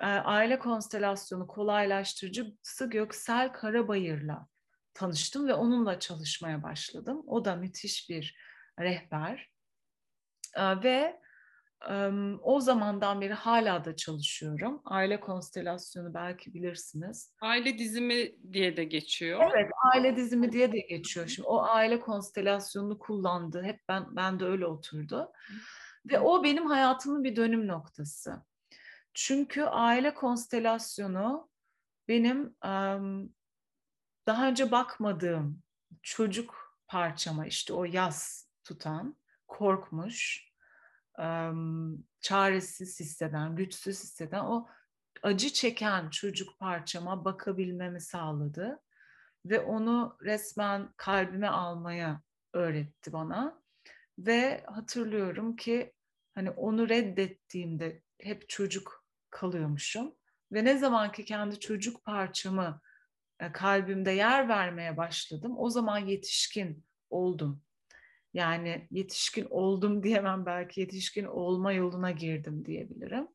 e, 0.00 0.06
aile 0.06 0.58
konstelasyonu 0.58 1.46
kolaylaştırıcısı 1.46 2.90
Göksel 2.90 3.52
Karabayır'la 3.52 4.48
tanıştım 4.94 5.48
ve 5.48 5.54
onunla 5.54 5.98
çalışmaya 5.98 6.62
başladım. 6.62 7.22
O 7.26 7.44
da 7.44 7.56
müthiş 7.56 8.10
bir 8.10 8.36
rehber. 8.80 9.50
E, 10.56 10.82
ve 10.82 11.21
o 12.42 12.60
zamandan 12.60 13.20
beri 13.20 13.32
hala 13.32 13.84
da 13.84 13.96
çalışıyorum. 13.96 14.82
Aile 14.84 15.20
konstelasyonu 15.20 16.14
belki 16.14 16.54
bilirsiniz. 16.54 17.34
Aile 17.40 17.78
dizimi 17.78 18.52
diye 18.52 18.76
de 18.76 18.84
geçiyor. 18.84 19.50
Evet, 19.54 19.70
aile 19.94 20.16
dizimi 20.16 20.52
diye 20.52 20.72
de 20.72 20.80
geçiyor. 20.80 21.26
Şimdi 21.26 21.48
o 21.48 21.62
aile 21.62 22.00
konstelasyonunu 22.00 22.98
kullandı. 22.98 23.62
Hep 23.62 23.80
ben 23.88 24.16
ben 24.16 24.40
de 24.40 24.44
öyle 24.44 24.66
oturdu. 24.66 25.32
Ve 26.10 26.20
o 26.20 26.44
benim 26.44 26.66
hayatımın 26.66 27.24
bir 27.24 27.36
dönüm 27.36 27.68
noktası. 27.68 28.42
Çünkü 29.14 29.62
aile 29.62 30.14
konstelasyonu 30.14 31.50
benim 32.08 32.56
daha 34.26 34.48
önce 34.48 34.70
bakmadığım 34.70 35.62
çocuk 36.02 36.78
parçama 36.86 37.46
işte 37.46 37.72
o 37.72 37.84
yaz 37.84 38.48
tutan, 38.64 39.16
korkmuş, 39.48 40.51
çaresiz 42.20 43.00
hisseden, 43.00 43.56
güçsüz 43.56 44.02
hisseden 44.02 44.44
o 44.44 44.68
acı 45.22 45.52
çeken 45.52 46.10
çocuk 46.10 46.58
parçama 46.58 47.24
bakabilmemi 47.24 48.00
sağladı 48.00 48.80
ve 49.46 49.60
onu 49.60 50.16
resmen 50.22 50.92
kalbime 50.96 51.48
almaya 51.48 52.22
öğretti 52.52 53.12
bana. 53.12 53.62
Ve 54.18 54.64
hatırlıyorum 54.66 55.56
ki 55.56 55.92
hani 56.34 56.50
onu 56.50 56.88
reddettiğimde 56.88 58.02
hep 58.18 58.48
çocuk 58.48 59.04
kalıyormuşum 59.30 60.14
ve 60.52 60.64
ne 60.64 60.78
zaman 60.78 61.12
ki 61.12 61.24
kendi 61.24 61.60
çocuk 61.60 62.04
parçamı 62.04 62.80
kalbimde 63.52 64.10
yer 64.10 64.48
vermeye 64.48 64.96
başladım 64.96 65.54
o 65.56 65.70
zaman 65.70 65.98
yetişkin 65.98 66.84
oldum 67.10 67.62
yani 68.34 68.88
yetişkin 68.90 69.46
oldum 69.50 70.02
diyemem 70.02 70.46
belki 70.46 70.80
yetişkin 70.80 71.24
olma 71.24 71.72
yoluna 71.72 72.10
girdim 72.10 72.64
diyebilirim. 72.64 73.28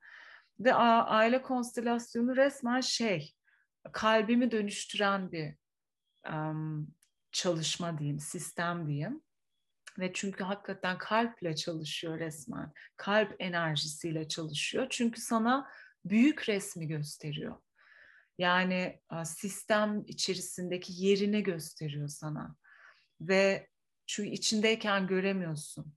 Ve 0.59 0.73
aile 0.73 1.41
konstelasyonu 1.41 2.35
resmen 2.35 2.81
şey 2.81 3.33
kalbimi 3.91 4.51
dönüştüren 4.51 5.31
bir 5.31 5.55
um, 6.29 6.87
çalışma 7.31 7.97
diyeyim, 7.97 8.19
sistem 8.19 8.87
diyeyim. 8.87 9.21
Ve 9.99 10.13
çünkü 10.13 10.43
hakikaten 10.43 10.97
kalple 10.97 11.55
çalışıyor 11.55 12.19
resmen. 12.19 12.73
Kalp 12.97 13.35
enerjisiyle 13.39 14.27
çalışıyor. 14.27 14.87
Çünkü 14.89 15.21
sana 15.21 15.69
büyük 16.05 16.49
resmi 16.49 16.87
gösteriyor. 16.87 17.55
Yani 18.37 19.01
sistem 19.25 20.03
içerisindeki 20.07 20.93
yerini 20.95 21.43
gösteriyor 21.43 22.07
sana. 22.07 22.55
Ve 23.21 23.67
çünkü 24.07 24.29
içindeyken 24.29 25.07
göremiyorsun. 25.07 25.93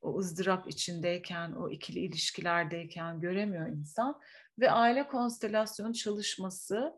O 0.00 0.18
ızdırap 0.18 0.68
içindeyken, 0.68 1.52
o 1.52 1.70
ikili 1.70 1.98
ilişkilerdeyken 1.98 3.20
göremiyor 3.20 3.68
insan. 3.68 4.20
Ve 4.58 4.70
aile 4.70 5.06
konstelasyonu 5.06 5.94
çalışması 5.94 6.92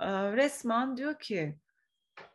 e, 0.00 0.32
resmen 0.32 0.96
diyor 0.96 1.18
ki 1.18 1.58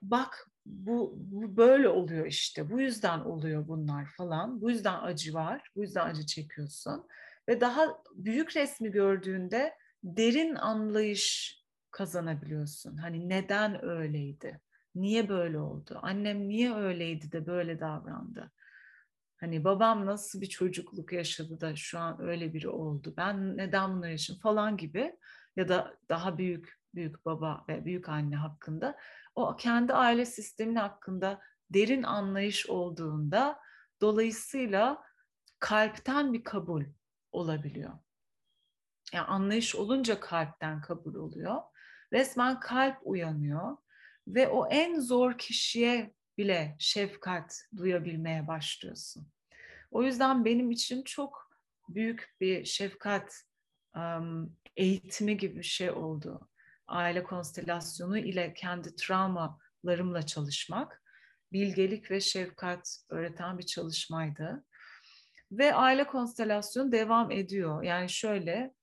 bak 0.01 0.47
bu, 0.65 1.13
bu 1.17 1.57
böyle 1.57 1.89
oluyor 1.89 2.25
işte. 2.25 2.71
Bu 2.71 2.81
yüzden 2.81 3.19
oluyor 3.19 3.67
bunlar 3.67 4.05
falan. 4.05 4.61
Bu 4.61 4.69
yüzden 4.69 4.99
acı 5.01 5.33
var. 5.33 5.71
Bu 5.75 5.81
yüzden 5.81 6.09
acı 6.09 6.25
çekiyorsun. 6.25 7.07
Ve 7.49 7.61
daha 7.61 7.97
büyük 8.15 8.55
resmi 8.55 8.91
gördüğünde 8.91 9.73
derin 10.03 10.55
anlayış 10.55 11.57
kazanabiliyorsun. 11.91 12.97
Hani 12.97 13.29
neden 13.29 13.85
öyleydi? 13.85 14.61
Niye 15.01 15.29
böyle 15.29 15.59
oldu? 15.59 15.99
Annem 16.01 16.47
niye 16.47 16.75
öyleydi 16.75 17.31
de 17.31 17.45
böyle 17.45 17.79
davrandı? 17.79 18.51
Hani 19.37 19.63
babam 19.63 20.05
nasıl 20.05 20.41
bir 20.41 20.49
çocukluk 20.49 21.13
yaşadı 21.13 21.61
da 21.61 21.75
şu 21.75 21.99
an 21.99 22.21
öyle 22.21 22.53
biri 22.53 22.69
oldu? 22.69 23.13
Ben 23.17 23.57
neden 23.57 23.95
bunları 23.95 24.11
yaşadım 24.11 24.41
falan 24.41 24.77
gibi 24.77 25.15
ya 25.55 25.67
da 25.67 25.97
daha 26.09 26.37
büyük 26.37 26.77
büyük 26.95 27.25
baba 27.25 27.65
ve 27.69 27.85
büyük 27.85 28.09
anne 28.09 28.35
hakkında 28.35 28.97
o 29.35 29.55
kendi 29.55 29.93
aile 29.93 30.25
sisteminin 30.25 30.75
hakkında 30.75 31.41
derin 31.69 32.03
anlayış 32.03 32.69
olduğunda 32.69 33.59
dolayısıyla 34.01 35.03
kalpten 35.59 36.33
bir 36.33 36.43
kabul 36.43 36.83
olabiliyor. 37.31 37.93
Yani 39.13 39.25
anlayış 39.25 39.75
olunca 39.75 40.19
kalpten 40.19 40.81
kabul 40.81 41.15
oluyor. 41.15 41.61
Resmen 42.13 42.59
kalp 42.59 42.97
uyanıyor 43.03 43.77
ve 44.27 44.47
o 44.47 44.67
en 44.67 44.99
zor 44.99 45.37
kişiye 45.37 46.13
bile 46.37 46.75
şefkat 46.79 47.61
duyabilmeye 47.77 48.47
başlıyorsun. 48.47 49.27
O 49.91 50.03
yüzden 50.03 50.45
benim 50.45 50.71
için 50.71 51.03
çok 51.03 51.51
büyük 51.89 52.35
bir 52.41 52.65
şefkat 52.65 53.43
um, 53.95 54.57
eğitimi 54.75 55.37
gibi 55.37 55.57
bir 55.57 55.63
şey 55.63 55.91
oldu. 55.91 56.49
Aile 56.87 57.23
konstelasyonu 57.23 58.17
ile 58.17 58.53
kendi 58.53 58.95
travmalarımla 58.95 60.25
çalışmak, 60.25 61.03
bilgelik 61.51 62.11
ve 62.11 62.19
şefkat 62.19 62.97
öğreten 63.09 63.57
bir 63.57 63.65
çalışmaydı. 63.65 64.65
Ve 65.51 65.73
aile 65.73 66.07
konstelasyonu 66.07 66.91
devam 66.91 67.31
ediyor. 67.31 67.83
Yani 67.83 68.09
şöyle 68.09 68.73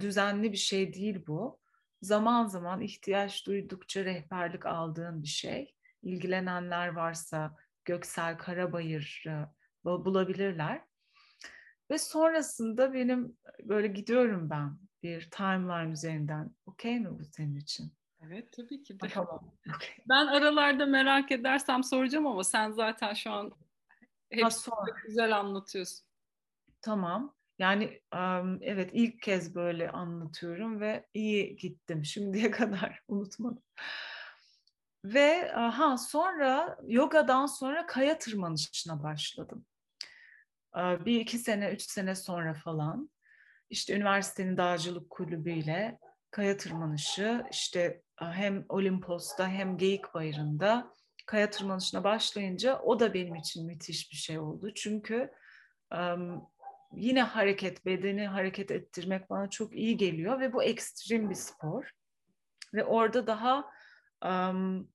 düzenli 0.00 0.52
bir 0.52 0.56
şey 0.56 0.94
değil 0.94 1.26
bu. 1.26 1.60
Zaman 2.02 2.46
zaman 2.46 2.80
ihtiyaç 2.80 3.46
duydukça 3.46 4.04
rehberlik 4.04 4.66
aldığın 4.66 5.22
bir 5.22 5.28
şey. 5.28 5.74
İlgilenenler 6.02 6.88
varsa 6.88 7.56
Göksel 7.84 8.38
Karabayır 8.38 9.24
bulabilirler. 9.84 10.82
Ve 11.90 11.98
sonrasında 11.98 12.94
benim 12.94 13.36
böyle 13.62 13.86
gidiyorum 13.86 14.50
ben 14.50 14.78
bir 15.02 15.30
timeline 15.30 15.92
üzerinden. 15.92 16.50
Okey 16.66 17.00
mi 17.00 17.18
bu 17.18 17.24
senin 17.24 17.56
için? 17.56 17.92
Evet 18.20 18.52
tabii 18.52 18.82
ki 18.82 19.00
de. 19.00 19.08
Ben 20.08 20.26
aralarda 20.26 20.86
merak 20.86 21.32
edersem 21.32 21.84
soracağım 21.84 22.26
ama 22.26 22.44
sen 22.44 22.70
zaten 22.70 23.14
şu 23.14 23.30
an 23.30 23.52
hepsini 24.30 24.74
güzel 25.06 25.36
anlatıyorsun. 25.38 26.06
Tamam. 26.82 27.35
Yani 27.58 28.00
evet 28.60 28.90
ilk 28.92 29.22
kez 29.22 29.54
böyle 29.54 29.90
anlatıyorum 29.90 30.80
ve 30.80 31.06
iyi 31.14 31.56
gittim 31.56 32.04
şimdiye 32.04 32.50
kadar 32.50 33.00
unutmadım. 33.08 33.62
Ve 35.04 35.48
ha 35.52 35.96
sonra 35.96 36.78
yogadan 36.86 37.46
sonra 37.46 37.86
kaya 37.86 38.18
tırmanışına 38.18 39.02
başladım. 39.02 39.66
Bir 40.76 41.20
iki 41.20 41.38
sene, 41.38 41.70
üç 41.70 41.82
sene 41.82 42.14
sonra 42.14 42.54
falan 42.54 43.10
işte 43.70 43.96
üniversitenin 43.96 44.56
dağcılık 44.56 45.10
kulübüyle 45.10 45.98
kaya 46.30 46.56
tırmanışı 46.56 47.44
işte 47.50 48.02
hem 48.16 48.64
Olimpos'ta 48.68 49.48
hem 49.48 49.78
Geyik 49.78 50.14
Bayırı'nda 50.14 50.94
kaya 51.26 51.50
tırmanışına 51.50 52.04
başlayınca 52.04 52.78
o 52.78 53.00
da 53.00 53.14
benim 53.14 53.34
için 53.34 53.66
müthiş 53.66 54.12
bir 54.12 54.16
şey 54.16 54.38
oldu. 54.38 54.74
Çünkü 54.74 55.30
yine 56.96 57.22
hareket, 57.22 57.86
bedeni 57.86 58.26
hareket 58.26 58.70
ettirmek 58.70 59.30
bana 59.30 59.50
çok 59.50 59.74
iyi 59.76 59.96
geliyor 59.96 60.40
ve 60.40 60.52
bu 60.52 60.62
ekstrem 60.62 61.30
bir 61.30 61.34
spor. 61.34 61.90
Ve 62.74 62.84
orada 62.84 63.26
daha 63.26 63.70
um, 64.24 64.88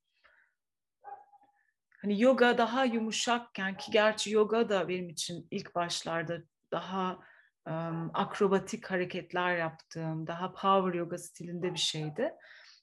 hani 2.01 2.21
yoga 2.21 2.57
daha 2.57 2.85
yumuşakken 2.85 3.77
ki 3.77 3.91
gerçi 3.91 4.31
yoga 4.31 4.69
da 4.69 4.87
benim 4.87 5.09
için 5.09 5.47
ilk 5.51 5.75
başlarda 5.75 6.37
daha 6.71 7.19
um, 7.67 8.11
akrobatik 8.13 8.91
hareketler 8.91 9.57
yaptığım, 9.57 10.27
daha 10.27 10.53
power 10.53 10.99
yoga 10.99 11.17
stilinde 11.17 11.73
bir 11.73 11.79
şeydi. 11.79 12.33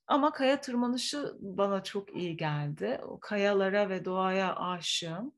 Ama 0.07 0.33
kaya 0.33 0.61
tırmanışı 0.61 1.33
bana 1.41 1.83
çok 1.83 2.17
iyi 2.17 2.37
geldi. 2.37 3.01
O 3.03 3.21
kayalara 3.21 3.89
ve 3.89 4.05
doğaya 4.05 4.57
aşığım. 4.57 5.33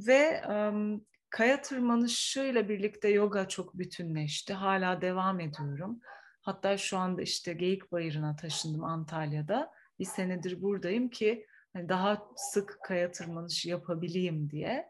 Ve 0.00 0.42
um, 0.48 1.06
kaya 1.30 1.62
tırmanışıyla 1.62 2.68
birlikte 2.68 3.08
yoga 3.08 3.48
çok 3.48 3.78
bütünleşti. 3.78 4.54
Hala 4.54 5.00
devam 5.00 5.40
ediyorum. 5.40 6.00
Hatta 6.40 6.78
şu 6.78 6.98
anda 6.98 7.22
işte 7.22 7.52
Geyik 7.52 7.92
Bayırı'na 7.92 8.36
taşındım 8.36 8.84
Antalya'da. 8.84 9.72
Bir 9.98 10.04
senedir 10.04 10.62
buradayım 10.62 11.08
ki 11.10 11.46
hani 11.72 11.88
daha 11.88 12.28
sık 12.36 12.78
kaya 12.82 13.12
tırmanışı 13.12 13.68
yapabileyim 13.68 14.50
diye. 14.50 14.88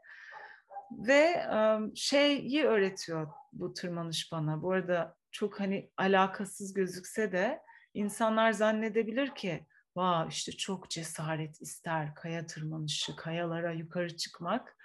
Ve 0.90 1.46
şeyi 1.94 2.64
öğretiyor 2.64 3.28
bu 3.52 3.74
tırmanış 3.74 4.32
bana. 4.32 4.62
Bu 4.62 4.72
arada 4.72 5.16
çok 5.30 5.60
hani 5.60 5.90
alakasız 5.96 6.74
gözükse 6.74 7.32
de 7.32 7.62
insanlar 7.94 8.52
zannedebilir 8.52 9.34
ki 9.34 9.66
vah 9.96 10.28
işte 10.30 10.52
çok 10.52 10.90
cesaret 10.90 11.62
ister 11.62 12.14
kaya 12.14 12.46
tırmanışı, 12.46 13.16
kayalara 13.16 13.72
yukarı 13.72 14.16
çıkmak. 14.16 14.76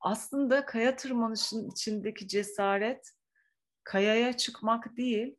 Aslında 0.00 0.66
kaya 0.66 0.96
tırmanışının 0.96 1.70
içindeki 1.70 2.28
cesaret 2.28 3.12
kayaya 3.84 4.36
çıkmak 4.36 4.96
değil, 4.96 5.36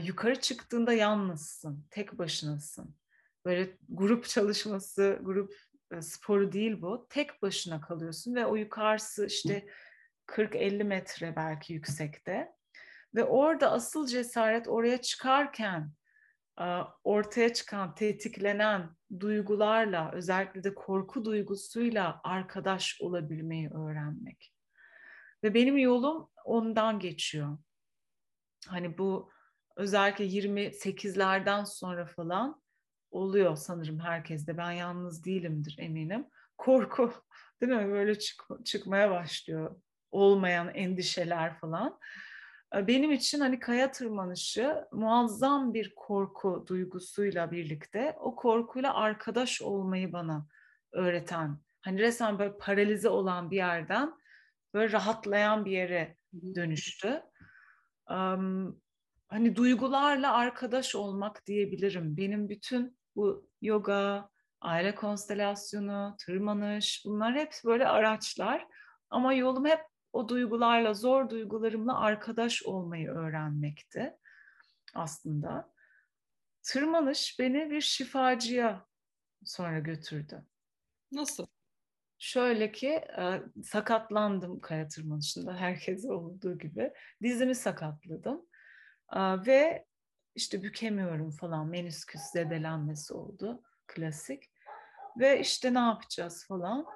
yukarı 0.00 0.40
çıktığında 0.40 0.92
yalnızsın, 0.92 1.86
tek 1.90 2.18
başınasın. 2.18 2.96
Böyle 3.44 3.76
grup 3.88 4.24
çalışması, 4.24 5.18
grup 5.22 5.56
sporu 6.00 6.52
değil 6.52 6.82
bu. 6.82 7.06
Tek 7.10 7.42
başına 7.42 7.80
kalıyorsun 7.80 8.34
ve 8.34 8.46
o 8.46 8.56
yukarısı 8.56 9.26
işte 9.26 9.66
40-50 10.26 10.84
metre 10.84 11.36
belki 11.36 11.72
yüksekte. 11.72 12.52
Ve 13.14 13.24
orada 13.24 13.72
asıl 13.72 14.06
cesaret 14.06 14.68
oraya 14.68 15.00
çıkarken 15.00 15.90
ortaya 17.04 17.52
çıkan, 17.52 17.94
tetiklenen 17.94 18.96
duygularla, 19.20 20.12
özellikle 20.12 20.64
de 20.64 20.74
korku 20.74 21.24
duygusuyla 21.24 22.20
arkadaş 22.24 23.00
olabilmeyi 23.00 23.70
öğrenmek. 23.70 24.54
Ve 25.44 25.54
benim 25.54 25.78
yolum 25.78 26.28
ondan 26.44 26.98
geçiyor. 26.98 27.58
Hani 28.66 28.98
bu 28.98 29.30
özellikle 29.76 30.24
28'lerden 30.24 31.64
sonra 31.64 32.06
falan 32.06 32.62
oluyor 33.10 33.56
sanırım 33.56 34.00
herkeste. 34.00 34.56
Ben 34.56 34.72
yalnız 34.72 35.24
değilimdir 35.24 35.76
eminim. 35.78 36.26
Korku 36.58 37.12
değil 37.60 37.72
mi? 37.72 37.88
Böyle 37.88 38.18
çık 38.18 38.44
çıkmaya 38.64 39.10
başlıyor. 39.10 39.80
Olmayan 40.10 40.74
endişeler 40.74 41.58
falan. 41.58 41.98
Benim 42.74 43.12
için 43.12 43.40
hani 43.40 43.58
kaya 43.58 43.90
tırmanışı 43.90 44.84
muazzam 44.92 45.74
bir 45.74 45.94
korku 45.94 46.64
duygusuyla 46.68 47.50
birlikte 47.50 48.16
o 48.20 48.36
korkuyla 48.36 48.94
arkadaş 48.94 49.62
olmayı 49.62 50.12
bana 50.12 50.46
öğreten, 50.92 51.58
hani 51.80 52.00
resmen 52.00 52.38
böyle 52.38 52.58
paralize 52.58 53.08
olan 53.08 53.50
bir 53.50 53.56
yerden 53.56 54.12
böyle 54.74 54.92
rahatlayan 54.92 55.64
bir 55.64 55.70
yere 55.70 56.16
dönüştü. 56.54 57.22
Um, 58.10 58.80
hani 59.28 59.56
duygularla 59.56 60.32
arkadaş 60.32 60.94
olmak 60.94 61.46
diyebilirim. 61.46 62.16
Benim 62.16 62.48
bütün 62.48 62.98
bu 63.16 63.48
yoga, 63.62 64.28
aile 64.60 64.94
konstelasyonu, 64.94 66.16
tırmanış 66.26 67.02
bunlar 67.04 67.34
hep 67.34 67.54
böyle 67.64 67.88
araçlar. 67.88 68.66
Ama 69.10 69.34
yolum 69.34 69.66
hep 69.66 69.80
o 70.12 70.28
duygularla, 70.28 70.94
zor 70.94 71.30
duygularımla 71.30 72.00
arkadaş 72.00 72.62
olmayı 72.62 73.10
öğrenmekti 73.10 74.16
aslında. 74.94 75.72
Tırmanış 76.62 77.36
beni 77.38 77.70
bir 77.70 77.80
şifacıya 77.80 78.86
sonra 79.44 79.78
götürdü. 79.78 80.46
Nasıl? 81.12 81.46
Şöyle 82.18 82.72
ki 82.72 83.04
sakatlandım 83.64 84.60
kaya 84.60 84.88
tırmanışında 84.88 85.56
herkese 85.60 86.12
olduğu 86.12 86.58
gibi. 86.58 86.92
Dizimi 87.22 87.54
sakatladım 87.54 88.46
ve 89.46 89.86
işte 90.34 90.62
bükemiyorum 90.62 91.30
falan 91.30 91.66
menisküs 91.66 92.22
zedelenmesi 92.32 93.14
oldu 93.14 93.62
klasik. 93.86 94.52
Ve 95.18 95.40
işte 95.40 95.74
ne 95.74 95.78
yapacağız 95.78 96.46
falan. 96.46 96.86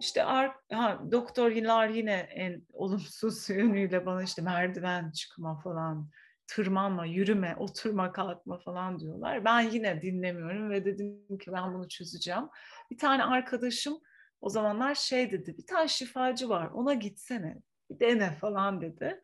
İşte 0.00 0.24
ar, 0.24 0.52
ha, 0.72 1.02
doktorlar 1.12 1.88
yine 1.88 2.12
en 2.12 2.62
olumsuz 2.72 3.50
yönüyle 3.50 4.06
bana 4.06 4.22
işte 4.22 4.42
merdiven 4.42 5.10
çıkma 5.10 5.60
falan, 5.60 6.10
tırmanma, 6.46 7.06
yürüme, 7.06 7.56
oturma, 7.58 8.12
kalkma 8.12 8.58
falan 8.58 8.98
diyorlar. 8.98 9.44
Ben 9.44 9.60
yine 9.60 10.02
dinlemiyorum 10.02 10.70
ve 10.70 10.84
dedim 10.84 11.38
ki 11.38 11.52
ben 11.52 11.74
bunu 11.74 11.88
çözeceğim. 11.88 12.44
Bir 12.90 12.98
tane 12.98 13.24
arkadaşım 13.24 14.00
o 14.40 14.50
zamanlar 14.50 14.94
şey 14.94 15.30
dedi, 15.30 15.58
bir 15.58 15.66
tane 15.66 15.88
şifacı 15.88 16.48
var 16.48 16.70
ona 16.74 16.94
gitsene, 16.94 17.56
bir 17.90 18.00
dene 18.00 18.34
falan 18.34 18.80
dedi. 18.80 19.20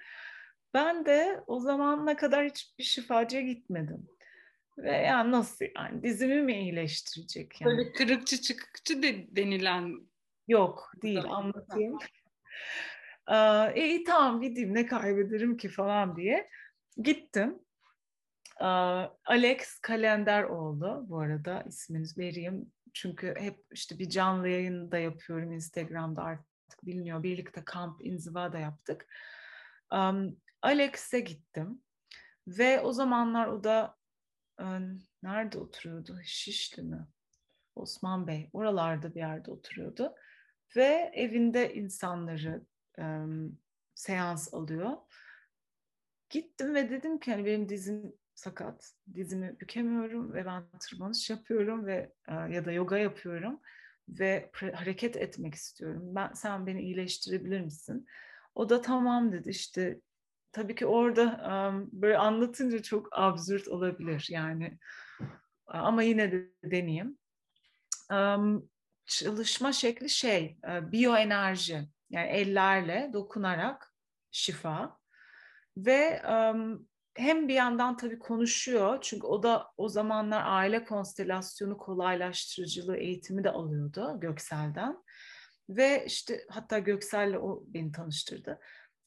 Ben 0.74 1.06
de 1.06 1.44
o 1.46 1.60
zamana 1.60 2.16
kadar 2.16 2.44
hiçbir 2.44 2.84
şifacıya 2.84 3.42
gitmedim. 3.42 4.08
Ve 4.78 4.96
yani 4.96 5.30
nasıl 5.30 5.64
yani 5.76 6.02
dizimi 6.02 6.42
mi 6.42 6.60
iyileştirecek 6.60 7.60
yani? 7.60 7.70
Böyle 7.70 7.92
kırıkçı 7.92 8.40
çıkıkçı 8.40 9.02
de, 9.02 9.36
denilen. 9.36 10.11
Yok 10.52 10.92
değil 11.02 11.24
anlatayım. 11.24 11.98
e, 13.28 13.36
iyi 13.74 14.04
tamam 14.04 14.40
gideyim 14.40 14.74
ne 14.74 14.86
kaybederim 14.86 15.56
ki 15.56 15.68
falan 15.68 16.16
diye 16.16 16.48
gittim. 16.96 17.58
Alex 19.24 19.78
Kalenderoğlu 19.78 21.04
bu 21.08 21.20
arada 21.20 21.64
ismini 21.66 22.06
vereyim. 22.18 22.72
Çünkü 22.92 23.34
hep 23.38 23.64
işte 23.72 23.98
bir 23.98 24.08
canlı 24.08 24.48
yayın 24.48 24.90
da 24.90 24.98
yapıyorum 24.98 25.52
Instagram'da 25.52 26.22
artık 26.22 26.86
biliniyor. 26.86 27.22
Birlikte 27.22 27.64
kamp 27.64 28.06
inziva 28.06 28.52
da 28.52 28.58
yaptık. 28.58 29.06
Um, 29.92 30.36
Alex'e 30.62 31.20
gittim. 31.20 31.82
Ve 32.46 32.80
o 32.80 32.92
zamanlar 32.92 33.46
o 33.46 33.64
da 33.64 33.96
e, 34.60 34.64
nerede 35.22 35.58
oturuyordu? 35.58 36.18
Şişli 36.24 36.82
mi? 36.82 37.06
Osman 37.74 38.26
Bey. 38.26 38.50
Oralarda 38.52 39.14
bir 39.14 39.20
yerde 39.20 39.50
oturuyordu. 39.50 40.14
Ve 40.76 41.12
evinde 41.14 41.74
insanları 41.74 42.62
e, 42.98 43.04
seans 43.94 44.54
alıyor. 44.54 44.96
Gittim 46.30 46.74
ve 46.74 46.90
dedim 46.90 47.18
ki 47.18 47.30
hani 47.30 47.44
benim 47.44 47.68
dizim 47.68 48.12
sakat. 48.34 48.92
Dizimi 49.14 49.60
bükemiyorum 49.60 50.32
ve 50.32 50.46
ben 50.46 50.64
tırmanış 50.80 51.30
yapıyorum 51.30 51.86
ve 51.86 52.12
e, 52.28 52.34
ya 52.34 52.64
da 52.64 52.72
yoga 52.72 52.98
yapıyorum. 52.98 53.60
ve 54.08 54.50
hareket 54.74 55.16
etmek 55.16 55.54
istiyorum. 55.54 56.02
Ben 56.14 56.32
sen 56.32 56.66
beni 56.66 56.82
iyileştirebilir 56.82 57.60
misin? 57.60 58.06
O 58.54 58.68
da 58.68 58.80
tamam 58.80 59.32
dedi. 59.32 59.50
İşte 59.50 60.00
tabii 60.52 60.74
ki 60.74 60.86
orada 60.86 61.40
böyle 61.92 62.18
anlatınca 62.18 62.82
çok 62.82 63.08
absürt 63.12 63.68
olabilir 63.68 64.26
yani. 64.30 64.78
Ama 65.66 66.02
yine 66.02 66.32
de 66.32 66.52
deneyeyim. 66.64 67.18
Çalışma 69.06 69.72
şekli 69.72 70.08
şey, 70.08 70.58
biyoenerji. 70.82 71.88
Yani 72.10 72.28
ellerle 72.28 73.10
dokunarak 73.12 73.94
şifa. 74.30 74.98
Ve 75.76 76.22
hem 77.14 77.48
bir 77.48 77.54
yandan 77.54 77.96
tabii 77.96 78.18
konuşuyor 78.18 78.98
çünkü 79.00 79.26
o 79.26 79.42
da 79.42 79.66
o 79.76 79.88
zamanlar 79.88 80.42
aile 80.44 80.84
konstelasyonu 80.84 81.78
kolaylaştırıcılığı 81.78 82.96
eğitimi 82.96 83.44
de 83.44 83.50
alıyordu 83.50 84.20
Göksel'den. 84.20 84.96
Ve 85.68 86.04
işte 86.06 86.40
hatta 86.50 86.78
Göksel'le 86.78 87.36
o 87.36 87.64
beni 87.66 87.92
tanıştırdı. 87.92 88.60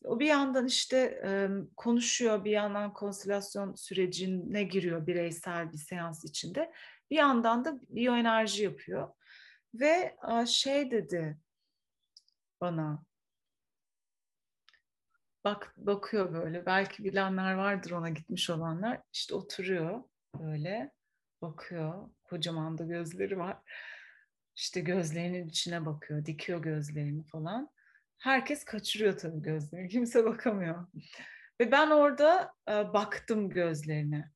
O 0.04 0.20
bir 0.20 0.26
yandan 0.26 0.66
işte 0.66 0.98
e, 1.26 1.50
konuşuyor, 1.78 2.46
bir 2.46 2.52
yandan 2.52 2.94
konstelasyon 2.94 3.76
sürecine 3.76 4.64
giriyor 4.64 5.08
bireysel 5.08 5.72
bir 5.72 5.78
seans 5.78 6.26
içinde. 6.26 6.72
Bir 7.12 7.16
yandan 7.16 7.66
da 7.66 7.80
biyoenerji 7.90 8.64
yapıyor. 8.64 9.10
Ve 9.80 10.18
şey 10.48 10.92
dedi 10.92 11.38
bana, 12.62 13.04
bak 15.44 15.74
bakıyor 15.78 16.34
böyle. 16.34 16.66
Belki 16.66 17.04
bilenler 17.04 17.54
vardır 17.54 17.92
ona 17.92 18.10
gitmiş 18.10 18.50
olanlar. 18.50 19.02
İşte 19.14 19.36
oturuyor 19.36 20.04
böyle 20.40 20.92
bakıyor. 21.42 22.10
Kocaman 22.24 22.78
da 22.78 22.84
gözleri 22.84 23.38
var. 23.38 23.58
İşte 24.56 24.82
gözlerinin 24.82 25.48
içine 25.48 25.86
bakıyor, 25.86 26.26
dikiyor 26.26 26.62
gözlerini 26.62 27.24
falan. 27.24 27.70
Herkes 28.18 28.64
kaçırıyor 28.66 29.18
tabii 29.18 29.42
gözlerini. 29.42 29.90
Kimse 29.90 30.26
bakamıyor. 30.26 30.88
Ve 31.62 31.72
ben 31.72 31.90
orada 31.90 32.54
e, 32.70 32.72
baktım 32.72 33.50
gözlerine. 33.50 34.32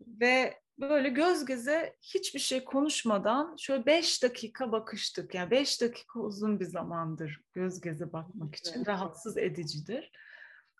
Ve 0.00 0.60
böyle 0.80 1.08
göz 1.08 1.44
göze 1.44 1.96
hiçbir 2.02 2.40
şey 2.40 2.64
konuşmadan 2.64 3.56
şöyle 3.56 3.86
beş 3.86 4.22
dakika 4.22 4.72
bakıştık. 4.72 5.34
Yani 5.34 5.50
beş 5.50 5.80
dakika 5.80 6.20
uzun 6.20 6.60
bir 6.60 6.64
zamandır 6.64 7.40
göz 7.52 7.80
göze 7.80 8.12
bakmak 8.12 8.54
için. 8.54 8.86
Rahatsız 8.86 9.38
edicidir. 9.38 10.12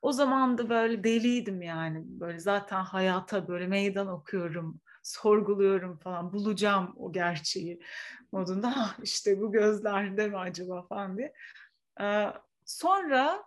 O 0.02 0.12
zaman 0.12 0.58
da 0.58 0.70
böyle 0.70 1.04
deliydim 1.04 1.62
yani. 1.62 2.02
Böyle 2.04 2.38
zaten 2.38 2.82
hayata 2.82 3.48
böyle 3.48 3.66
meydan 3.66 4.06
okuyorum, 4.06 4.80
sorguluyorum 5.02 5.96
falan. 5.96 6.32
Bulacağım 6.32 6.94
o 6.96 7.12
gerçeği 7.12 7.82
modunda. 8.32 8.72
Ah, 8.76 8.98
işte 9.02 9.40
bu 9.40 9.52
gözlerde 9.52 10.28
mi 10.28 10.38
acaba 10.38 10.82
falan 10.82 11.18
diye. 11.18 11.32
Ee, 12.00 12.32
sonra 12.64 13.44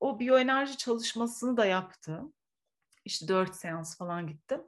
o 0.00 0.18
biyoenerji 0.18 0.76
çalışmasını 0.76 1.56
da 1.56 1.66
yaptı. 1.66 2.22
İşte 3.04 3.28
dört 3.28 3.54
seans 3.54 3.98
falan 3.98 4.26
gittim. 4.26 4.60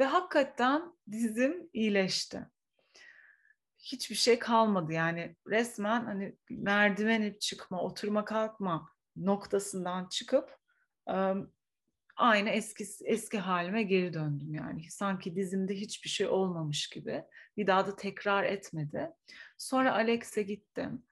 Ve 0.00 0.04
hakikaten 0.04 0.82
dizim 1.10 1.70
iyileşti. 1.72 2.46
Hiçbir 3.78 4.16
şey 4.16 4.38
kalmadı 4.38 4.92
yani 4.92 5.36
resmen 5.46 6.04
hani 6.04 6.36
merdiven 6.50 7.36
çıkma, 7.40 7.82
oturma 7.82 8.24
kalkma 8.24 8.88
noktasından 9.16 10.08
çıkıp 10.08 10.58
aynı 12.16 12.50
eski 12.50 12.84
eski 13.04 13.38
halime 13.38 13.82
geri 13.82 14.12
döndüm 14.12 14.54
yani. 14.54 14.90
Sanki 14.90 15.36
dizimde 15.36 15.74
hiçbir 15.74 16.08
şey 16.08 16.26
olmamış 16.26 16.88
gibi. 16.88 17.24
Bir 17.56 17.66
daha 17.66 17.86
da 17.86 17.96
tekrar 17.96 18.44
etmedi. 18.44 19.10
Sonra 19.58 19.94
Alex'e 19.94 20.42
gittim. 20.42 21.02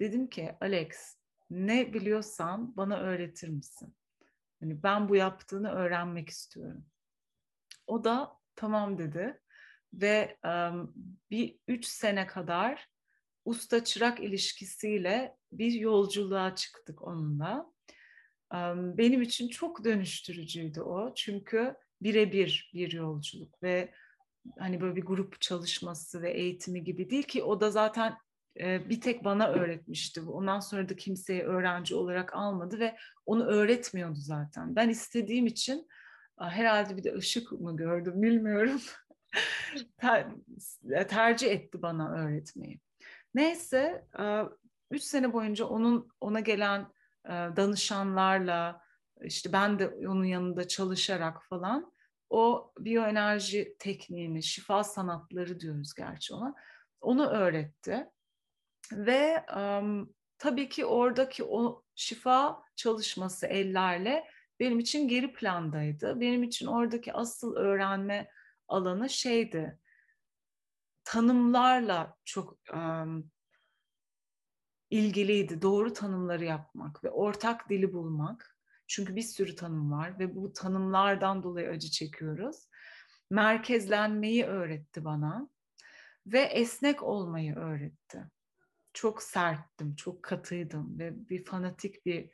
Dedim 0.00 0.26
ki 0.28 0.54
Alex 0.60 1.16
ne 1.50 1.94
biliyorsan 1.94 2.76
bana 2.76 2.98
öğretir 2.98 3.48
misin? 3.48 3.94
Yani 4.60 4.82
ben 4.82 5.08
bu 5.08 5.16
yaptığını 5.16 5.72
öğrenmek 5.72 6.28
istiyorum. 6.28 6.84
O 7.92 8.04
da 8.04 8.32
tamam 8.56 8.98
dedi 8.98 9.40
ve 9.92 10.38
um, 10.44 10.94
bir 11.30 11.58
üç 11.68 11.86
sene 11.86 12.26
kadar 12.26 12.88
usta 13.44 13.84
çırak 13.84 14.20
ilişkisiyle 14.20 15.36
bir 15.52 15.72
yolculuğa 15.72 16.54
çıktık 16.54 17.02
onunla. 17.02 17.72
Um, 18.54 18.98
benim 18.98 19.22
için 19.22 19.48
çok 19.48 19.84
dönüştürücüydü 19.84 20.80
o 20.80 21.14
çünkü 21.14 21.74
birebir 22.02 22.70
bir 22.74 22.92
yolculuk 22.92 23.62
ve 23.62 23.94
hani 24.58 24.80
böyle 24.80 24.96
bir 24.96 25.04
grup 25.04 25.40
çalışması 25.40 26.22
ve 26.22 26.32
eğitimi 26.32 26.84
gibi 26.84 27.10
değil 27.10 27.24
ki 27.24 27.42
o 27.42 27.60
da 27.60 27.70
zaten 27.70 28.16
e, 28.60 28.90
bir 28.90 29.00
tek 29.00 29.24
bana 29.24 29.48
öğretmişti. 29.48 30.20
Ondan 30.20 30.60
sonra 30.60 30.88
da 30.88 30.96
kimseyi 30.96 31.42
öğrenci 31.42 31.94
olarak 31.94 32.34
almadı 32.36 32.78
ve 32.78 32.96
onu 33.26 33.44
öğretmiyordu 33.44 34.18
zaten. 34.18 34.76
Ben 34.76 34.88
istediğim 34.88 35.46
için 35.46 35.88
herhalde 36.38 36.96
bir 36.96 37.04
de 37.04 37.14
ışık 37.14 37.52
mı 37.52 37.76
gördüm 37.76 38.22
bilmiyorum. 38.22 38.80
Ter, 39.98 40.26
tercih 41.08 41.50
etti 41.50 41.82
bana 41.82 42.14
öğretmeyi. 42.14 42.80
Neyse, 43.34 44.06
üç 44.90 45.02
sene 45.02 45.32
boyunca 45.32 45.64
onun 45.64 46.08
ona 46.20 46.40
gelen 46.40 46.92
danışanlarla, 47.28 48.82
işte 49.22 49.52
ben 49.52 49.78
de 49.78 49.88
onun 49.88 50.24
yanında 50.24 50.68
çalışarak 50.68 51.42
falan 51.44 51.92
o 52.30 52.72
biyoenerji 52.78 53.76
tekniğini, 53.78 54.42
şifa 54.42 54.84
sanatları 54.84 55.60
diyoruz 55.60 55.94
gerçi 55.94 56.34
ona, 56.34 56.54
onu 57.00 57.26
öğretti. 57.26 58.10
Ve 58.92 59.44
um, 59.56 60.14
tabii 60.38 60.68
ki 60.68 60.86
oradaki 60.86 61.44
o 61.44 61.82
şifa 61.94 62.62
çalışması 62.76 63.46
ellerle 63.46 64.24
benim 64.62 64.78
için 64.78 65.08
geri 65.08 65.32
plandaydı. 65.32 66.20
Benim 66.20 66.42
için 66.42 66.66
oradaki 66.66 67.12
asıl 67.12 67.56
öğrenme 67.56 68.30
alanı 68.68 69.10
şeydi. 69.10 69.78
Tanımlarla 71.04 72.16
çok 72.24 72.58
um, 72.74 73.30
ilgiliydi. 74.90 75.62
Doğru 75.62 75.92
tanımları 75.92 76.44
yapmak 76.44 77.04
ve 77.04 77.10
ortak 77.10 77.70
dili 77.70 77.92
bulmak. 77.92 78.58
Çünkü 78.86 79.16
bir 79.16 79.22
sürü 79.22 79.54
tanım 79.54 79.92
var 79.92 80.18
ve 80.18 80.36
bu 80.36 80.52
tanımlardan 80.52 81.42
dolayı 81.42 81.68
acı 81.68 81.90
çekiyoruz. 81.90 82.68
Merkezlenmeyi 83.30 84.44
öğretti 84.44 85.04
bana 85.04 85.48
ve 86.26 86.40
esnek 86.40 87.02
olmayı 87.02 87.56
öğretti. 87.56 88.24
Çok 88.92 89.22
serttim, 89.22 89.96
çok 89.96 90.22
katıydım 90.22 90.98
ve 90.98 91.28
bir 91.28 91.44
fanatik 91.44 92.06
bir 92.06 92.30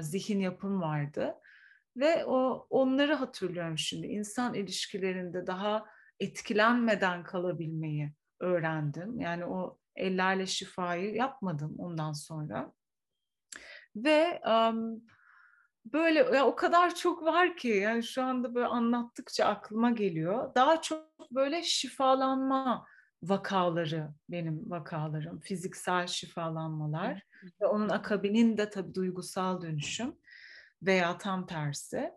zihin 0.00 0.40
yapım 0.40 0.80
vardı. 0.80 1.34
Ve 1.96 2.24
o 2.24 2.66
onları 2.70 3.14
hatırlıyorum 3.14 3.78
şimdi. 3.78 4.06
İnsan 4.06 4.54
ilişkilerinde 4.54 5.46
daha 5.46 5.86
etkilenmeden 6.20 7.24
kalabilmeyi 7.24 8.12
öğrendim. 8.40 9.20
Yani 9.20 9.44
o 9.44 9.78
ellerle 9.96 10.46
şifayı 10.46 11.14
yapmadım 11.14 11.74
ondan 11.78 12.12
sonra. 12.12 12.72
Ve 13.96 14.40
um, 14.46 15.02
böyle 15.92 16.18
ya 16.18 16.46
o 16.46 16.56
kadar 16.56 16.94
çok 16.94 17.22
var 17.22 17.56
ki 17.56 17.68
yani 17.68 18.02
şu 18.02 18.22
anda 18.22 18.54
böyle 18.54 18.66
anlattıkça 18.66 19.44
aklıma 19.44 19.90
geliyor. 19.90 20.54
Daha 20.54 20.82
çok 20.82 21.30
böyle 21.30 21.62
şifalanma 21.62 22.86
vakaları 23.22 24.08
benim 24.28 24.70
vakalarım, 24.70 25.40
fiziksel 25.40 26.06
şifalanmalar 26.06 27.22
ve 27.60 27.66
onun 27.66 27.88
akabininde 27.88 28.70
tabii 28.70 28.94
duygusal 28.94 29.62
dönüşüm 29.62 30.16
veya 30.82 31.18
tam 31.18 31.46
tersi. 31.46 32.10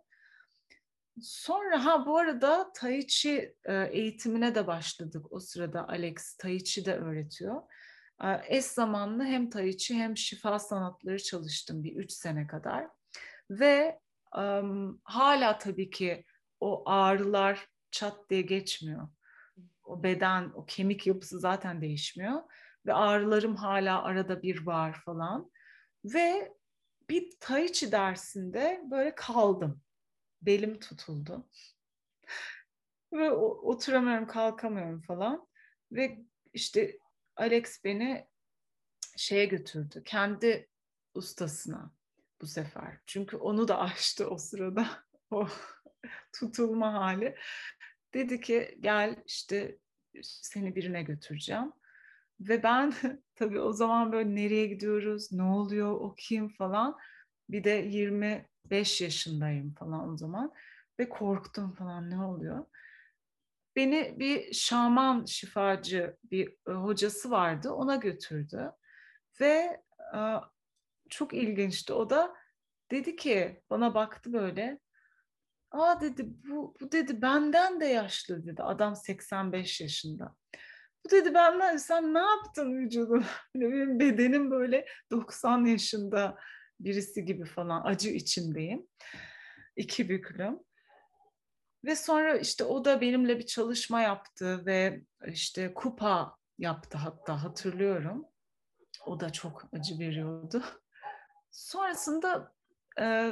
Sonra 1.22 1.86
ha 1.86 2.06
bu 2.06 2.18
arada 2.18 2.72
Tai 2.76 3.08
Chi 3.08 3.56
e, 3.66 3.74
eğitimine 3.92 4.56
de 4.56 4.68
başladık 4.68 5.26
o 5.32 5.40
sırada 5.40 5.88
Alex 5.88 6.36
Tai 6.38 6.64
Chi 6.64 6.86
de 6.86 6.96
öğretiyor. 6.96 7.62
E, 8.24 8.42
eş 8.48 8.66
zamanlı 8.66 9.24
hem 9.24 9.50
Tai 9.50 9.78
Chi 9.78 9.96
hem 9.96 10.18
şifa 10.18 10.60
sanatları 10.60 11.24
çalıştım 11.24 11.84
bir 11.84 11.96
üç 11.96 12.12
sene 12.12 12.48
kadar. 12.48 12.88
Ve 13.50 14.00
um, 14.38 15.02
hala 15.04 15.58
tabii 15.58 15.90
ki 15.90 16.26
o 16.60 16.90
ağrılar 16.90 17.68
çat 17.92 18.30
diye 18.30 18.42
geçmiyor. 18.42 19.08
O 19.84 20.04
beden, 20.04 20.52
o 20.56 20.66
kemik 20.66 21.08
yapısı 21.08 21.40
zaten 21.40 21.82
değişmiyor. 21.82 22.42
Ve 22.86 22.94
ağrılarım 22.94 23.56
hala 23.56 24.04
arada 24.04 24.42
bir 24.42 24.66
var 24.66 25.02
falan. 25.06 25.52
Ve 26.06 26.54
bir 27.10 27.32
Tai 27.40 27.72
Chi 27.74 27.92
dersinde 27.92 28.84
böyle 28.92 29.16
kaldım. 29.16 29.82
Belim 30.42 30.80
tutuldu. 30.80 31.50
Ve 33.14 33.32
oturamıyorum, 33.32 34.28
kalkamıyorum 34.28 35.02
falan. 35.02 35.48
Ve 35.92 36.20
işte 36.54 37.00
Alex 37.36 37.84
beni 37.84 38.28
şeye 39.18 39.46
götürdü. 39.46 40.02
Kendi 40.06 40.70
ustasına 41.14 41.92
bu 42.42 42.48
sefer. 42.48 42.98
Çünkü 43.06 43.38
onu 43.38 43.68
da 43.68 43.80
açtı 43.80 44.30
o 44.30 44.38
sırada. 44.38 44.88
O 45.32 45.48
tutulma 46.34 46.94
hali. 46.94 47.36
Dedi 48.14 48.42
ki 48.42 48.78
gel 48.80 49.24
işte 49.26 49.78
seni 50.24 50.76
birine 50.76 51.04
götüreceğim. 51.04 51.72
Ve 52.40 52.64
ben 52.64 52.94
tabii 53.40 53.60
o 53.60 53.74
zaman 53.74 54.12
böyle 54.12 54.36
nereye 54.36 54.66
gidiyoruz, 54.66 55.32
ne 55.32 55.44
oluyor, 55.44 55.92
o 55.92 56.16
kim 56.18 56.50
falan. 56.50 56.98
Bir 57.50 57.64
de 57.64 57.70
25 57.70 59.02
yaşındayım 59.02 59.74
falan 59.74 60.10
o 60.10 60.18
zaman. 60.18 60.54
Ve 61.00 61.10
korktum 61.10 61.72
falan 61.76 62.10
ne 62.10 62.24
oluyor. 62.24 62.66
Beni 63.76 64.16
bir 64.20 64.54
şaman 64.54 65.26
şifacı 65.26 66.18
bir 66.24 66.56
e, 66.68 66.72
hocası 66.72 67.32
vardı 67.32 67.72
ona 67.72 67.96
götürdü. 67.96 68.72
Ve 69.42 69.82
e, 70.16 70.20
çok 71.10 71.34
ilginçti. 71.34 71.94
O 71.94 72.10
da 72.10 72.36
dedi 72.92 73.16
ki 73.16 73.64
bana 73.70 73.94
baktı 73.94 74.34
böyle. 74.34 74.80
Aa 75.72 76.02
dedi 76.02 76.26
bu, 76.28 76.76
bu 76.82 76.92
dedi 76.92 77.22
benden 77.22 77.80
de 77.80 77.86
yaşlı 77.86 78.46
dedi. 78.46 78.64
Adam 78.64 78.96
85 78.96 79.82
yaşında. 79.82 80.36
Bu 81.06 81.12
dedi 81.12 81.34
benden 81.34 81.78
sen 81.78 82.14
ne 82.14 82.20
yaptın 82.20 82.78
vücudun? 82.78 83.26
Hani 83.54 83.72
benim 83.72 84.00
bedenim 84.00 84.52
böyle 84.52 84.86
90 85.12 85.66
yaşında 85.66 86.38
birisi 86.80 87.26
gibi 87.26 87.46
falan 87.46 87.86
acı 87.86 88.10
içindeyim. 88.10 88.88
İki 89.76 90.10
büklüm. 90.10 90.60
Ve 91.86 91.96
sonra 91.96 92.38
işte 92.38 92.64
o 92.64 92.86
da 92.86 93.02
benimle 93.02 93.40
bir 93.40 93.46
çalışma 93.46 94.02
yaptı 94.02 94.66
ve 94.66 95.02
işte 95.28 95.74
kupa 95.74 96.38
yaptı 96.58 96.98
hatta 96.98 97.44
hatırlıyorum. 97.44 98.26
O 99.06 99.20
da 99.20 99.30
çok 99.30 99.64
acı 99.74 100.00
veriyordu. 100.00 100.64
Sonrasında 101.52 102.54
e, 103.00 103.32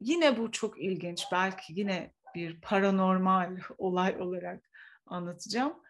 yine 0.00 0.38
bu 0.38 0.52
çok 0.52 0.80
ilginç. 0.80 1.24
Belki 1.32 1.72
yine 1.80 2.14
bir 2.34 2.60
paranormal 2.60 3.56
olay 3.78 4.22
olarak 4.22 4.70
anlatacağım. 5.06 5.81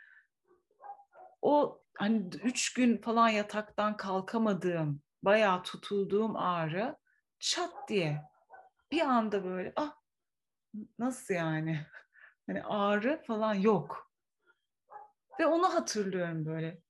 O 1.43 1.83
hani 1.95 2.29
üç 2.45 2.73
gün 2.75 2.97
falan 2.97 3.29
yataktan 3.29 3.97
kalkamadığım, 3.97 5.03
bayağı 5.23 5.63
tutulduğum 5.63 6.37
ağrı 6.37 6.97
çat 7.39 7.89
diye 7.89 8.23
bir 8.93 9.01
anda 9.01 9.45
böyle 9.45 9.73
ah 9.77 9.97
nasıl 10.99 11.35
yani? 11.35 11.87
Hani 12.47 12.65
ağrı 12.65 13.23
falan 13.27 13.55
yok. 13.55 14.13
Ve 15.41 15.47
onu 15.47 15.75
hatırlıyorum 15.75 16.47
böyle. 16.47 16.83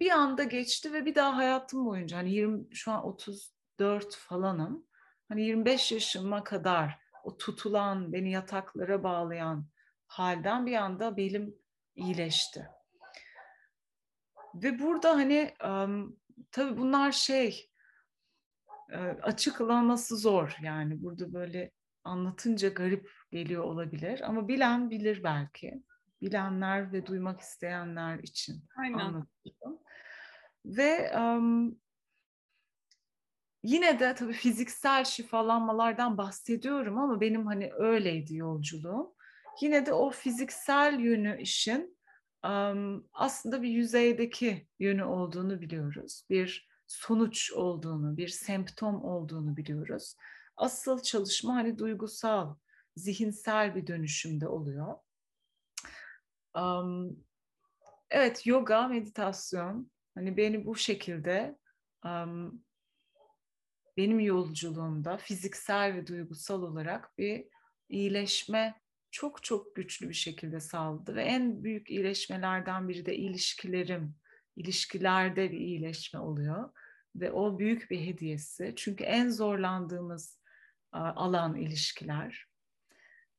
Bir 0.00 0.10
anda 0.10 0.44
geçti 0.44 0.92
ve 0.92 1.06
bir 1.06 1.14
daha 1.14 1.36
hayatım 1.36 1.86
boyunca 1.86 2.16
hani 2.16 2.32
20 2.32 2.76
şu 2.76 2.92
an 2.92 3.04
34 3.04 4.16
falanım. 4.16 4.86
Hani 5.28 5.42
25 5.42 5.92
yaşıma 5.92 6.44
kadar 6.44 6.98
o 7.24 7.36
tutulan, 7.36 8.12
beni 8.12 8.30
yataklara 8.30 9.02
bağlayan 9.02 9.68
halden 10.06 10.66
bir 10.66 10.76
anda 10.76 11.16
belim 11.16 11.54
iyileşti. 11.94 12.68
Ve 14.54 14.78
burada 14.78 15.10
hani 15.10 15.54
um, 15.64 16.16
tabii 16.50 16.76
bunlar 16.76 17.12
şey 17.12 17.70
açıklaması 19.22 20.16
zor 20.16 20.56
yani 20.62 21.02
burada 21.02 21.32
böyle 21.32 21.70
anlatınca 22.04 22.68
garip 22.68 23.10
geliyor 23.30 23.64
olabilir 23.64 24.20
ama 24.20 24.48
bilen 24.48 24.90
bilir 24.90 25.24
belki. 25.24 25.82
Bilenler 26.20 26.92
ve 26.92 27.06
duymak 27.06 27.40
isteyenler 27.40 28.18
için 28.18 28.64
Aynen. 28.76 28.98
anlatıyorum. 28.98 29.78
Ve 30.64 31.18
um, 31.18 31.78
yine 33.62 34.00
de 34.00 34.14
tabii 34.14 34.32
fiziksel 34.32 35.04
şifalanmalardan 35.04 36.18
bahsediyorum 36.18 36.98
ama 36.98 37.20
benim 37.20 37.46
hani 37.46 37.72
öyleydi 37.72 38.36
yolculuğum. 38.36 39.14
Yine 39.60 39.86
de 39.86 39.92
o 39.92 40.10
fiziksel 40.10 41.00
yönü 41.00 41.40
işin 41.40 41.93
aslında 43.12 43.62
bir 43.62 43.68
yüzeydeki 43.68 44.68
yönü 44.78 45.04
olduğunu 45.04 45.60
biliyoruz. 45.60 46.24
Bir 46.30 46.68
sonuç 46.86 47.52
olduğunu, 47.52 48.16
bir 48.16 48.28
semptom 48.28 49.04
olduğunu 49.04 49.56
biliyoruz 49.56 50.16
asıl 50.56 51.02
çalışma 51.02 51.54
hani 51.54 51.78
duygusal, 51.78 52.54
zihinsel 52.96 53.74
bir 53.74 53.86
dönüşümde 53.86 54.48
oluyor. 54.48 54.94
Evet, 58.10 58.46
yoga, 58.46 58.88
meditasyon 58.88 59.90
hani 60.14 60.36
beni 60.36 60.66
bu 60.66 60.76
şekilde 60.76 61.58
benim 63.96 64.20
yolculuğumda 64.20 65.16
fiziksel 65.16 65.94
ve 65.94 66.06
duygusal 66.06 66.62
olarak 66.62 67.18
bir 67.18 67.48
iyileşme 67.88 68.80
çok 69.14 69.42
çok 69.42 69.76
güçlü 69.76 70.08
bir 70.08 70.14
şekilde 70.14 70.60
sağladı 70.60 71.14
ve 71.14 71.22
en 71.22 71.64
büyük 71.64 71.90
iyileşmelerden 71.90 72.88
biri 72.88 73.06
de 73.06 73.16
ilişkilerim, 73.16 74.14
ilişkilerde 74.56 75.52
bir 75.52 75.58
iyileşme 75.58 76.20
oluyor 76.20 76.70
ve 77.16 77.32
o 77.32 77.58
büyük 77.58 77.90
bir 77.90 78.00
hediyesi. 78.00 78.72
Çünkü 78.76 79.04
en 79.04 79.28
zorlandığımız 79.28 80.40
alan 80.92 81.56
ilişkiler. 81.56 82.46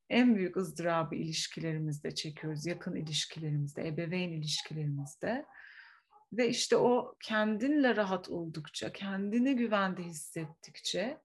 En 0.09 0.35
büyük 0.35 0.57
ızdırabı 0.57 1.15
ilişkilerimizde 1.15 2.15
çekiyoruz, 2.15 2.65
yakın 2.65 2.95
ilişkilerimizde, 2.95 3.87
ebeveyn 3.87 4.31
ilişkilerimizde. 4.31 5.45
Ve 6.33 6.49
işte 6.49 6.77
o 6.77 7.15
kendinle 7.23 7.95
rahat 7.95 8.29
oldukça, 8.29 8.93
kendini 8.93 9.55
güvende 9.55 10.03
hissettikçe, 10.03 11.17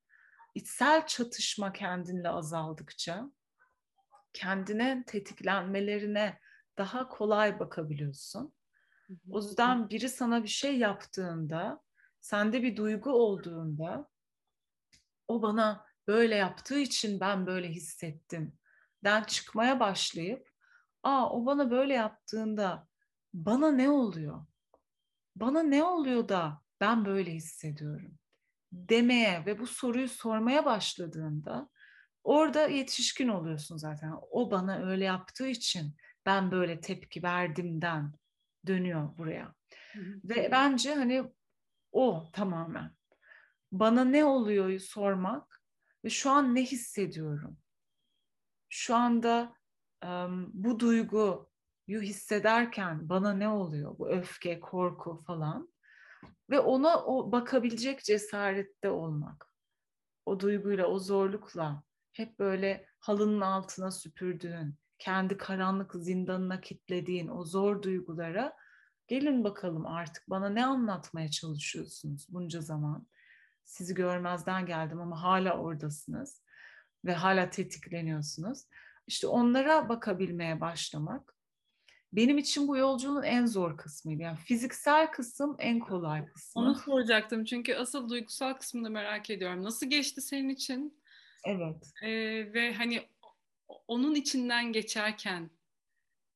içsel 0.55 1.07
çatışma 1.07 1.73
kendinle 1.73 2.29
azaldıkça, 2.29 3.31
kendine 4.33 5.05
tetiklenmelerine 5.07 6.39
daha 6.79 7.09
kolay 7.09 7.59
bakabiliyorsun. 7.59 8.53
O 9.31 9.39
yüzden 9.39 9.91
biri 9.91 10.09
sana 10.09 10.43
bir 10.43 10.49
şey 10.49 10.79
yaptığında, 10.79 11.83
sende 12.21 12.63
bir 12.63 12.77
duygu 12.77 13.11
olduğunda, 13.11 14.09
o 15.29 15.43
bana 15.43 15.87
böyle 16.07 16.35
yaptığı 16.35 16.79
için 16.79 17.21
ben 17.21 17.47
böyle 17.47 17.69
hissettim. 17.69 18.59
Den 19.05 19.23
çıkmaya 19.23 19.81
başlayıp, 19.81 20.51
aa 21.03 21.31
o 21.31 21.47
bana 21.47 21.71
böyle 21.71 21.95
yaptığında 21.95 22.89
bana 23.35 23.73
ne 23.73 23.91
oluyor? 23.91 24.47
Bana 25.37 25.63
ne 25.63 25.85
oluyor 25.85 26.29
da 26.29 26.63
ben 26.81 27.05
böyle 27.05 27.33
hissediyorum? 27.33 28.19
Demeye 28.73 29.47
ve 29.47 29.59
bu 29.59 29.67
soruyu 29.67 30.09
sormaya 30.09 30.65
başladığında 30.65 31.69
orada 32.25 32.69
yetişkin 32.69 33.29
oluyorsun 33.29 33.77
zaten. 33.77 34.15
O 34.31 34.51
bana 34.51 34.79
öyle 34.79 35.05
yaptığı 35.05 35.49
için 35.49 35.97
ben 36.27 36.51
böyle 36.51 36.81
tepki 36.81 37.23
verdimden 37.23 38.13
dönüyor 38.67 39.17
buraya. 39.19 39.55
Hı 39.93 40.01
hı. 40.01 40.21
Ve 40.25 40.49
bence 40.53 40.95
hani 40.95 41.33
o 41.93 42.31
tamamen. 42.33 42.97
Bana 43.73 44.05
ne 44.05 44.25
oluyor 44.25 44.79
sormak 44.79 45.63
ve 46.05 46.11
şu 46.11 46.31
an 46.31 46.55
ne 46.55 46.63
hissediyorum? 46.63 47.59
Şu 48.69 48.97
anda 48.97 49.55
um, 50.05 50.51
bu 50.53 50.81
duyguyu 50.81 51.47
hissederken 51.89 53.09
bana 53.09 53.33
ne 53.33 53.49
oluyor? 53.49 53.99
Bu 53.99 54.11
öfke, 54.11 54.61
korku 54.61 55.17
falan. 55.17 55.73
Ve 56.51 56.61
ona 56.61 57.05
o 57.05 57.33
bakabilecek 57.33 58.05
cesarette 58.05 58.91
olmak. 58.91 59.55
O 60.27 60.41
duyguyla, 60.41 60.87
o 60.87 60.99
zorlukla 60.99 61.83
hep 62.13 62.39
böyle 62.39 62.87
halının 62.99 63.41
altına 63.41 63.91
süpürdüğün, 63.91 64.75
kendi 64.99 65.37
karanlık 65.37 65.95
zindanına 65.95 66.61
kitlediğin 66.61 67.29
o 67.29 67.45
zor 67.45 67.83
duygulara 67.83 68.57
gelin 69.09 69.45
bakalım 69.45 69.87
artık 69.87 70.31
bana 70.31 70.49
ne 70.49 70.67
anlatmaya 70.67 71.31
çalışıyorsunuz 71.31 72.27
bunca 72.29 72.61
zaman 72.61 73.07
sizi 73.65 73.95
görmezden 73.95 74.67
geldim 74.67 75.01
ama 75.01 75.23
hala 75.23 75.59
oradasınız 75.59 76.43
ve 77.05 77.15
hala 77.15 77.51
tetikleniyorsunuz. 77.51 78.65
İşte 79.07 79.27
onlara 79.27 79.89
bakabilmeye 79.89 80.61
başlamak 80.61 81.35
benim 82.13 82.39
için 82.39 82.69
bu 82.69 82.77
yolculuğun 82.77 83.23
en 83.23 83.47
zor 83.47 83.77
kısmıydı. 83.77 84.23
Yani 84.23 84.39
fiziksel 84.39 85.11
kısım 85.11 85.57
en 85.59 85.79
kolay 85.79 86.27
kısmı. 86.27 86.63
Onu 86.63 86.75
soracaktım 86.75 87.45
çünkü 87.45 87.75
asıl 87.75 88.09
duygusal 88.09 88.55
kısmını 88.55 88.91
merak 88.91 89.31
ediyorum. 89.31 89.63
Nasıl 89.63 89.87
geçti 89.87 90.21
senin 90.21 90.49
için? 90.49 91.00
Evet. 91.45 91.93
Ee, 92.03 92.09
ve 92.55 92.75
hani 92.75 93.09
onun 93.89 94.15
içinden 94.15 94.73
geçerken 94.73 95.51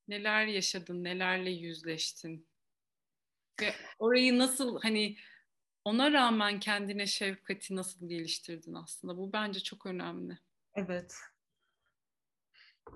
neler 0.08 0.46
yaşadın, 0.46 1.04
nelerle 1.04 1.50
yüzleştin? 1.50 2.48
Ve 3.60 3.74
orayı 3.98 4.38
nasıl 4.38 4.80
hani 4.80 5.16
ona 5.84 6.12
rağmen 6.12 6.60
kendine 6.60 7.06
şefkati 7.06 7.76
nasıl 7.76 8.08
geliştirdin 8.08 8.74
aslında? 8.74 9.16
Bu 9.16 9.32
bence 9.32 9.60
çok 9.60 9.86
önemli. 9.86 10.38
Evet. 10.74 11.14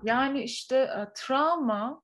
Yani 0.03 0.43
işte 0.43 0.77
e, 0.77 1.13
travma 1.15 2.03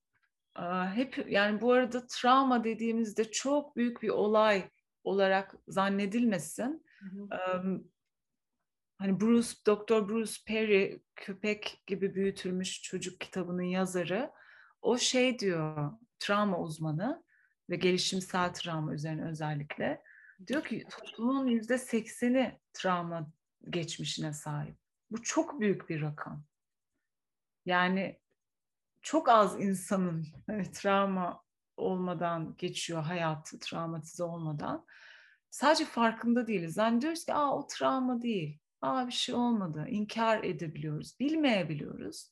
e, 0.60 0.62
hep 0.96 1.26
yani 1.32 1.62
bu 1.62 1.72
arada 1.72 2.08
travma 2.08 2.64
dediğimizde 2.64 3.32
çok 3.32 3.76
büyük 3.76 4.02
bir 4.02 4.10
olay 4.10 4.70
olarak 5.04 5.56
zannedilmesin. 5.68 6.86
Hı 7.00 7.06
hı. 7.06 7.84
Hani 8.98 9.20
Bruce, 9.22 9.50
Dr. 9.68 10.10
Bruce 10.10 10.34
Perry 10.48 11.02
köpek 11.16 11.84
gibi 11.88 12.16
büyütülmüş 12.16 12.82
çocuk 12.82 13.20
kitabının 13.20 13.64
yazarı 13.64 14.32
o 14.82 14.98
şey 14.98 15.40
diyor 15.40 15.92
travma 16.20 16.60
uzmanı 16.60 17.24
ve 17.70 17.76
gelişimsel 17.76 18.54
travma 18.54 18.94
üzerine 18.94 19.30
özellikle. 19.30 20.04
Diyor 20.48 20.64
ki 20.64 20.88
toplumun 20.90 21.48
yüzde 21.48 21.78
sekseni 21.78 22.60
travma 22.74 23.32
geçmişine 23.70 24.34
sahip. 24.34 24.78
Bu 25.12 25.22
çok 25.22 25.60
büyük 25.60 25.90
bir 25.90 26.02
rakam. 26.02 26.44
Yani 27.66 28.20
çok 29.02 29.30
az 29.30 29.62
insanın 29.62 30.28
travma 30.74 31.44
olmadan 31.78 32.56
geçiyor 32.58 33.04
hayatı, 33.04 33.60
travmatize 33.60 34.24
olmadan. 34.24 34.86
Sadece 35.50 35.86
farkında 35.86 36.48
değiliz. 36.48 36.74
Zannediyoruz 36.74 37.26
ki 37.26 37.34
Aa, 37.34 37.58
o 37.58 37.68
travma 37.68 38.22
değil. 38.22 38.60
Aa 38.82 39.08
bir 39.08 39.12
şey 39.12 39.36
olmadı. 39.36 39.86
İnkar 39.90 40.44
edebiliyoruz. 40.44 41.20
Bilmeyebiliyoruz. 41.20 42.32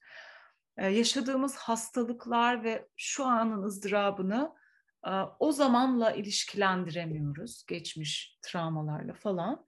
Ee, 0.78 0.88
yaşadığımız 0.88 1.56
hastalıklar 1.56 2.64
ve 2.64 2.88
şu 2.96 3.26
anın 3.26 3.64
ızdırabını 3.64 4.54
e, 5.08 5.12
o 5.40 5.52
zamanla 5.52 6.12
ilişkilendiremiyoruz. 6.12 7.66
Geçmiş 7.68 8.40
travmalarla 8.42 9.14
falan. 9.14 9.66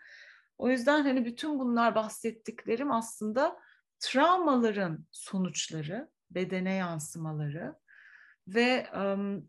O 0.58 0.70
yüzden 0.70 1.04
hani 1.04 1.26
bütün 1.26 1.60
bunlar 1.60 1.96
bahsettiklerim 1.96 2.92
aslında 2.92 3.60
travmaların 4.00 5.06
sonuçları, 5.12 6.10
bedene 6.32 6.74
yansımaları 6.74 7.76
ve 8.48 8.88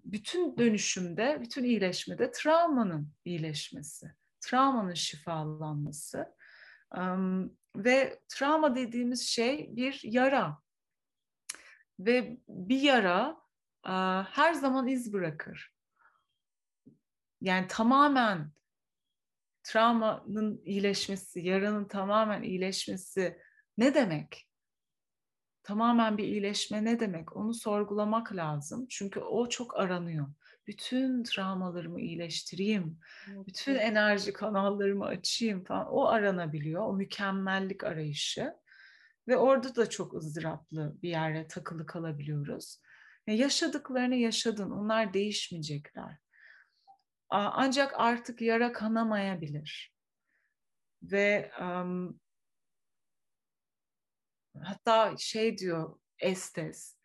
bütün 0.04 0.58
dönüşümde, 0.58 1.38
bütün 1.40 1.64
iyileşmede 1.64 2.30
travmanın 2.30 3.12
iyileşmesi, 3.24 4.14
travmanın 4.40 4.94
şifalanması 4.94 6.35
ve 7.76 8.20
travma 8.28 8.76
dediğimiz 8.76 9.28
şey 9.28 9.76
bir 9.76 10.00
yara 10.04 10.58
ve 11.98 12.38
bir 12.48 12.80
yara 12.80 13.40
her 14.30 14.54
zaman 14.54 14.86
iz 14.86 15.12
bırakır. 15.12 15.74
Yani 17.40 17.66
tamamen 17.66 18.52
travmanın 19.62 20.62
iyileşmesi, 20.64 21.40
yaranın 21.40 21.84
tamamen 21.84 22.42
iyileşmesi 22.42 23.38
ne 23.78 23.94
demek? 23.94 24.48
Tamamen 25.62 26.18
bir 26.18 26.24
iyileşme 26.24 26.84
ne 26.84 27.00
demek? 27.00 27.36
Onu 27.36 27.54
sorgulamak 27.54 28.32
lazım. 28.32 28.86
Çünkü 28.88 29.20
o 29.20 29.48
çok 29.48 29.76
aranıyor. 29.76 30.26
Bütün 30.66 31.22
travmalarımı 31.22 32.00
iyileştireyim, 32.00 33.00
bütün 33.46 33.74
enerji 33.74 34.32
kanallarımı 34.32 35.04
açayım 35.04 35.64
falan. 35.64 35.86
O 35.86 36.06
aranabiliyor, 36.06 36.82
o 36.82 36.92
mükemmellik 36.92 37.84
arayışı. 37.84 38.54
Ve 39.28 39.36
orada 39.36 39.76
da 39.76 39.90
çok 39.90 40.14
ızdıraplı 40.14 40.96
bir 41.02 41.08
yere 41.08 41.48
takılı 41.48 41.86
kalabiliyoruz. 41.86 42.80
yaşadıklarını 43.26 44.14
yaşadın, 44.14 44.70
onlar 44.70 45.14
değişmeyecekler. 45.14 46.18
Ancak 47.28 47.92
artık 48.00 48.40
yara 48.40 48.72
kanamayabilir. 48.72 49.94
Ve 51.02 51.50
um, 51.60 52.20
hatta 54.62 55.14
şey 55.18 55.58
diyor 55.58 55.98
Estes, 56.18 56.96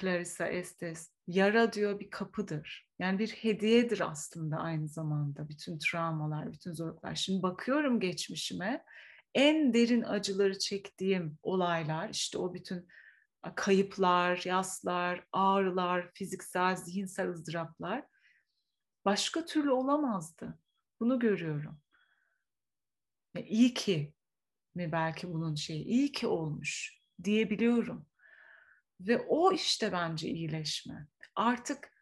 Clarissa 0.00 0.48
Estes, 0.48 1.17
yara 1.28 1.72
diyor 1.72 2.00
bir 2.00 2.10
kapıdır. 2.10 2.88
Yani 2.98 3.18
bir 3.18 3.28
hediyedir 3.28 4.00
aslında 4.10 4.56
aynı 4.56 4.88
zamanda 4.88 5.48
bütün 5.48 5.78
travmalar, 5.78 6.52
bütün 6.52 6.72
zorluklar. 6.72 7.14
Şimdi 7.14 7.42
bakıyorum 7.42 8.00
geçmişime, 8.00 8.84
en 9.34 9.74
derin 9.74 10.02
acıları 10.02 10.58
çektiğim 10.58 11.38
olaylar, 11.42 12.08
işte 12.08 12.38
o 12.38 12.54
bütün 12.54 12.88
kayıplar, 13.56 14.42
yaslar, 14.44 15.24
ağrılar, 15.32 16.10
fiziksel, 16.14 16.76
zihinsel 16.76 17.28
ızdıraplar 17.28 18.04
başka 19.04 19.44
türlü 19.44 19.70
olamazdı. 19.70 20.58
Bunu 21.00 21.18
görüyorum. 21.18 21.80
Ya 23.34 23.42
iyi 23.42 23.74
ki 23.74 24.12
mi 24.74 24.92
belki 24.92 25.32
bunun 25.32 25.54
şeyi, 25.54 25.84
iyi 25.84 26.12
ki 26.12 26.26
olmuş 26.26 27.00
diyebiliyorum. 27.24 28.06
Ve 29.00 29.18
o 29.28 29.52
işte 29.52 29.92
bence 29.92 30.28
iyileşme. 30.28 31.06
Artık 31.38 31.92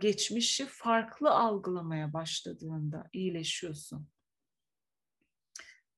geçmişi 0.00 0.66
farklı 0.66 1.30
algılamaya 1.30 2.12
başladığında 2.12 3.08
iyileşiyorsun. 3.12 4.08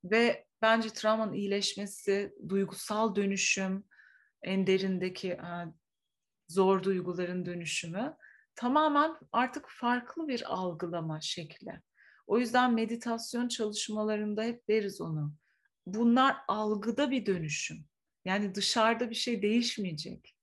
Ve 0.04 0.46
bence 0.62 0.88
travmanın 0.88 1.32
iyileşmesi, 1.32 2.34
duygusal 2.48 3.14
dönüşüm, 3.14 3.84
en 4.42 4.66
derindeki 4.66 5.38
zor 6.48 6.82
duyguların 6.82 7.46
dönüşümü 7.46 8.16
tamamen 8.54 9.16
artık 9.32 9.66
farklı 9.68 10.28
bir 10.28 10.52
algılama 10.54 11.20
şekli. 11.20 11.82
O 12.26 12.38
yüzden 12.38 12.74
meditasyon 12.74 13.48
çalışmalarında 13.48 14.42
hep 14.42 14.68
deriz 14.68 15.00
onu. 15.00 15.34
Bunlar 15.86 16.36
algıda 16.48 17.10
bir 17.10 17.26
dönüşüm. 17.26 17.84
Yani 18.24 18.54
dışarıda 18.54 19.10
bir 19.10 19.14
şey 19.14 19.42
değişmeyecek. 19.42 20.36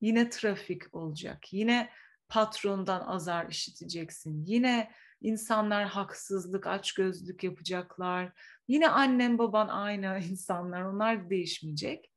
Yine 0.00 0.30
trafik 0.30 0.94
olacak. 0.94 1.52
Yine 1.52 1.90
patrondan 2.28 3.00
azar 3.00 3.48
işiteceksin. 3.48 4.44
Yine 4.46 4.92
insanlar 5.20 5.84
haksızlık, 5.84 6.66
açgözlük 6.66 7.44
yapacaklar. 7.44 8.32
Yine 8.68 8.88
annen 8.88 9.38
baban 9.38 9.68
aynı 9.68 10.20
insanlar. 10.30 10.82
Onlar 10.82 11.30
değişmeyecek. 11.30 12.12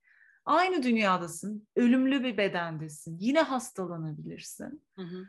Aynı 0.45 0.83
dünyadasın. 0.83 1.67
Ölümlü 1.75 2.23
bir 2.23 2.37
bedendesin. 2.37 3.17
Yine 3.19 3.41
hastalanabilirsin. 3.41 4.83
Hı 4.95 5.01
hı. 5.01 5.27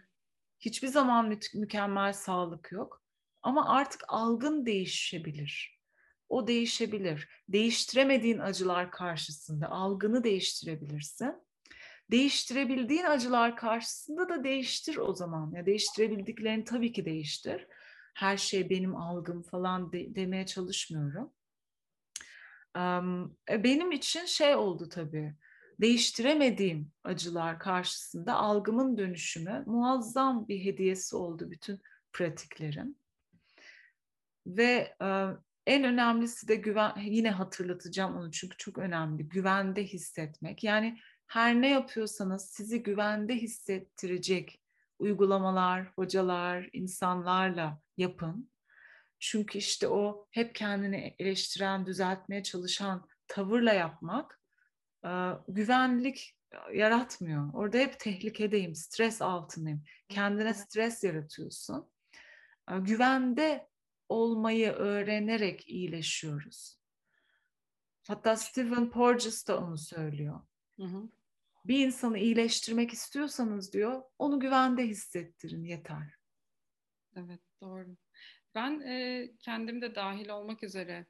Hiçbir 0.58 0.88
zaman 0.88 1.28
mü- 1.28 1.38
mükemmel 1.54 2.12
sağlık 2.12 2.72
yok. 2.72 3.02
Ama 3.42 3.68
artık 3.68 4.04
algın 4.08 4.66
değişebilir. 4.66 5.80
O 6.28 6.46
değişebilir. 6.46 7.28
Değiştiremediğin 7.48 8.38
acılar 8.38 8.90
karşısında 8.90 9.70
algını 9.70 10.24
değiştirebilirsin. 10.24 11.34
Değiştirebildiğin 12.10 13.04
acılar 13.04 13.56
karşısında 13.56 14.28
da 14.28 14.44
değiştir 14.44 14.96
o 14.96 15.14
zaman. 15.14 15.52
Ya 15.54 15.66
değiştirebildiklerini 15.66 16.64
tabii 16.64 16.92
ki 16.92 17.04
değiştir. 17.04 17.66
Her 18.14 18.36
şey 18.36 18.70
benim 18.70 18.96
algım 18.96 19.42
falan 19.42 19.92
de, 19.92 20.14
demeye 20.14 20.46
çalışmıyorum. 20.46 21.32
Um, 22.76 23.36
benim 23.48 23.92
için 23.92 24.24
şey 24.24 24.54
oldu 24.54 24.88
tabii 24.88 25.34
değiştiremediğim 25.80 26.92
acılar 27.04 27.58
karşısında 27.58 28.34
algımın 28.34 28.98
dönüşümü 28.98 29.64
muazzam 29.66 30.48
bir 30.48 30.64
hediyesi 30.64 31.16
oldu 31.16 31.50
bütün 31.50 31.80
pratiklerim. 32.12 32.94
Ve 34.46 34.94
e, 35.02 35.26
en 35.66 35.84
önemlisi 35.84 36.48
de 36.48 36.54
güven, 36.54 36.92
yine 37.00 37.30
hatırlatacağım 37.30 38.16
onu 38.16 38.30
çünkü 38.30 38.56
çok 38.56 38.78
önemli. 38.78 39.28
Güvende 39.28 39.84
hissetmek. 39.84 40.64
Yani 40.64 40.98
her 41.30 41.60
ne 41.60 41.70
yapıyorsanız 41.70 42.50
sizi 42.50 42.82
güvende 42.82 43.34
hissettirecek 43.34 44.62
uygulamalar, 44.98 45.86
hocalar, 45.86 46.68
insanlarla 46.72 47.80
yapın. 47.96 48.50
Çünkü 49.18 49.58
işte 49.58 49.88
o 49.88 50.26
hep 50.30 50.54
kendini 50.54 51.14
eleştiren, 51.18 51.86
düzeltmeye 51.86 52.42
çalışan 52.42 53.08
tavırla 53.26 53.72
yapmak 53.72 54.40
güvenlik 55.48 56.36
yaratmıyor. 56.74 57.54
Orada 57.54 57.78
hep 57.78 58.00
tehlikedeyim, 58.00 58.74
stres 58.74 59.22
altındayım. 59.22 59.84
Kendine 60.08 60.54
stres 60.54 61.04
yaratıyorsun. 61.04 61.90
Güvende 62.78 63.68
olmayı 64.08 64.72
öğrenerek 64.72 65.68
iyileşiyoruz. 65.68 66.80
Hatta 68.06 68.36
Stephen 68.36 68.90
Porges 68.90 69.48
da 69.48 69.58
onu 69.58 69.78
söylüyor. 69.78 70.40
Hı 70.76 70.86
hı. 70.86 71.08
Bir 71.64 71.86
insanı 71.86 72.18
iyileştirmek 72.18 72.92
istiyorsanız 72.92 73.72
diyor, 73.72 74.02
onu 74.18 74.40
güvende 74.40 74.86
hissettirin 74.86 75.64
yeter. 75.64 76.14
Evet, 77.16 77.40
doğru. 77.60 77.96
Ben 78.54 78.80
e, 78.80 79.28
kendim 79.38 79.82
de 79.82 79.94
dahil 79.94 80.28
olmak 80.28 80.62
üzere 80.62 81.06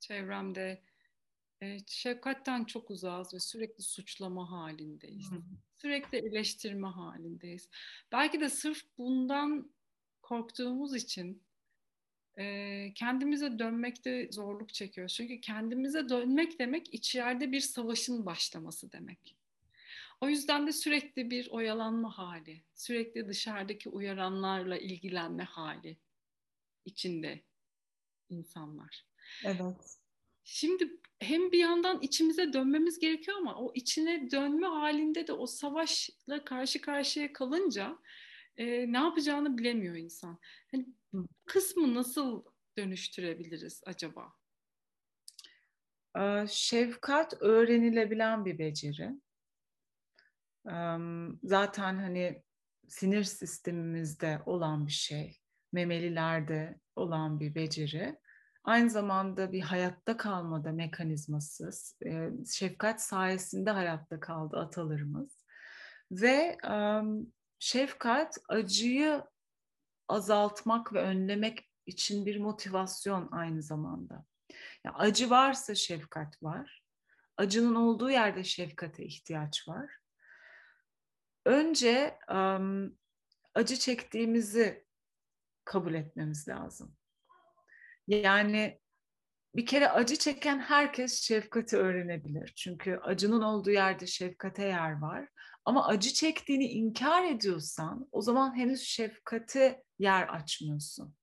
çevremde 0.00 0.82
Evet, 1.64 1.90
şefkatten 1.90 2.64
çok 2.64 2.90
uzağız 2.90 3.34
ve 3.34 3.40
sürekli 3.40 3.82
suçlama 3.82 4.50
halindeyiz. 4.50 5.30
Hı. 5.30 5.42
Sürekli 5.76 6.18
eleştirme 6.18 6.88
halindeyiz. 6.88 7.68
Belki 8.12 8.40
de 8.40 8.50
sırf 8.50 8.82
bundan 8.98 9.74
korktuğumuz 10.22 10.94
için 10.94 11.42
e, 12.38 12.92
kendimize 12.94 13.58
dönmekte 13.58 14.28
zorluk 14.32 14.74
çekiyoruz. 14.74 15.14
Çünkü 15.14 15.40
kendimize 15.40 16.08
dönmek 16.08 16.58
demek 16.58 16.94
içeride 16.94 17.52
bir 17.52 17.60
savaşın 17.60 18.26
başlaması 18.26 18.92
demek. 18.92 19.36
O 20.20 20.28
yüzden 20.28 20.66
de 20.66 20.72
sürekli 20.72 21.30
bir 21.30 21.48
oyalanma 21.50 22.18
hali, 22.18 22.62
sürekli 22.74 23.28
dışarıdaki 23.28 23.88
uyaranlarla 23.88 24.78
ilgilenme 24.78 25.42
hali 25.44 25.96
içinde 26.84 27.42
insanlar. 28.28 29.06
Evet. 29.44 29.98
Şimdi 30.44 31.00
hem 31.18 31.52
bir 31.52 31.58
yandan 31.58 32.00
içimize 32.02 32.52
dönmemiz 32.52 32.98
gerekiyor 32.98 33.38
ama 33.38 33.54
o 33.56 33.72
içine 33.74 34.30
dönme 34.30 34.66
halinde 34.66 35.26
de 35.26 35.32
o 35.32 35.46
savaşla 35.46 36.44
karşı 36.44 36.80
karşıya 36.80 37.32
kalınca 37.32 37.98
e, 38.56 38.92
ne 38.92 38.98
yapacağını 38.98 39.58
bilemiyor 39.58 39.96
insan. 39.96 40.38
Hani 40.70 40.86
kısmı 41.46 41.94
nasıl 41.94 42.44
dönüştürebiliriz 42.78 43.82
acaba? 43.86 44.32
Şefkat 46.48 47.42
öğrenilebilen 47.42 48.44
bir 48.44 48.58
beceri. 48.58 49.10
Zaten 51.42 51.96
hani 51.96 52.42
sinir 52.88 53.24
sistemimizde 53.24 54.42
olan 54.46 54.86
bir 54.86 54.92
şey, 54.92 55.40
memelilerde 55.72 56.80
olan 56.96 57.40
bir 57.40 57.54
beceri. 57.54 58.18
Aynı 58.64 58.90
zamanda 58.90 59.52
bir 59.52 59.60
hayatta 59.60 60.16
kalmada 60.16 60.72
mekanizması, 60.72 61.70
şefkat 62.52 63.02
sayesinde 63.02 63.70
hayatta 63.70 64.20
kaldı 64.20 64.56
atalarımız. 64.58 65.44
Ve 66.10 66.58
şefkat 67.58 68.38
acıyı 68.48 69.22
azaltmak 70.08 70.92
ve 70.92 71.00
önlemek 71.00 71.70
için 71.86 72.26
bir 72.26 72.40
motivasyon 72.40 73.28
aynı 73.32 73.62
zamanda. 73.62 74.24
Yani 74.84 74.96
acı 74.96 75.30
varsa 75.30 75.74
şefkat 75.74 76.42
var. 76.42 76.84
Acının 77.36 77.74
olduğu 77.74 78.10
yerde 78.10 78.44
şefkate 78.44 79.04
ihtiyaç 79.04 79.68
var. 79.68 79.90
Önce 81.46 82.18
um, 82.30 82.98
acı 83.54 83.76
çektiğimizi 83.76 84.84
kabul 85.64 85.94
etmemiz 85.94 86.48
lazım. 86.48 86.96
Yani 88.06 88.80
bir 89.56 89.66
kere 89.66 89.88
acı 89.88 90.16
çeken 90.16 90.58
herkes 90.58 91.22
şefkati 91.22 91.76
öğrenebilir. 91.76 92.52
Çünkü 92.56 92.96
acının 92.96 93.42
olduğu 93.42 93.70
yerde 93.70 94.06
şefkate 94.06 94.64
yer 94.64 95.00
var. 95.00 95.28
Ama 95.64 95.86
acı 95.86 96.12
çektiğini 96.12 96.66
inkar 96.66 97.24
ediyorsan 97.24 98.08
o 98.12 98.22
zaman 98.22 98.56
henüz 98.56 98.82
şefkate 98.82 99.82
yer 99.98 100.28
açmıyorsun. 100.28 101.14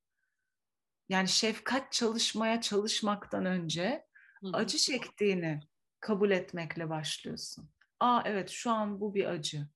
Yani 1.09 1.27
şefkat 1.27 1.91
çalışmaya 1.91 2.61
çalışmaktan 2.61 3.45
önce 3.45 4.05
Hı-hı. 4.41 4.51
acı 4.53 4.77
çektiğini 4.77 5.59
kabul 5.99 6.31
etmekle 6.31 6.89
başlıyorsun. 6.89 7.69
Aa 7.99 8.21
evet 8.25 8.49
şu 8.49 8.71
an 8.71 9.01
bu 9.01 9.15
bir 9.15 9.25
acı. 9.25 9.67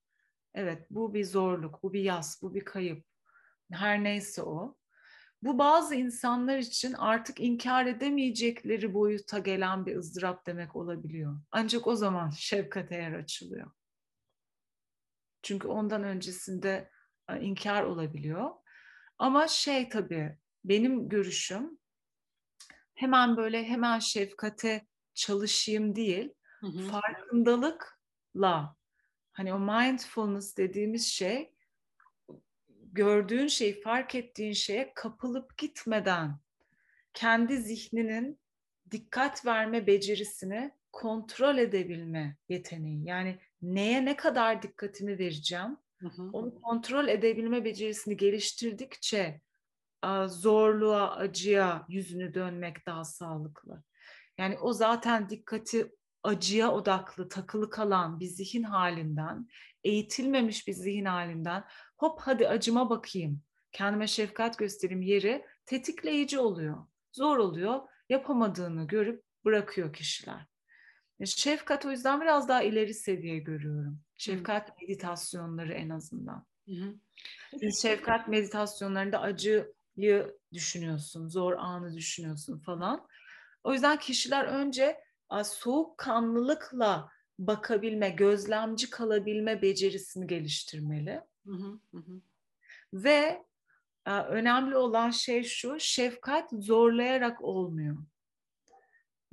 Evet 0.54 0.88
bu 0.90 1.14
bir 1.14 1.24
zorluk, 1.24 1.84
bu 1.84 1.94
bir 1.94 2.02
yas, 2.02 2.42
bu 2.42 2.56
bir 2.56 2.66
kayıp. 2.66 3.06
Her 3.72 4.04
neyse 4.04 4.44
o. 4.44 4.78
Bu 5.42 5.58
bazı 5.58 5.96
insanlar 5.96 6.58
için 6.58 6.94
artık 6.94 7.40
inkar 7.40 7.86
edemeyecekleri 7.86 8.94
boyuta 8.94 9.40
gelen 9.40 9.86
bir 9.86 9.96
ızdırap 9.96 10.46
demek 10.46 10.76
olabiliyor. 10.76 11.40
Ancak 11.52 11.88
o 11.88 11.96
zaman 11.96 12.30
şefkat 12.30 12.92
yer 12.92 13.14
açılıyor. 13.14 13.72
Çünkü 15.46 15.68
ondan 15.68 16.04
öncesinde 16.04 16.90
e, 17.30 17.40
inkar 17.42 17.84
olabiliyor. 17.84 18.52
Ama 19.18 19.48
şey 19.48 19.90
tabii 19.90 20.38
benim 20.64 21.10
görüşüm 21.10 21.78
hemen 22.94 23.38
böyle 23.38 23.64
hemen 23.64 24.00
şefkate 24.00 24.88
çalışayım 25.14 25.96
değil, 25.96 26.34
hı 26.60 26.68
hı. 26.68 26.88
farkındalıkla 26.88 28.76
hani 29.32 29.54
o 29.54 29.60
mindfulness 29.60 30.58
dediğimiz 30.58 31.08
şey 31.08 31.54
gördüğün 32.70 33.48
şeyi 33.48 33.82
fark 33.82 34.16
ettiğin 34.16 34.54
şeye 34.54 34.94
kapılıp 34.96 35.58
gitmeden 35.58 36.40
kendi 37.14 37.58
zihninin 37.58 38.40
dikkat 38.92 39.46
verme 39.46 39.88
becerisini 39.88 40.72
kontrol 40.92 41.58
edebilme 41.58 42.38
yeteneği. 42.50 43.06
Yani 43.06 43.40
neye 43.62 44.06
ne 44.06 44.16
kadar 44.16 44.62
dikkatimi 44.62 45.20
vereceğim, 45.20 45.78
hı 45.98 46.08
hı. 46.08 46.30
onu 46.34 46.62
kontrol 46.62 47.08
edebilme 47.08 47.66
becerisini 47.66 48.18
geliştirdikçe 48.18 49.42
zorluğa, 50.28 51.16
acıya 51.16 51.86
yüzünü 51.90 52.34
dönmek 52.34 52.86
daha 52.86 53.04
sağlıklı. 53.04 53.84
Yani 54.38 54.58
o 54.60 54.74
zaten 54.74 55.30
dikkati 55.30 55.92
acıya 56.24 56.72
odaklı, 56.72 57.30
takılı 57.30 57.70
kalan 57.70 58.20
bir 58.20 58.26
zihin 58.26 58.64
halinden, 58.64 59.48
eğitilmemiş 59.84 60.68
bir 60.68 60.74
zihin 60.74 61.06
halinden 61.06 61.64
hop 61.98 62.20
hadi 62.22 62.48
acıma 62.48 62.90
bakayım, 62.90 63.42
kendime 63.72 64.08
şefkat 64.08 64.58
göstereyim 64.58 65.02
yeri 65.02 65.46
tetikleyici 65.66 66.40
oluyor. 66.40 66.78
Zor 67.12 67.38
oluyor, 67.38 67.80
yapamadığını 68.10 68.88
görüp 68.88 69.24
bırakıyor 69.46 69.94
kişiler. 69.94 70.46
E, 71.20 71.26
şefkat 71.26 71.86
o 71.86 71.92
yüzden 71.92 72.22
biraz 72.22 72.50
daha 72.50 72.64
ileri 72.64 72.94
seviye 72.94 73.40
görüyorum. 73.40 74.00
Şefkat 74.18 74.70
Hı. 74.70 74.74
meditasyonları 74.82 75.74
en 75.74 75.90
azından. 75.90 76.46
Hı 76.66 76.96
Siz 77.60 77.82
şefkat 77.82 78.28
meditasyonlarında 78.28 79.22
acıyı 79.22 80.38
düşünüyorsun, 80.54 81.28
zor 81.28 81.54
anı 81.54 81.94
düşünüyorsun 81.94 82.60
falan. 82.60 83.08
O 83.64 83.74
yüzden 83.74 84.00
kişiler 84.00 84.46
önce 84.46 84.98
soğukkanlılıkla 85.44 87.10
bakabilme, 87.40 88.10
gözlemci 88.10 88.90
kalabilme 88.90 89.62
becerisini 89.62 90.28
geliştirmeli. 90.28 91.22
Hı 91.46 91.52
hı 91.52 91.98
hı. 91.98 92.22
Ve 92.94 93.46
önemli 94.06 94.78
olan 94.78 95.10
şey 95.10 95.44
şu, 95.44 95.80
şefkat 95.80 96.50
zorlayarak 96.52 97.42
olmuyor. 97.42 97.98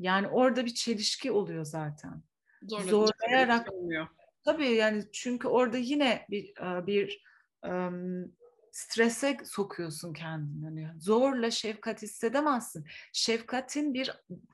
Yani 0.03 0.29
orada 0.29 0.65
bir 0.65 0.75
çelişki 0.75 1.33
oluyor 1.33 1.65
zaten. 1.65 2.23
Zorla 2.63 2.85
Zorlayarak 2.85 3.73
olmuyor. 3.73 4.09
Tabii 4.45 4.69
yani 4.69 5.05
çünkü 5.13 5.49
orada 5.49 5.79
yine 5.79 6.27
bir 6.31 6.55
bir 6.87 7.25
um, 7.67 8.33
strese 8.73 9.37
sokuyorsun 9.45 10.13
kendini. 10.13 10.83
Yani 10.83 11.01
zorla 11.01 11.51
şefkat 11.51 12.03
hissedemezsin. 12.03 12.87
Şefkatin 13.13 13.95
bir 13.95 14.11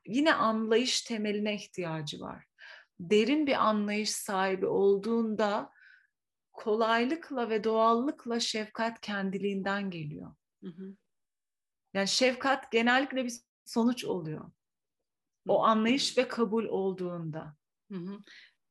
yine 0.07 0.35
anlayış 0.35 1.03
temeline 1.03 1.55
ihtiyacı 1.55 2.21
var. 2.21 2.45
Derin 3.01 3.47
bir 3.47 3.67
anlayış 3.69 4.11
sahibi 4.11 4.67
olduğunda 4.67 5.71
kolaylıkla 6.53 7.51
ve 7.51 7.65
doğallıkla 7.65 8.41
şefkat 8.41 9.01
kendiliğinden 9.01 9.91
geliyor. 9.91 10.35
Hı 10.63 10.71
hı. 10.71 10.95
Yani 11.95 12.09
şefkat 12.09 12.73
genellikle 12.73 13.25
bir 13.25 13.33
sonuç 13.65 14.05
oluyor. 14.05 14.51
O 15.49 15.65
anlayış 15.65 16.19
ve 16.19 16.29
kabul 16.29 16.65
olduğunda. 16.65 17.57
Hı 17.93 17.99
hı. 17.99 18.19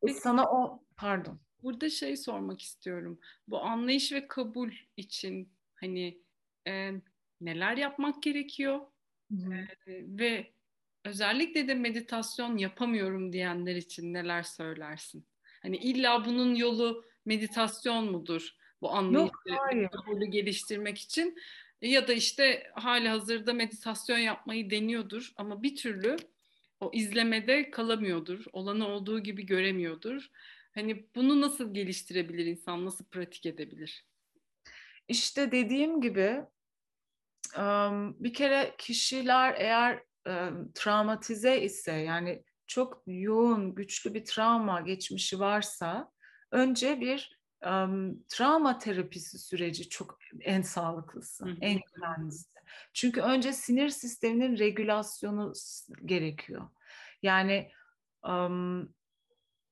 Peki, 0.06 0.20
sana 0.20 0.52
o 0.52 0.84
pardon. 0.96 1.40
Burada 1.64 1.90
şey 1.90 2.18
sormak 2.18 2.62
istiyorum. 2.62 3.20
Bu 3.48 3.62
anlayış 3.62 4.12
ve 4.12 4.28
kabul 4.28 4.72
için 4.98 5.54
hani 5.76 6.22
e, 6.68 6.92
neler 7.42 7.78
yapmak 7.78 8.24
gerekiyor? 8.24 8.82
Hı. 9.32 9.54
E, 9.54 9.68
ve 10.08 10.54
özellikle 11.06 11.68
de 11.68 11.74
meditasyon 11.74 12.58
yapamıyorum 12.58 13.34
diyenler 13.34 13.76
için 13.76 14.14
neler 14.14 14.44
söylersin? 14.44 15.28
Hani 15.62 15.78
illa 15.78 16.26
bunun 16.26 16.56
yolu 16.56 17.06
meditasyon 17.26 18.12
mudur? 18.12 18.50
Bu 18.82 18.92
anlayışı, 18.92 19.32
kabulü 19.92 20.26
geliştirmek 20.26 20.98
için 20.98 21.38
ya 21.82 22.08
da 22.08 22.14
işte 22.14 22.72
hali 22.76 23.10
hazırda 23.10 23.54
meditasyon 23.54 24.18
yapmayı 24.18 24.70
deniyordur 24.70 25.34
ama 25.38 25.64
bir 25.64 25.76
türlü 25.76 26.18
o 26.80 26.92
izlemede 26.94 27.72
kalamıyordur. 27.72 28.46
Olanı 28.54 28.88
olduğu 28.88 29.20
gibi 29.20 29.46
göremiyordur. 29.46 30.28
Hani 30.76 31.08
bunu 31.16 31.42
nasıl 31.42 31.74
geliştirebilir 31.74 32.46
insan, 32.46 32.86
nasıl 32.86 33.06
pratik 33.06 33.46
edebilir? 33.46 34.06
İşte 35.08 35.52
dediğim 35.52 36.02
gibi 36.02 36.42
bir 38.20 38.34
kere 38.34 38.76
kişiler 38.78 39.56
eğer 39.58 40.04
travmatize 40.76 41.62
ise 41.62 41.92
yani 41.92 42.44
çok 42.68 43.04
yoğun, 43.08 43.76
güçlü 43.76 44.14
bir 44.14 44.26
travma 44.26 44.82
geçmişi 44.82 45.40
varsa 45.40 46.12
önce 46.52 47.02
bir 47.02 47.40
travma 48.30 48.78
terapisi 48.78 49.40
süreci 49.40 49.90
çok 49.90 50.20
en 50.40 50.62
sağlıklısı, 50.62 51.58
en 51.62 51.80
güvenlisi. 51.96 52.57
Çünkü 52.94 53.22
önce 53.22 53.54
sinir 53.54 53.90
sisteminin 53.90 54.58
regülasyonu 54.58 55.54
gerekiyor. 56.06 56.70
Yani 57.22 57.72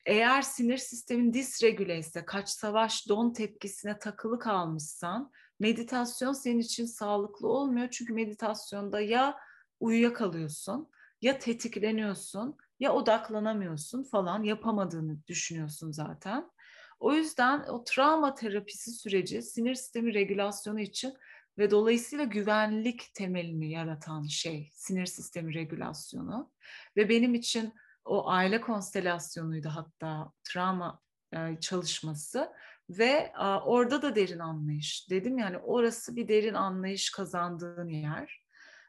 eğer 0.05 0.41
sinir 0.41 0.77
sistemin 0.77 1.33
disregüle 1.33 1.97
ise, 1.97 2.25
kaç 2.25 2.49
savaş 2.49 3.09
don 3.09 3.33
tepkisine 3.33 3.99
takılı 3.99 4.39
kalmışsan, 4.39 5.31
meditasyon 5.59 6.33
senin 6.33 6.59
için 6.59 6.85
sağlıklı 6.85 7.47
olmuyor. 7.47 7.87
Çünkü 7.91 8.13
meditasyonda 8.13 9.01
ya 9.01 9.37
uyuyakalıyorsun, 9.79 10.89
ya 11.21 11.39
tetikleniyorsun, 11.39 12.57
ya 12.79 12.93
odaklanamıyorsun 12.93 14.03
falan 14.03 14.43
yapamadığını 14.43 15.27
düşünüyorsun 15.27 15.91
zaten. 15.91 16.51
O 16.99 17.13
yüzden 17.13 17.63
o 17.67 17.83
travma 17.83 18.35
terapisi 18.35 18.91
süreci 18.91 19.41
sinir 19.41 19.75
sistemi 19.75 20.13
regülasyonu 20.13 20.79
için 20.79 21.13
ve 21.57 21.71
dolayısıyla 21.71 22.25
güvenlik 22.25 23.13
temelini 23.13 23.71
yaratan 23.71 24.23
şey 24.23 24.69
sinir 24.73 25.05
sistemi 25.05 25.53
regülasyonu 25.53 26.51
ve 26.97 27.09
benim 27.09 27.33
için 27.33 27.73
o 28.05 28.29
aile 28.29 28.61
konstelasyonuydu 28.61 29.69
hatta 29.69 30.31
travma 30.43 31.01
e, 31.33 31.59
çalışması 31.59 32.51
Ve 32.89 33.33
a, 33.35 33.65
orada 33.65 34.01
da 34.01 34.15
derin 34.15 34.39
anlayış. 34.39 35.09
Dedim 35.09 35.37
yani 35.37 35.57
orası 35.57 36.15
bir 36.15 36.27
derin 36.27 36.53
anlayış 36.53 37.11
kazandığın 37.11 37.89
yer. 37.89 38.45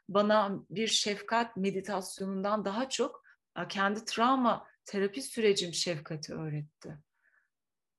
Bana 0.09 0.59
bir 0.69 0.87
şefkat 0.87 1.57
meditasyonundan 1.57 2.65
daha 2.65 2.89
çok 2.89 3.23
a, 3.55 3.67
kendi 3.67 4.05
travma 4.05 4.67
terapi 4.85 5.21
sürecim 5.21 5.73
şefkati 5.73 6.33
öğretti. 6.33 6.97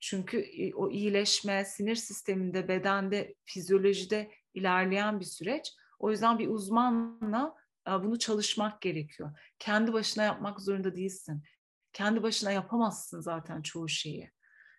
Çünkü 0.01 0.47
o 0.75 0.91
iyileşme 0.91 1.65
sinir 1.65 1.95
sisteminde, 1.95 2.69
bedende, 2.69 3.35
fizyolojide 3.45 4.31
ilerleyen 4.55 5.21
bir 5.21 5.25
süreç. 5.25 5.73
O 5.99 6.11
yüzden 6.11 6.39
bir 6.39 6.49
uzmanla 6.49 7.55
bunu 7.87 8.19
çalışmak 8.19 8.81
gerekiyor. 8.81 9.39
Kendi 9.59 9.93
başına 9.93 10.25
yapmak 10.25 10.61
zorunda 10.61 10.97
değilsin. 10.97 11.43
Kendi 11.93 12.23
başına 12.23 12.53
yapamazsın 12.53 13.21
zaten 13.21 13.63
çoğu 13.63 13.89
şeyi. 13.89 14.31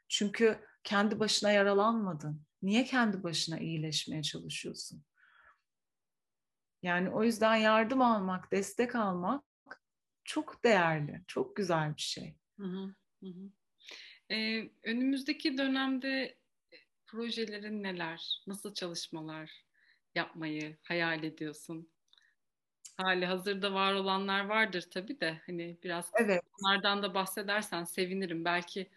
Çünkü 0.07 0.59
kendi 0.84 1.20
başına 1.20 1.51
yaralanmadın. 1.51 2.41
Niye 2.61 2.84
kendi 2.86 3.24
başına 3.24 3.59
iyileşmeye 3.59 4.24
çalışıyorsun? 4.24 5.03
Yani 6.82 7.09
o 7.09 7.24
yüzden 7.24 7.55
yardım 7.55 8.01
almak, 8.01 8.51
destek 8.51 8.95
almak 8.95 9.43
çok 10.24 10.63
değerli, 10.63 11.22
çok 11.28 11.55
güzel 11.55 11.95
bir 11.95 12.01
şey. 12.01 12.36
Hı, 12.59 12.93
hı. 13.24 13.30
Ee, 14.32 14.70
önümüzdeki 14.84 15.57
dönemde 15.57 16.39
projelerin 17.12 17.84
neler, 17.84 18.43
nasıl 18.47 18.74
çalışmalar 18.74 19.66
yapmayı 20.16 20.78
hayal 20.84 21.24
ediyorsun? 21.24 21.89
Hali 22.97 23.26
hazırda 23.26 23.74
var 23.74 23.93
olanlar 23.93 24.45
vardır 24.45 24.86
tabii 24.91 25.20
de 25.20 25.41
hani 25.45 25.78
biraz 25.84 26.12
evet. 26.16 26.43
onlardan 26.60 27.03
da 27.03 27.14
bahsedersen 27.14 27.84
sevinirim. 27.84 28.45
Belki 28.45 28.89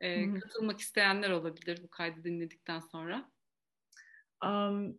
e, 0.00 0.34
katılmak 0.34 0.80
isteyenler 0.80 1.30
olabilir 1.30 1.82
bu 1.82 1.88
kaydı 1.88 2.24
dinledikten 2.24 2.80
sonra. 2.80 3.30
Um, 4.44 4.98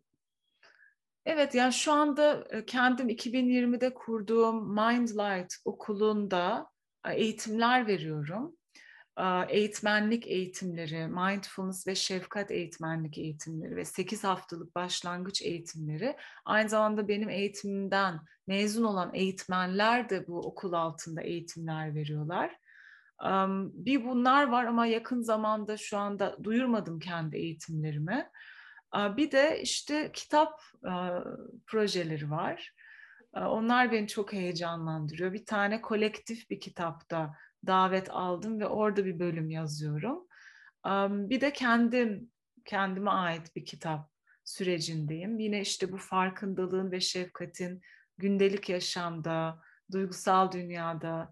evet 1.26 1.55
yani 1.55 1.74
şu 1.74 1.91
anda 1.91 2.47
kendim 2.68 3.09
2020'de 3.09 3.93
kurduğum 3.93 4.74
Mindlight 4.74 5.53
okulunda 5.66 6.70
eğitimler 7.05 7.88
veriyorum 7.88 8.57
eğitmenlik 9.49 10.28
eğitimleri, 10.28 11.07
mindfulness 11.07 11.88
ve 11.88 11.95
şefkat 11.95 12.51
eğitmenlik 12.51 13.18
eğitimleri 13.18 13.76
ve 13.76 13.86
8 13.86 14.24
haftalık 14.24 14.76
başlangıç 14.76 15.41
eğitimleri 15.41 16.18
aynı 16.45 16.70
zamanda 16.70 17.07
benim 17.07 17.30
eğitimimden 17.30 18.20
mezun 18.47 18.84
olan 18.84 19.13
eğitmenler 19.13 20.09
de 20.09 20.28
bu 20.28 20.39
okul 20.39 20.74
altında 20.74 21.22
eğitimler 21.22 21.95
veriyorlar. 21.95 22.55
Bir 23.74 24.05
bunlar 24.05 24.47
var 24.47 24.66
ama 24.66 24.86
yakın 24.86 25.22
zamanda 25.22 25.78
şu 25.78 25.97
anda 25.97 26.38
duyurmadım 26.43 26.99
kendi 26.99 27.38
eğitimlerimi. 27.38 28.30
Bir 28.95 29.32
de 29.32 29.61
işte 29.61 30.11
kitap 30.13 30.61
projeleri 31.68 32.32
var. 32.32 32.74
Onlar 33.34 33.91
beni 33.91 34.07
çok 34.07 34.34
heyecanlandırıyor. 34.34 35.34
Bir 35.34 35.45
tane 35.45 35.82
kolektif 35.82 36.49
bir 36.49 36.59
kitapta 36.59 37.34
davet 37.68 38.09
aldım 38.09 38.59
ve 38.59 38.68
orada 38.68 39.05
bir 39.05 39.20
bölüm 39.20 39.49
yazıyorum. 39.49 40.28
Bir 41.30 41.41
de 41.41 41.53
kendim 41.53 42.32
kendime 42.66 43.11
ait 43.11 43.55
bir 43.55 43.66
kitap 43.66 44.11
sürecindeyim. 44.43 45.39
Yine 45.39 45.61
işte 45.61 45.91
bu 45.91 45.97
farkındalığın 45.97 46.91
ve 46.91 46.99
şefkatin 46.99 47.82
gündelik 48.18 48.70
yaşamda, 48.70 49.61
duygusal 49.91 50.51
dünyada 50.51 51.32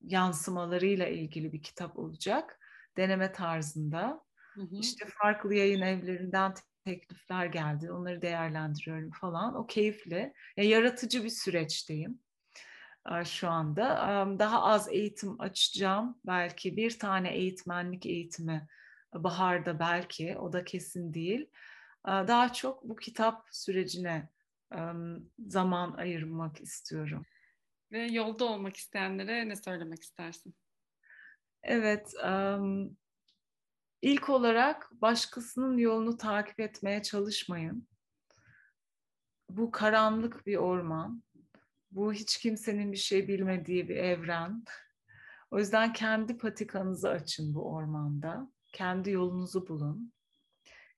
yansımalarıyla 0.00 1.06
ilgili 1.06 1.52
bir 1.52 1.62
kitap 1.62 1.98
olacak. 1.98 2.58
Deneme 2.96 3.32
tarzında. 3.32 4.24
Hı 4.54 4.60
hı. 4.62 4.76
İşte 4.80 5.06
farklı 5.22 5.54
yayın 5.54 5.80
evlerinden 5.80 6.54
teklifler 6.84 7.46
geldi. 7.46 7.92
Onları 7.92 8.22
değerlendiriyorum 8.22 9.10
falan. 9.10 9.54
O 9.54 9.66
keyifli. 9.66 10.32
Yani 10.56 10.68
yaratıcı 10.68 11.24
bir 11.24 11.30
süreçteyim 11.30 12.23
şu 13.24 13.48
anda. 13.48 13.86
Daha 14.38 14.62
az 14.62 14.88
eğitim 14.88 15.40
açacağım. 15.40 16.18
Belki 16.26 16.76
bir 16.76 16.98
tane 16.98 17.34
eğitmenlik 17.34 18.06
eğitimi 18.06 18.68
baharda 19.14 19.78
belki. 19.78 20.38
O 20.38 20.52
da 20.52 20.64
kesin 20.64 21.14
değil. 21.14 21.50
Daha 22.06 22.52
çok 22.52 22.84
bu 22.84 22.96
kitap 22.96 23.46
sürecine 23.50 24.28
zaman 25.46 25.92
ayırmak 25.92 26.60
istiyorum. 26.60 27.26
Ve 27.92 28.06
yolda 28.06 28.44
olmak 28.44 28.76
isteyenlere 28.76 29.48
ne 29.48 29.56
söylemek 29.56 30.02
istersin? 30.02 30.54
Evet, 31.62 32.14
ilk 34.02 34.30
olarak 34.30 34.90
başkasının 34.92 35.78
yolunu 35.78 36.16
takip 36.16 36.60
etmeye 36.60 37.02
çalışmayın. 37.02 37.88
Bu 39.48 39.70
karanlık 39.70 40.46
bir 40.46 40.56
orman 40.56 41.22
bu 41.94 42.12
hiç 42.12 42.38
kimsenin 42.38 42.92
bir 42.92 42.96
şey 42.96 43.28
bilmediği 43.28 43.88
bir 43.88 43.96
evren. 43.96 44.64
O 45.50 45.58
yüzden 45.58 45.92
kendi 45.92 46.38
patikanızı 46.38 47.10
açın 47.10 47.54
bu 47.54 47.72
ormanda. 47.72 48.52
Kendi 48.72 49.10
yolunuzu 49.10 49.68
bulun. 49.68 50.12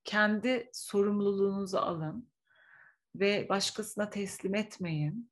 Kendi 0.04 0.70
sorumluluğunuzu 0.72 1.78
alın 1.78 2.30
ve 3.14 3.48
başkasına 3.48 4.10
teslim 4.10 4.54
etmeyin. 4.54 5.30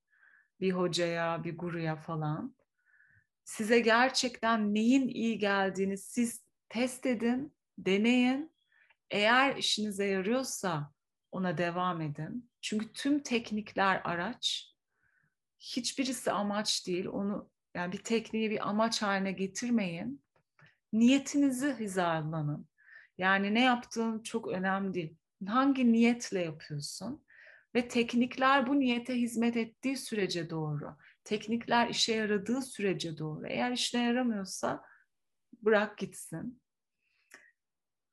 Bir 0.61 0.73
hocaya, 0.73 1.45
bir 1.45 1.59
guruya 1.59 1.97
falan. 1.97 2.57
Size 3.45 3.81
gerçekten 3.81 4.75
neyin 4.75 5.09
iyi 5.09 5.39
geldiğini 5.39 5.99
siz 5.99 6.45
test 6.69 7.07
edin, 7.07 7.55
deneyin. 7.79 8.55
Eğer 9.11 9.57
işinize 9.57 10.07
yarıyorsa 10.07 10.93
ona 11.33 11.59
devam 11.59 12.01
edin. 12.01 12.51
Çünkü 12.61 12.93
tüm 12.93 13.23
teknikler 13.23 14.01
araç 14.05 14.74
hiçbirisi 15.65 16.33
amaç 16.33 16.87
değil. 16.87 17.07
Onu 17.07 17.51
yani 17.75 17.93
bir 17.93 18.03
tekniği 18.03 18.51
bir 18.51 18.69
amaç 18.69 19.03
haline 19.03 19.33
getirmeyin. 19.33 20.25
Niyetinizi 20.93 21.77
hizalanın. 21.79 22.69
Yani 23.19 23.55
ne 23.55 23.63
yaptığın 23.63 24.23
çok 24.23 24.49
önemli 24.49 24.95
değil. 24.95 25.17
Hangi 25.47 25.93
niyetle 25.93 26.41
yapıyorsun? 26.41 27.25
Ve 27.75 27.89
teknikler 27.89 28.67
bu 28.67 28.81
niyete 28.81 29.15
hizmet 29.15 29.57
ettiği 29.57 29.97
sürece 29.97 30.51
doğru. 30.51 30.97
Teknikler 31.25 31.89
işe 31.89 32.15
yaradığı 32.15 32.63
sürece 32.63 33.19
doğru. 33.19 33.47
Eğer 33.47 33.73
işine 33.73 34.03
yaramıyorsa 34.03 34.83
bırak 35.53 35.99
gitsin. 35.99 36.61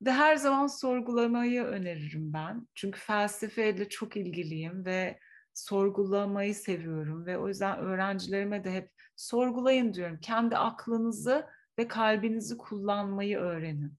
Ve 0.02 0.12
her 0.12 0.36
zaman 0.36 0.66
sorgulamayı 0.66 1.62
öneririm 1.62 2.32
ben. 2.32 2.68
Çünkü 2.74 3.00
felsefeyle 3.00 3.88
çok 3.88 4.16
ilgiliyim 4.16 4.84
ve 4.84 5.18
sorgulamayı 5.54 6.54
seviyorum 6.54 7.26
ve 7.26 7.38
o 7.38 7.48
yüzden 7.48 7.78
öğrencilerime 7.78 8.64
de 8.64 8.72
hep 8.72 8.90
sorgulayın 9.16 9.94
diyorum. 9.94 10.18
Kendi 10.20 10.56
aklınızı 10.56 11.46
ve 11.78 11.88
kalbinizi 11.88 12.56
kullanmayı 12.56 13.38
öğrenin. 13.38 13.94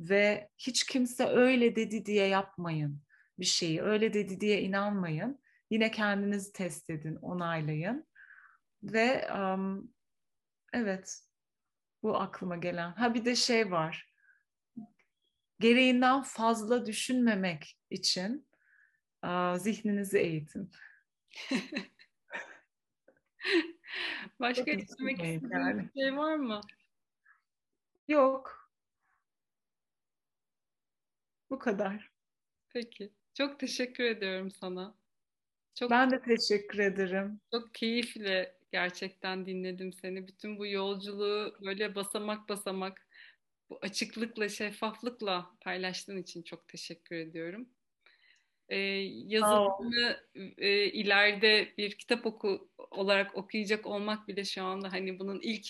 Ve 0.00 0.48
hiç 0.58 0.84
kimse 0.86 1.26
öyle 1.26 1.76
dedi 1.76 2.06
diye 2.06 2.26
yapmayın 2.26 3.02
bir 3.38 3.44
şeyi. 3.44 3.82
Öyle 3.82 4.14
dedi 4.14 4.40
diye 4.40 4.62
inanmayın. 4.62 5.42
Yine 5.70 5.90
kendinizi 5.90 6.52
test 6.52 6.90
edin, 6.90 7.16
onaylayın. 7.16 8.06
Ve 8.82 9.32
um, 9.32 9.92
evet 10.72 11.20
bu 12.02 12.16
aklıma 12.16 12.56
gelen. 12.56 12.92
Ha 12.92 13.14
bir 13.14 13.24
de 13.24 13.34
şey 13.34 13.70
var. 13.70 14.12
Gereğinden 15.60 16.22
fazla 16.22 16.86
düşünmemek 16.86 17.78
için 17.90 18.46
zihninizi 19.58 20.18
eğitin. 20.18 20.70
Başka 24.40 24.70
eklemek 24.70 25.18
istediğin 25.18 25.50
yani. 25.50 25.88
bir 25.94 26.00
şey 26.00 26.16
var 26.16 26.36
mı? 26.36 26.60
Yok. 28.08 28.70
Bu 31.50 31.58
kadar. 31.58 32.10
Peki. 32.68 33.12
Çok 33.34 33.60
teşekkür 33.60 34.04
ediyorum 34.04 34.50
sana. 34.50 34.94
Çok, 35.74 35.90
ben 35.90 36.10
de 36.10 36.22
teşekkür 36.22 36.78
ederim. 36.78 37.40
Çok 37.52 37.74
keyifle 37.74 38.56
gerçekten 38.72 39.46
dinledim 39.46 39.92
seni. 39.92 40.28
Bütün 40.28 40.58
bu 40.58 40.66
yolculuğu 40.66 41.56
böyle 41.60 41.94
basamak 41.94 42.48
basamak 42.48 43.06
bu 43.70 43.78
açıklıkla, 43.82 44.48
şeffaflıkla 44.48 45.50
paylaştığın 45.60 46.16
için 46.16 46.42
çok 46.42 46.68
teşekkür 46.68 47.16
ediyorum 47.16 47.68
e, 48.68 48.76
yazılarını 49.26 50.16
e, 50.58 50.84
ileride 50.84 51.68
bir 51.78 51.90
kitap 51.90 52.26
oku 52.26 52.68
olarak 52.90 53.36
okuyacak 53.36 53.86
olmak 53.86 54.28
bile 54.28 54.44
şu 54.44 54.64
anda 54.64 54.92
hani 54.92 55.18
bunun 55.18 55.40
ilk 55.42 55.66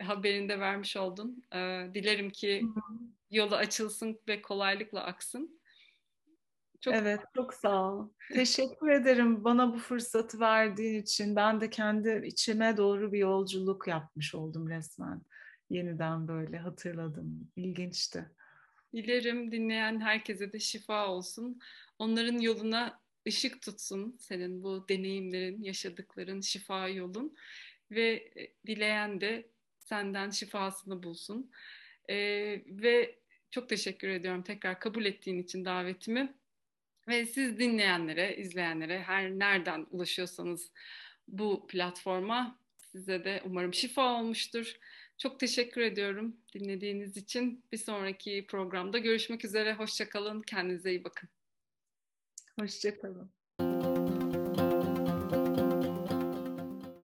haberinde 0.00 0.60
vermiş 0.60 0.96
oldun. 0.96 1.44
E, 1.54 1.58
dilerim 1.94 2.30
ki 2.30 2.62
yolu 3.30 3.56
açılsın 3.56 4.20
ve 4.28 4.42
kolaylıkla 4.42 5.04
aksın. 5.04 5.62
Çok 6.80 6.94
evet, 6.94 7.20
çok 7.36 7.54
sağ 7.54 7.92
ol. 7.92 8.08
Teşekkür 8.32 8.88
ederim 8.88 9.44
bana 9.44 9.74
bu 9.74 9.78
fırsatı 9.78 10.40
verdiğin 10.40 11.02
için. 11.02 11.36
Ben 11.36 11.60
de 11.60 11.70
kendi 11.70 12.22
içime 12.26 12.76
doğru 12.76 13.12
bir 13.12 13.18
yolculuk 13.18 13.88
yapmış 13.88 14.34
oldum 14.34 14.68
resmen. 14.68 15.22
Yeniden 15.70 16.28
böyle 16.28 16.58
hatırladım. 16.58 17.50
İlginçti. 17.56 18.30
Dilerim 18.92 19.52
dinleyen 19.52 20.00
herkese 20.00 20.52
de 20.52 20.58
şifa 20.58 21.08
olsun. 21.08 21.60
Onların 21.98 22.38
yoluna 22.38 23.00
ışık 23.28 23.62
tutsun 23.62 24.16
senin 24.20 24.62
bu 24.62 24.88
deneyimlerin, 24.88 25.62
yaşadıkların 25.62 26.40
şifa 26.40 26.88
yolun 26.88 27.36
ve 27.90 28.32
e, 28.36 28.52
dileyen 28.66 29.20
de 29.20 29.48
senden 29.78 30.30
şifasını 30.30 31.02
bulsun. 31.02 31.50
Ee, 32.10 32.62
ve 32.66 33.18
çok 33.50 33.68
teşekkür 33.68 34.08
ediyorum 34.08 34.42
tekrar 34.42 34.80
kabul 34.80 35.04
ettiğin 35.04 35.42
için 35.42 35.64
davetimi. 35.64 36.34
Ve 37.08 37.26
siz 37.26 37.58
dinleyenlere, 37.58 38.36
izleyenlere 38.36 39.02
her 39.02 39.30
nereden 39.30 39.86
ulaşıyorsanız 39.90 40.70
bu 41.28 41.66
platforma 41.66 42.58
size 42.78 43.24
de 43.24 43.42
umarım 43.44 43.74
şifa 43.74 44.20
olmuştur. 44.20 44.76
Çok 45.18 45.40
teşekkür 45.40 45.80
ediyorum 45.80 46.36
dinlediğiniz 46.54 47.16
için. 47.16 47.64
Bir 47.72 47.78
sonraki 47.78 48.46
programda 48.48 48.98
görüşmek 48.98 49.44
üzere. 49.44 49.74
Hoşçakalın. 49.74 50.42
Kendinize 50.42 50.90
iyi 50.90 51.04
bakın. 51.04 51.28
Hoşçakalın. 52.60 53.41